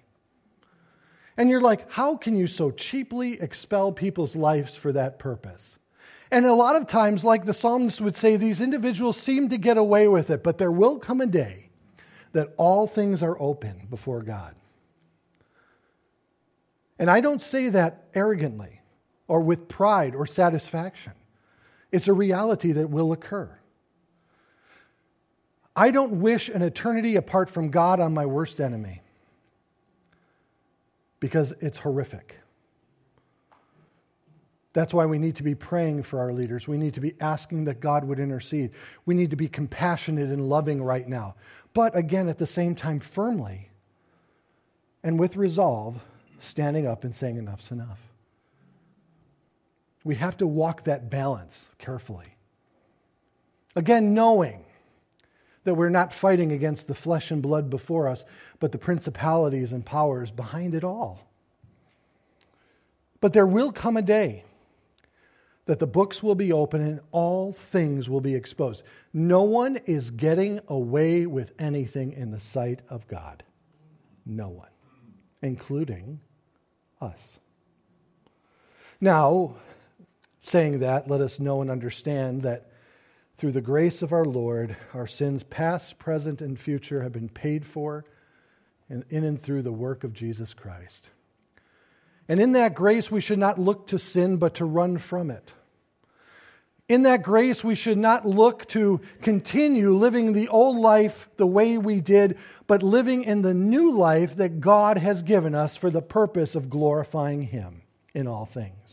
And 1.37 1.49
you're 1.49 1.61
like, 1.61 1.91
how 1.91 2.15
can 2.15 2.37
you 2.37 2.45
so 2.45 2.69
cheaply 2.69 3.41
expel 3.41 3.91
people's 3.91 4.35
lives 4.35 4.75
for 4.75 4.91
that 4.91 5.17
purpose? 5.17 5.77
And 6.29 6.45
a 6.45 6.53
lot 6.53 6.75
of 6.75 6.87
times, 6.87 7.23
like 7.23 7.45
the 7.45 7.53
psalmist 7.53 7.99
would 7.99 8.15
say, 8.15 8.37
these 8.37 8.61
individuals 8.61 9.17
seem 9.17 9.49
to 9.49 9.57
get 9.57 9.77
away 9.77 10.07
with 10.07 10.29
it, 10.29 10.43
but 10.43 10.59
there 10.59 10.71
will 10.71 10.99
come 10.99 11.19
a 11.21 11.25
day 11.25 11.69
that 12.33 12.53
all 12.57 12.85
things 12.85 13.23
are 13.23 13.41
open 13.41 13.87
before 13.89 14.21
God. 14.21 14.53
And 16.99 17.09
I 17.09 17.21
don't 17.21 17.41
say 17.41 17.69
that 17.69 18.05
arrogantly 18.13 18.81
or 19.27 19.41
with 19.41 19.67
pride 19.67 20.13
or 20.13 20.27
satisfaction. 20.27 21.13
It's 21.91 22.07
a 22.07 22.13
reality 22.13 22.73
that 22.73 22.89
will 22.89 23.11
occur. 23.11 23.49
I 25.75 25.91
don't 25.91 26.21
wish 26.21 26.49
an 26.49 26.61
eternity 26.61 27.15
apart 27.15 27.49
from 27.49 27.69
God 27.69 27.99
on 27.99 28.13
my 28.13 28.25
worst 28.25 28.59
enemy 28.59 29.01
because 31.19 31.53
it's 31.59 31.77
horrific. 31.77 32.37
That's 34.73 34.93
why 34.93 35.05
we 35.05 35.17
need 35.17 35.37
to 35.37 35.43
be 35.43 35.55
praying 35.55 36.03
for 36.03 36.19
our 36.19 36.33
leaders. 36.33 36.67
We 36.67 36.77
need 36.77 36.95
to 36.95 36.99
be 36.99 37.15
asking 37.19 37.65
that 37.65 37.79
God 37.79 38.03
would 38.03 38.19
intercede. 38.19 38.71
We 39.05 39.15
need 39.15 39.31
to 39.31 39.35
be 39.35 39.47
compassionate 39.47 40.29
and 40.29 40.49
loving 40.49 40.83
right 40.83 41.07
now 41.07 41.35
but 41.77 41.95
again, 41.95 42.27
at 42.27 42.39
the 42.39 42.47
same 42.47 42.73
time, 42.73 42.99
firmly 42.99 43.69
and 45.03 45.19
with 45.19 45.37
resolve, 45.37 46.01
standing 46.39 46.87
up 46.87 47.03
and 47.03 47.15
saying, 47.15 47.37
Enough's 47.37 47.69
enough. 47.69 47.99
We 50.07 50.15
have 50.15 50.37
to 50.37 50.47
walk 50.47 50.85
that 50.85 51.09
balance 51.09 51.67
carefully. 51.79 52.37
Again, 53.75 54.13
knowing 54.13 54.63
that 55.65 55.75
we're 55.75 55.89
not 55.89 56.13
fighting 56.13 56.53
against 56.53 56.87
the 56.87 56.95
flesh 56.95 57.29
and 57.29 57.41
blood 57.41 57.69
before 57.69 58.07
us, 58.07 58.23
but 58.61 58.71
the 58.71 58.77
principalities 58.77 59.73
and 59.73 59.85
powers 59.85 60.31
behind 60.31 60.75
it 60.75 60.85
all. 60.85 61.27
But 63.19 63.33
there 63.33 63.45
will 63.45 63.73
come 63.73 63.97
a 63.97 64.01
day 64.01 64.45
that 65.65 65.79
the 65.79 65.85
books 65.85 66.23
will 66.23 66.35
be 66.35 66.53
open 66.53 66.81
and 66.81 67.01
all 67.11 67.51
things 67.51 68.09
will 68.09 68.21
be 68.21 68.33
exposed. 68.33 68.83
No 69.11 69.43
one 69.43 69.75
is 69.87 70.09
getting 70.09 70.61
away 70.69 71.25
with 71.25 71.51
anything 71.59 72.13
in 72.13 72.31
the 72.31 72.39
sight 72.39 72.81
of 72.89 73.05
God. 73.09 73.43
No 74.25 74.47
one, 74.47 74.69
including 75.41 76.21
us. 77.01 77.39
Now, 79.01 79.57
saying 80.41 80.79
that, 80.79 81.09
let 81.09 81.21
us 81.21 81.39
know 81.39 81.61
and 81.61 81.69
understand 81.69 82.43
that 82.43 82.69
through 83.37 83.51
the 83.51 83.61
grace 83.61 84.01
of 84.01 84.13
our 84.13 84.25
Lord, 84.25 84.75
our 84.93 85.07
sins, 85.07 85.43
past, 85.43 85.99
present, 85.99 86.41
and 86.41 86.59
future, 86.59 87.03
have 87.03 87.11
been 87.11 87.29
paid 87.29 87.65
for 87.65 88.05
in 88.89 89.03
and 89.09 89.41
through 89.41 89.61
the 89.61 89.71
work 89.71 90.03
of 90.03 90.13
Jesus 90.13 90.53
Christ. 90.53 91.09
And 92.27 92.39
in 92.39 92.53
that 92.53 92.73
grace, 92.73 93.11
we 93.11 93.21
should 93.21 93.39
not 93.39 93.59
look 93.59 93.87
to 93.87 93.99
sin, 93.99 94.37
but 94.37 94.55
to 94.55 94.65
run 94.65 94.97
from 94.97 95.29
it. 95.29 95.51
In 96.89 97.03
that 97.03 97.21
grace, 97.21 97.63
we 97.63 97.75
should 97.75 97.97
not 97.97 98.25
look 98.25 98.65
to 98.69 99.01
continue 99.21 99.93
living 99.93 100.31
the 100.31 100.47
old 100.47 100.77
life 100.77 101.29
the 101.35 101.47
way 101.47 101.77
we 101.77 101.99
did, 101.99 102.37
but 102.65 102.81
living 102.81 103.25
in 103.25 103.41
the 103.41 103.53
new 103.53 103.91
life 103.91 104.37
that 104.37 104.61
God 104.61 104.97
has 104.97 105.21
given 105.21 105.53
us 105.53 105.75
for 105.75 105.89
the 105.89 106.01
purpose 106.01 106.55
of 106.55 106.69
glorifying 106.69 107.41
Him 107.41 107.81
in 108.13 108.25
all 108.25 108.45
things. 108.45 108.86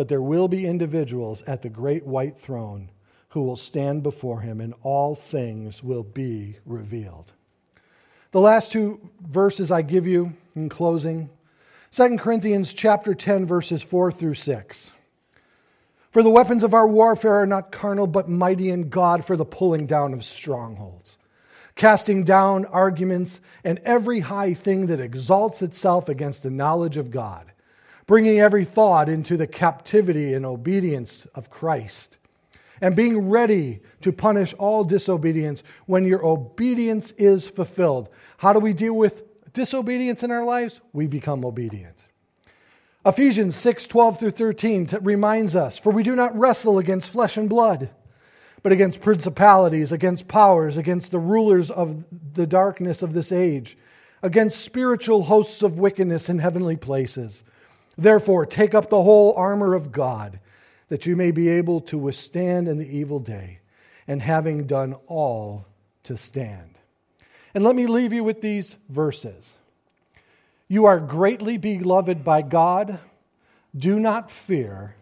But 0.00 0.08
there 0.08 0.22
will 0.22 0.48
be 0.48 0.64
individuals 0.64 1.42
at 1.46 1.60
the 1.60 1.68
great 1.68 2.06
white 2.06 2.40
throne 2.40 2.90
who 3.28 3.42
will 3.42 3.54
stand 3.54 4.02
before 4.02 4.40
Him, 4.40 4.62
and 4.62 4.72
all 4.82 5.14
things 5.14 5.84
will 5.84 6.04
be 6.04 6.56
revealed. 6.64 7.32
The 8.30 8.40
last 8.40 8.72
two 8.72 8.98
verses 9.20 9.70
I 9.70 9.82
give 9.82 10.06
you 10.06 10.32
in 10.56 10.70
closing 10.70 11.28
2 11.92 12.16
Corinthians 12.16 12.72
chapter 12.72 13.14
10 13.14 13.44
verses 13.44 13.82
4 13.82 14.10
through 14.10 14.36
6. 14.36 14.90
For 16.12 16.22
the 16.22 16.30
weapons 16.30 16.62
of 16.62 16.72
our 16.72 16.88
warfare 16.88 17.34
are 17.34 17.46
not 17.46 17.70
carnal, 17.70 18.06
but 18.06 18.26
mighty 18.26 18.70
in 18.70 18.88
God 18.88 19.22
for 19.22 19.36
the 19.36 19.44
pulling 19.44 19.84
down 19.84 20.14
of 20.14 20.24
strongholds, 20.24 21.18
casting 21.74 22.24
down 22.24 22.64
arguments 22.64 23.40
and 23.64 23.78
every 23.80 24.20
high 24.20 24.54
thing 24.54 24.86
that 24.86 24.98
exalts 24.98 25.60
itself 25.60 26.08
against 26.08 26.42
the 26.42 26.48
knowledge 26.48 26.96
of 26.96 27.10
God, 27.10 27.52
bringing 28.10 28.40
every 28.40 28.64
thought 28.64 29.08
into 29.08 29.36
the 29.36 29.46
captivity 29.46 30.34
and 30.34 30.44
obedience 30.44 31.28
of 31.36 31.48
Christ, 31.48 32.18
and 32.80 32.96
being 32.96 33.30
ready 33.30 33.78
to 34.00 34.10
punish 34.10 34.52
all 34.54 34.82
disobedience 34.82 35.62
when 35.86 36.04
your 36.04 36.26
obedience 36.26 37.12
is 37.12 37.46
fulfilled. 37.46 38.08
How 38.38 38.52
do 38.52 38.58
we 38.58 38.72
deal 38.72 38.94
with 38.94 39.22
disobedience 39.52 40.24
in 40.24 40.32
our 40.32 40.44
lives? 40.44 40.80
We 40.92 41.06
become 41.06 41.44
obedient. 41.44 41.94
Ephesians 43.06 43.54
6 43.54 43.86
12 43.86 44.18
through 44.18 44.30
13 44.32 44.88
reminds 45.02 45.54
us, 45.54 45.78
For 45.78 45.92
we 45.92 46.02
do 46.02 46.16
not 46.16 46.36
wrestle 46.36 46.80
against 46.80 47.10
flesh 47.10 47.36
and 47.36 47.48
blood, 47.48 47.90
but 48.64 48.72
against 48.72 49.02
principalities, 49.02 49.92
against 49.92 50.26
powers, 50.26 50.76
against 50.76 51.12
the 51.12 51.20
rulers 51.20 51.70
of 51.70 52.02
the 52.34 52.48
darkness 52.48 53.02
of 53.02 53.12
this 53.12 53.30
age, 53.30 53.78
against 54.20 54.64
spiritual 54.64 55.22
hosts 55.22 55.62
of 55.62 55.78
wickedness 55.78 56.28
in 56.28 56.40
heavenly 56.40 56.76
places. 56.76 57.44
Therefore, 58.00 58.46
take 58.46 58.74
up 58.74 58.88
the 58.88 59.02
whole 59.02 59.34
armor 59.34 59.74
of 59.74 59.92
God, 59.92 60.40
that 60.88 61.04
you 61.04 61.16
may 61.16 61.30
be 61.30 61.50
able 61.50 61.82
to 61.82 61.98
withstand 61.98 62.66
in 62.66 62.78
the 62.78 62.96
evil 62.96 63.18
day, 63.18 63.60
and 64.08 64.22
having 64.22 64.66
done 64.66 64.94
all, 65.06 65.66
to 66.04 66.16
stand. 66.16 66.76
And 67.54 67.62
let 67.62 67.76
me 67.76 67.86
leave 67.86 68.14
you 68.14 68.24
with 68.24 68.40
these 68.40 68.74
verses. 68.88 69.54
You 70.66 70.86
are 70.86 70.98
greatly 70.98 71.58
beloved 71.58 72.24
by 72.24 72.40
God. 72.40 72.98
Do 73.76 74.00
not 74.00 74.30
fear, 74.30 74.96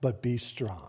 but 0.00 0.22
be 0.22 0.38
strong. 0.38 0.88